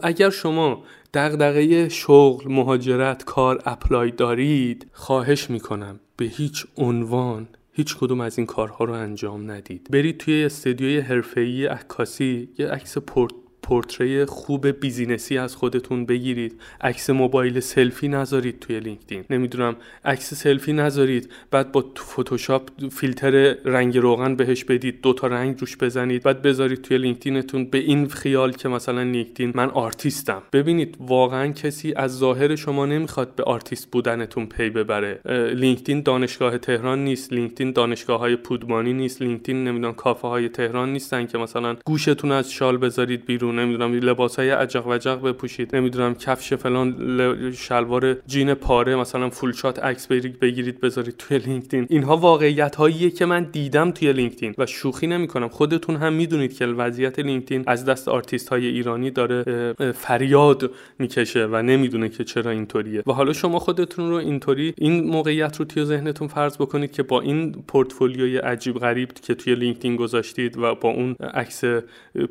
اگر 0.04 0.30
شما 0.30 0.84
دغدغه 1.14 1.90
شغل 1.90 2.52
مهاجرت 2.52 3.24
کار 3.24 3.62
apply 3.66 4.12
دارید 4.12 4.88
خواهش 4.94 5.50
می‌کنم. 5.50 6.00
به 6.18 6.26
هیچ 6.26 6.66
عنوان 6.78 7.48
هیچ 7.72 7.98
کدوم 7.98 8.22
از 8.22 8.38
این 8.38 8.48
کارها 8.48 8.86
رو 8.86 8.94
انجام 8.94 9.52
ندید. 9.52 9.88
برید 9.92 10.18
توی 10.18 10.44
استدیوی 10.44 11.00
حرفه‌ای 11.00 11.66
عکاسی 11.66 12.50
یه 12.58 12.68
عکس 12.68 12.98
پورت 12.98 13.34
پورتره 13.66 14.26
خوب 14.26 14.68
business 14.68 15.30
ی 15.30 15.38
از 15.38 15.56
خودتون 15.56 16.06
بگیرید. 16.06 16.62
عکس 16.82 17.10
موبایل 17.10 17.60
سلفی 17.60 18.08
نذارید 18.08 18.60
توی 18.60 18.80
لینکدین. 18.80 19.24
نمی‌دونم 19.30 19.76
عکس 20.06 20.34
سلفی 20.34 20.74
نذارید 20.74 21.30
بعد 21.52 21.72
با 21.72 21.86
فتوشاپ 22.00 22.70
فیلتر 22.92 23.32
رنگ 23.66 23.98
روغن 23.98 24.36
بهش 24.36 24.64
بدید 24.64 25.02
دو 25.02 25.14
تا 25.14 25.28
رنگ 25.28 25.60
روش 25.60 25.78
بزنید 25.78 26.24
بعد 26.24 26.42
بذارید 26.42 26.82
توی 26.82 26.98
لینکدینتون. 26.98 27.66
به 27.66 27.78
این 27.78 28.08
خیال 28.08 28.52
که 28.52 28.70
مثلا 28.70 29.04
لینکدین 29.04 29.52
من 29.56 29.70
آرتیستم. 29.70 30.42
ببینید 30.54 30.98
واقعا 31.00 31.52
کسی 31.52 31.94
از 31.96 32.18
ظاهر 32.18 32.56
شما 32.56 32.86
نمی‌خواد 32.86 33.36
به 33.36 33.44
آرتیست 33.44 33.92
بودنتون 33.92 34.46
پی 34.46 34.70
ببره. 34.70 35.20
لینکدین 35.54 36.02
دانشگاه 36.02 36.58
تهران 36.58 37.04
نیست 37.04 37.34
لینکدین 37.34 37.72
دانشگاه 37.72 38.20
های 38.20 38.36
پودمانی 38.36 38.94
نیست 38.94 39.22
لینکدین 39.22 39.64
نمی‌دونم 39.64 39.94
کافه 39.94 40.28
های 40.28 40.50
تهران 40.50 40.94
نیستن 40.94 41.26
که 41.26 41.38
مثلا 41.38 41.76
گوشتون 41.86 42.32
از 42.32 42.52
شال 42.52 42.78
بذارید 42.78 43.26
بیرون. 43.26 43.55
نمی‌دونم 43.60 43.94
لباس 43.94 44.36
های 44.36 44.50
عجق 44.50 44.88
وجق 44.88 45.22
بپوشید. 45.22 45.76
نمی‌دونم 45.76 46.16
کفش 46.16 46.54
فلان 46.54 47.52
شلوار 47.58 48.14
جین 48.28 48.54
پاره 48.54 48.96
مثلا 48.96 49.30
full 49.30 49.52
shot 49.52 49.80
عکس 49.80 50.08
بگیرید 50.42 50.80
بذارید 50.80 51.16
توی 51.18 51.38
لینکدین. 51.38 51.88
اینها 51.90 52.18
واقعیت 52.18 52.76
هاییه 52.76 53.10
که 53.10 53.26
من 53.26 53.44
دیدم 53.44 53.92
توی 53.92 54.14
لینکدین 54.14 54.56
و 54.58 54.66
شوخی 54.66 55.08
نمی‌کنم. 55.08 55.48
خودتون 55.48 55.96
هم 55.96 56.14
می‌دونید 56.14 56.58
که 56.58 56.66
وضعیت 56.66 57.20
لینکدین 57.20 57.64
از 57.68 57.86
دست 57.86 58.08
آرتیست 58.08 58.50
های 58.50 58.68
ایرانی 58.68 59.12
داره 59.12 59.74
فریاد 59.94 60.72
می‌کشه 61.00 61.46
و 61.46 61.62
نمی‌دونه 61.62 62.10
که 62.10 62.24
چرا 62.24 62.52
اینطوریه. 62.52 63.04
و 63.08 63.12
حالا 63.12 63.34
شما 63.34 63.60
خودتون 63.60 64.10
رو 64.10 64.16
اینطوری 64.16 64.74
این 64.78 65.04
موقعیت 65.10 65.58
رو 65.58 65.66
توی 65.66 65.86
ذهنتون 65.86 66.28
فرض 66.28 66.58
بکنید 66.58 66.92
که 66.92 67.04
با 67.04 67.22
این 67.22 67.52
پورتفولیوی 67.68 68.38
عجیب 68.38 68.76
غریب 68.76 69.10
که 69.14 69.36
توی 69.36 69.56
لینکدین 69.56 69.96
گذاشتید 69.96 70.58
و 70.58 70.76
با 70.76 70.90
اون 70.90 71.16
عکس 71.34 71.64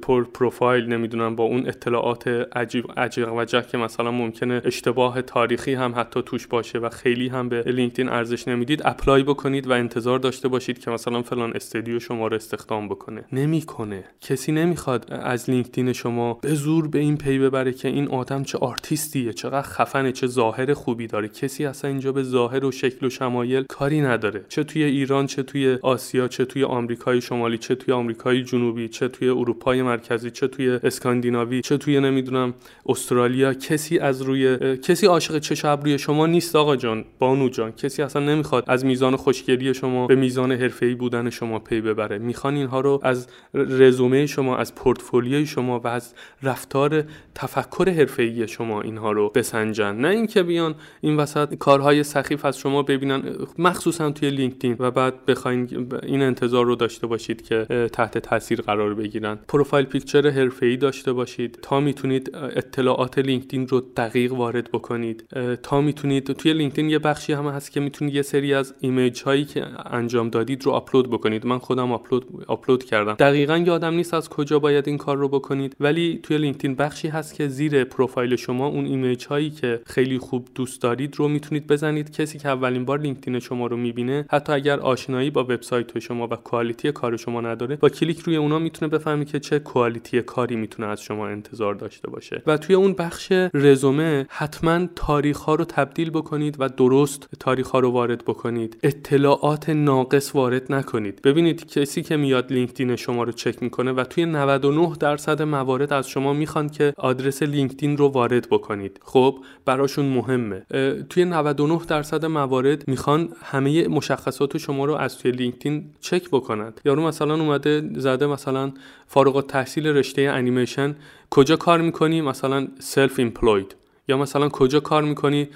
پر 0.02 0.24
پروفایل 0.24 0.84
نمی‌دونم 0.84 1.13
نمی‌دونم 1.14 1.36
با 1.36 1.44
اون 1.44 1.68
اطلاعات 1.68 2.28
عجیب 2.28 2.84
عجق 2.96 3.28
وجق 3.32 3.62
که 3.62 3.78
مثلا 3.78 4.10
ممکنه 4.10 4.62
اشتباه 4.64 5.22
تاریخی 5.22 5.74
هم 5.74 5.94
حتی 5.96 6.22
توش 6.22 6.46
باشه 6.46 6.78
و 6.78 6.88
خیلی 6.88 7.28
هم 7.28 7.48
به 7.48 7.62
لینکدین 7.66 8.08
ارزش 8.08 8.48
نمی‌دید 8.48 8.82
apply 8.84 9.22
بکنید 9.22 9.66
و 9.66 9.72
انتظار 9.72 10.18
داشته 10.18 10.48
باشید 10.48 10.78
که 10.78 10.90
مثلا 10.90 11.22
فلان 11.22 11.52
استودیو 11.54 11.98
شما 12.00 12.26
رو 12.26 12.36
استخدام 12.36 12.88
بکنه. 12.88 13.24
نمی‌کنه. 13.32 14.04
کسی 14.20 14.52
نمی‌خواد 14.52 15.06
از 15.10 15.50
لینکدین 15.50 15.92
شما 15.92 16.34
به 16.34 16.54
زور 16.54 16.88
به 16.88 16.98
این 16.98 17.16
پی 17.16 17.38
ببره 17.38 17.72
که 17.72 17.88
این 17.88 18.08
آدم 18.08 18.42
چه 18.42 18.58
آرتیستیه 18.58 19.32
چقدر 19.32 19.62
خفنه 19.62 20.12
چه 20.12 20.26
ظاهر 20.26 20.74
خوبی 20.74 21.06
داره. 21.06 21.28
کسی 21.28 21.66
اصلا 21.66 21.90
اینجا 21.90 22.12
به 22.12 22.22
ظاهر 22.22 22.64
و 22.64 22.70
شکل 22.70 23.06
و 23.06 23.10
شمایل 23.10 23.62
کاری 23.62 24.00
نداره. 24.00 24.44
چه 24.48 24.64
توی 24.64 24.84
ایران 24.84 25.26
چه 25.26 25.42
توی 25.42 25.78
آسیا 25.82 26.28
چه 26.28 26.44
توی 26.44 26.64
آمریکای 26.64 27.20
شمالی 27.20 27.58
چه 27.58 27.74
توی 27.74 27.94
آمریکای 27.94 28.42
جنوبی 28.44 28.88
چه 28.88 29.08
توی 29.08 29.28
اروپای 29.28 29.82
مرکزی 29.82 30.30
چه 30.30 30.48
توی 30.48 30.78
اسکاندیناوی 31.05 31.61
چه 31.61 31.76
توی 31.76 32.00
نمی‌دونم 32.00 32.55
استرالیا 32.86 33.55
کسی 33.55 33.98
از 33.98 34.22
روی 34.22 34.76
کسی 34.76 35.07
عاشق 35.07 35.38
چش 35.38 35.64
ابروی 35.64 35.98
شما 35.98 36.26
نیست 36.26 36.57
آقا 36.57 36.76
جان. 36.76 37.05
بانو 37.18 37.48
جان 37.48 37.72
کسی 37.72 38.02
اصلا 38.02 38.22
نمی‌خواد 38.22 38.64
از 38.66 38.84
میزان 38.84 39.16
خوشگلی 39.16 39.74
شما 39.74 40.07
به 40.07 40.14
میزان 40.14 40.52
حرفه‌ای 40.52 40.94
بودن 40.94 41.30
شما 41.30 41.59
پی 41.59 41.80
ببره. 41.80 42.18
می‌خوان 42.18 42.55
اینها 42.55 42.80
رو 42.80 43.00
از 43.02 43.28
رزومه 43.55 44.26
شما 44.26 44.57
از 44.57 44.74
پورتفولیوی 44.74 45.46
شما 45.46 45.80
و 45.80 45.86
از 45.86 46.14
رفتار 46.42 47.05
تفکر 47.34 47.88
حرفه‌ای 47.88 48.48
شما 48.48 48.82
اینها 48.82 49.12
رو 49.12 49.32
بسنجن. 49.34 49.96
نه 49.96 50.09
اینکه 50.09 50.42
بیان 50.42 50.74
این 51.00 51.16
وسط 51.16 51.55
کارهای 51.55 52.02
سخیف 52.02 52.44
از 52.44 52.59
شما 52.59 52.82
ببینن 52.82 53.22
مخصوصا 53.59 54.11
توی 54.11 54.30
لینکدین 54.30 54.76
و 54.78 54.90
بعد 54.90 55.26
بخواین 55.26 55.88
این 56.02 56.22
انتظار 56.22 56.66
رو 56.66 56.76
داشته 56.76 57.07
باشید 57.07 57.42
که 57.42 57.88
تحت 57.92 58.18
تاثیر 58.18 58.61
قرار 58.61 58.94
بگیرن. 58.94 59.38
profile 59.48 59.86
picture 59.86 60.30
حرفه‌ای 60.30 60.76
داشته 60.95 61.12
باشید. 61.12 61.59
تا 61.62 61.80
می‌تونید 61.80 62.30
اطلاعات 62.34 63.18
لینکدین 63.18 63.68
رو 63.68 63.80
دقیق 63.97 64.32
وارد 64.32 64.72
بکنید. 64.72 65.24
تا 65.62 65.80
می‌تونید 65.80 66.32
توی 66.32 66.53
لینکدین 66.53 66.90
یه 66.90 66.99
بخشی 66.99 67.32
هم 67.32 67.47
هست 67.47 67.72
که 67.72 67.80
می‌تونید 67.80 68.14
یه 68.14 68.22
سری 68.22 68.55
از 68.55 68.74
image 68.80 69.22
هایی 69.22 69.45
که 69.45 69.66
انجام 69.86 70.28
دادید 70.30 70.64
رو 70.64 70.72
آپلود 70.72 71.11
بکنید. 71.11 71.47
من 71.47 71.59
خودم 71.59 71.92
آپلود 71.92 72.45
آپلود 72.47 72.84
کردم. 72.84 73.14
دقیقا 73.14 73.57
یادم 73.57 73.95
نیست 73.95 74.14
از 74.14 74.28
کجا 74.28 74.59
باید 74.59 74.88
این 74.88 74.99
کار 74.99 75.16
رو 75.16 75.28
بکنید 75.28 75.76
ولی 75.80 76.20
توی 76.22 76.38
لینکدین 76.38 76.74
بخشی 76.74 77.09
هست 77.09 77.34
که 77.34 77.49
زیر 77.49 77.84
پروفایل 77.84 78.36
شما 78.36 78.66
اون 78.66 78.86
image 78.86 79.26
هایی 79.26 79.51
که 79.51 79.80
خیلی 79.86 80.18
خوب 80.18 80.49
دوست 80.55 80.82
دارید 80.82 81.16
رو 81.16 81.28
می‌تونید 81.28 81.66
بزنید. 81.66 82.11
کسی 82.11 82.38
که 82.38 82.49
اولین 82.49 82.84
بار 82.84 83.01
لینکدین 83.01 83.38
شما 83.38 83.66
رو 83.66 83.76
می‌بینه 83.76 84.26
حتی 84.30 84.53
اگر 84.53 84.80
آشنایی 84.80 85.30
با 85.30 85.45
وبسایت 85.45 85.99
شما 85.99 86.28
و 86.30 86.36
کوالیتی 86.36 86.92
کار 86.92 87.16
شما 87.16 87.40
نداره 87.40 87.76
با 87.76 87.88
کلیک 87.88 88.18
روی 88.20 88.36
اونا 88.36 88.59
می‌تونه 88.59 88.90
بفهمی 88.90 89.24
که 89.24 89.40
چه 89.40 89.59
کوالیتی 89.59 90.22
کاری 90.22 90.57
می‌تونه 90.57 90.73
از 90.82 91.02
شما 91.02 91.28
انتظار 91.28 91.74
داشته 91.74 92.10
باشه. 92.10 92.42
و 92.46 92.56
توی 92.56 92.74
اون 92.74 92.92
بخش 92.92 93.32
رزومه 93.54 94.26
حتما 94.28 94.86
تاریخ 94.96 95.38
ها 95.38 95.54
رو 95.54 95.64
تبدیل 95.64 96.10
بکنید 96.10 96.56
و 96.58 96.68
درست 96.68 97.28
تاریخ 97.40 97.70
ها 97.70 97.78
رو 97.78 97.90
وارد 97.90 98.24
بکنید. 98.24 98.76
اطلاعات 98.82 99.70
ناقص 99.70 100.34
وارد 100.34 100.72
نکنید. 100.72 101.22
ببینید 101.22 101.66
کسی 101.66 102.02
که 102.02 102.16
میاد 102.16 102.52
لینکدین 102.52 102.96
شما 102.96 103.22
رو 103.22 103.32
چک 103.32 103.62
می‌کنه 103.62 103.92
و 103.92 104.04
توی 104.04 104.26
99 104.26 104.92
درصد 105.00 105.42
موارد 105.42 105.92
از 105.92 106.08
شما 106.08 106.32
می‌خوان 106.32 106.68
که 106.68 106.94
آدرس 106.96 107.42
لینکدین 107.42 107.96
رو 107.96 108.08
وارد 108.08 108.48
بکنید. 108.50 109.00
خب 109.02 109.38
براشون 109.64 110.04
مهمه. 110.04 110.62
توی 111.10 111.24
99 111.24 111.80
درصد 111.88 112.24
موارد 112.24 112.88
می‌خوان 112.88 113.28
همه 113.42 113.88
مشخصات 113.88 114.58
شما 114.58 114.84
رو 114.84 114.94
از 114.94 115.18
توی 115.18 115.30
لینکدین 115.30 115.84
چک 116.00 116.28
بکنند 116.30 116.80
یارو 116.84 117.02
مثلا 117.02 117.34
اومده 117.34 117.90
زده 117.94 118.26
مثلا 118.26 118.72
فارغ 119.14 119.46
تحصیل 119.46 119.86
رشته 119.86 120.22
انیمیشن 120.22 120.96
کجا 121.30 121.56
کار 121.56 121.80
می‌کنی؟ 121.80 122.20
مثلا 122.20 122.68
self 122.80 123.18
employed 123.18 123.74
یا 124.08 124.16
مثلا 124.16 124.48
کجا 124.48 124.80
کار 124.80 125.02
می‌کنی؟ 125.02 125.48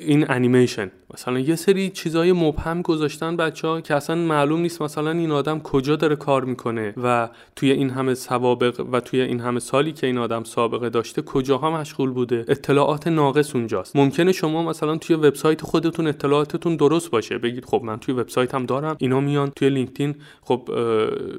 این 0.00 0.30
انیمیشن 0.30 0.90
مثلا 1.14 1.38
یه 1.38 1.56
سری 1.56 1.90
چیزای 1.90 2.32
مبهم 2.32 2.82
گذاشتن 2.82 3.36
بچه 3.36 3.68
ها 3.68 3.80
که 3.80 3.94
اصلا 3.94 4.16
معلوم 4.16 4.60
نیست 4.60 4.82
مثلا 4.82 5.10
این 5.10 5.30
آدم 5.30 5.60
کجا 5.60 5.96
داره 5.96 6.16
کار 6.16 6.44
می‌کنه 6.44 6.94
و 7.02 7.28
توی 7.56 7.70
این 7.70 7.90
همه 7.90 8.14
سوابق 8.14 8.86
و 8.92 9.00
توی 9.00 9.20
این 9.20 9.40
همه 9.40 9.60
سالی 9.60 9.92
که 9.92 10.06
این 10.06 10.18
آدم 10.18 10.44
سابقه 10.44 10.90
داشته 10.90 11.22
کجاها 11.22 11.70
مشغول 11.80 12.10
بوده؟ 12.10 12.44
اطلاعات 12.48 13.08
ناقص 13.08 13.56
اونجاست. 13.56 13.96
ممکنه 13.96 14.32
شما 14.32 14.62
مثلا 14.62 14.96
توی 14.96 15.16
وبسایت 15.16 15.62
خودتون 15.62 16.06
اطلاعاتتون 16.06 16.76
درست 16.76 17.10
باشه. 17.10 17.38
بگید 17.38 17.64
خب 17.64 17.80
من 17.84 17.98
توی 17.98 18.14
وبسایتم 18.14 18.66
دارم 18.66 18.96
اینا 18.98 19.20
میان. 19.20 19.50
توی 19.50 19.70
لینکدین 19.70 20.14
خب 20.42 20.70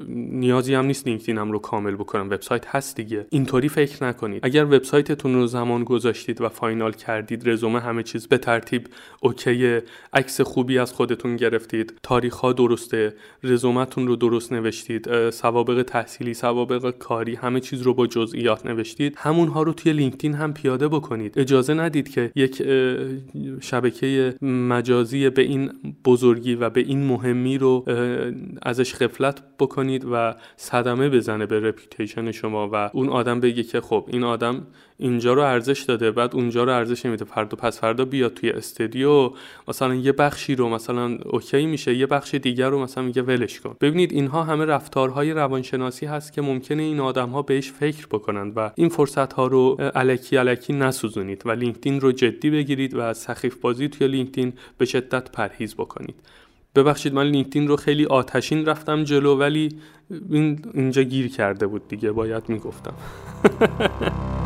نیازی 0.08 0.74
هم 0.74 0.86
نیست 0.86 1.06
لینکدینم 1.06 1.52
رو 1.52 1.58
کامل 1.58 1.94
بکنم. 1.94 2.26
وبسایت 2.26 2.66
هست 2.66 2.96
دیگه. 2.96 3.26
اینطوری 3.30 3.68
فکر 3.68 4.04
نکنید. 4.04 4.40
اگر 4.42 4.64
وبسایتتون 4.64 5.34
رو 5.34 5.46
زمان 5.46 5.84
گذاشتید 5.84 6.40
و 6.40 6.48
final 6.48 6.92
کردید 6.92 7.48
رزومه 7.48 7.80
همه 7.80 8.02
به 8.24 8.38
ترتیب 8.38 8.86
okay 9.20 9.78
عکس 10.12 10.40
خوبی 10.40 10.78
از 10.78 10.92
خودتون 10.92 11.36
گرفتید. 11.36 11.98
تاریخ 12.02 12.34
ها 12.34 12.52
درسته. 12.52 13.14
رزومتون 13.42 14.06
رو 14.06 14.16
درست 14.16 14.52
نوشتید. 14.52 15.30
سوابق 15.30 15.82
تحصیلی 15.82 16.34
سوابق 16.34 16.90
کاری 16.90 17.34
همه 17.34 17.60
چیز 17.60 17.82
رو 17.82 17.94
با 17.94 18.06
جزئیات 18.06 18.66
نوشتید. 18.66 19.14
همونها 19.16 19.62
رو 19.62 19.72
توی 19.72 19.92
لینکدین 19.92 20.34
هم 20.34 20.54
پیاده 20.54 20.88
بکنید. 20.88 21.38
اجازه 21.38 21.74
ندید 21.74 22.08
که 22.08 22.32
یک 22.34 22.62
شبکه 23.60 24.34
مجازی 24.42 25.30
به 25.30 25.42
این 25.42 25.72
بزرگی 26.04 26.54
و 26.54 26.70
به 26.70 26.80
این 26.80 27.06
مهمی 27.06 27.58
رو 27.58 27.84
ازش 28.62 28.94
غفلت 28.94 29.42
بکنید 29.58 30.06
و 30.12 30.34
صدمه 30.56 31.08
بزنه 31.08 31.46
به 31.46 31.60
reputation 31.60 32.32
شما 32.32 32.70
و 32.72 32.90
اون 32.92 33.08
آدم 33.08 33.40
بگه 33.40 33.62
که 33.62 33.80
خب 33.80 34.08
این 34.08 34.24
آدم 34.24 34.66
اینجا 34.98 35.34
رو 35.34 35.42
ارزش 35.42 35.82
داده 35.82 36.10
بعد 36.10 36.34
اونجا 36.34 36.64
رو 36.64 36.72
ارزش 36.72 37.06
نمیده. 37.06 37.24
فردا 37.24 37.56
پس 37.56 37.80
فردا 37.80 38.04
بیاد 38.06 38.34
توی 38.34 38.50
استودیو 38.50 39.30
مثلا 39.68 39.94
یه 39.94 40.12
بخشی 40.12 40.54
رو 40.54 40.68
مثلا 40.68 41.18
okay 41.24 41.66
میشه 41.66 41.94
یه 41.94 42.06
بخش 42.06 42.34
دیگر 42.34 42.68
رو 42.68 42.82
مثلا 42.82 43.04
میگه 43.04 43.22
ولش 43.22 43.60
کن. 43.60 43.76
ببینید 43.80 44.12
اینها 44.12 44.42
همه 44.42 44.64
رفتارهای 44.64 45.32
روانشناسی 45.32 46.06
هست 46.06 46.32
که 46.32 46.42
ممکنه 46.42 46.82
این 46.82 47.00
آدم 47.00 47.28
ها 47.28 47.42
بهش 47.42 47.72
فکر 47.72 48.06
بکنند 48.06 48.52
و 48.56 48.70
این 48.74 48.88
فرصت 48.88 49.32
ها 49.32 49.46
رو 49.46 49.76
الکی 49.94 50.36
الکی 50.36 50.72
نسوزونید 50.72 51.42
و 51.44 51.50
لینکدین 51.50 52.00
رو 52.00 52.12
جدی 52.12 52.50
بگیرید 52.50 52.94
و 52.94 53.14
سخیف 53.14 53.56
بازی 53.56 53.88
توی 53.88 54.08
لینکدین 54.08 54.52
به 54.78 54.84
شدت 54.84 55.30
پرهیز 55.30 55.74
بکنید. 55.74 56.14
ببخشید 56.74 57.14
من 57.14 57.26
لینکدین 57.26 57.68
رو 57.68 57.76
خیلی 57.76 58.04
آتشین 58.06 58.66
رفتم 58.66 59.04
جلو 59.04 59.36
ولی 59.36 59.68
این 60.30 60.58
اینجا 60.74 61.02
گیر 61.02 61.28
کرده 61.28 61.66
بود 61.66 61.88
دیگه 61.88 62.12
باید 62.12 62.48
می‌گفتم. 62.48 62.94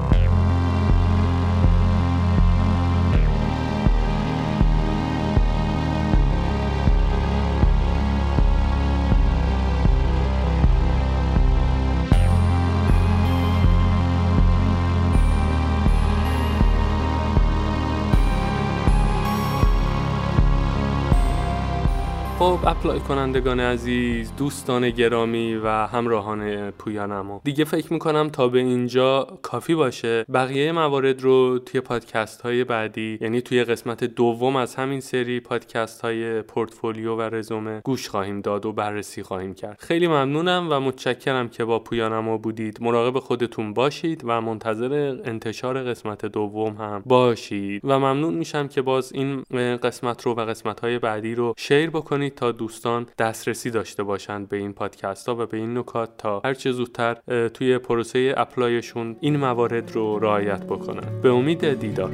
خب 22.61 22.69
apply 22.69 23.01
کنندگان 23.01 23.61
عزیز 23.61 24.33
دوستان 24.37 24.91
گرامی 24.91 25.55
و 25.55 25.69
همراهان 25.69 26.71
پویانمو 26.71 27.41
دیگه 27.45 27.65
فکر 27.65 27.93
می‌کنم 27.93 28.29
تا 28.29 28.49
به 28.49 28.59
اینجا 28.59 29.39
کافی 29.43 29.75
باشه. 29.75 30.25
بقیه 30.35 30.73
موارد 30.73 31.23
رو 31.23 31.59
توی 31.59 31.81
پادکست 31.81 32.41
های 32.41 32.65
بعدی 32.65 33.19
یعنی 33.21 33.41
توی 33.41 33.65
قسمت 33.65 34.05
دوم 34.05 34.57
از 34.57 34.75
همین 34.75 35.01
سری 35.01 35.41
پادکست 35.41 36.01
های 36.01 36.43
پورتفولیو 36.43 37.17
و 37.17 37.23
رزومه 37.23 37.81
گوش 37.85 38.09
خواهیم 38.09 38.41
داد 38.41 38.67
و 38.67 38.73
بررسی 38.73 39.23
خواهیم 39.23 39.55
کرد. 39.55 39.77
خیلی 39.81 40.07
ممنونم 40.07 40.69
و 40.71 40.81
متشکرم 40.81 41.49
که 41.49 41.65
با 41.65 41.79
پویانمو 41.79 42.39
بودید. 42.39 42.79
مراقب 42.81 43.19
خودتون 43.19 43.75
باشید 43.75 44.23
و 44.25 44.41
منتظر 44.41 45.21
انتشار 45.25 45.83
قسمت 45.83 46.27
دوم 46.27 46.75
هم 46.75 47.03
باشید. 47.07 47.81
و 47.85 47.99
ممنون 47.99 48.35
میشم 48.35 48.69
که 48.69 48.83
باز 48.83 49.13
این 49.13 49.43
قسمت 49.83 50.23
رو 50.23 50.35
و 50.35 50.41
قسمت 50.41 50.81
های 50.81 50.99
بعدی 50.99 51.35
رو 51.35 51.55
شیر 51.59 51.91
بکنید 51.91 52.35
تا 52.53 52.57
دوستان 52.57 53.07
دسترسی 53.19 53.71
داشته 53.71 54.03
باشند 54.03 54.49
به 54.49 54.57
این 54.57 54.73
پادکست 54.73 55.29
ها 55.29 55.37
و 55.37 55.47
به 55.47 55.57
این 55.57 55.79
نکات 55.79 56.17
تا 56.19 56.43
هرچه 56.45 56.73
زودتر 56.73 57.15
توی 57.49 57.79
پروسه 57.79 58.35
اپلایشون 58.37 59.17
این 59.21 59.37
موارد 59.37 59.93
رو 59.93 60.19
رعایت 60.19 60.65
بکنن. 60.65 61.21
به 61.23 61.31
امید 61.31 61.81
دیدار. 61.81 62.11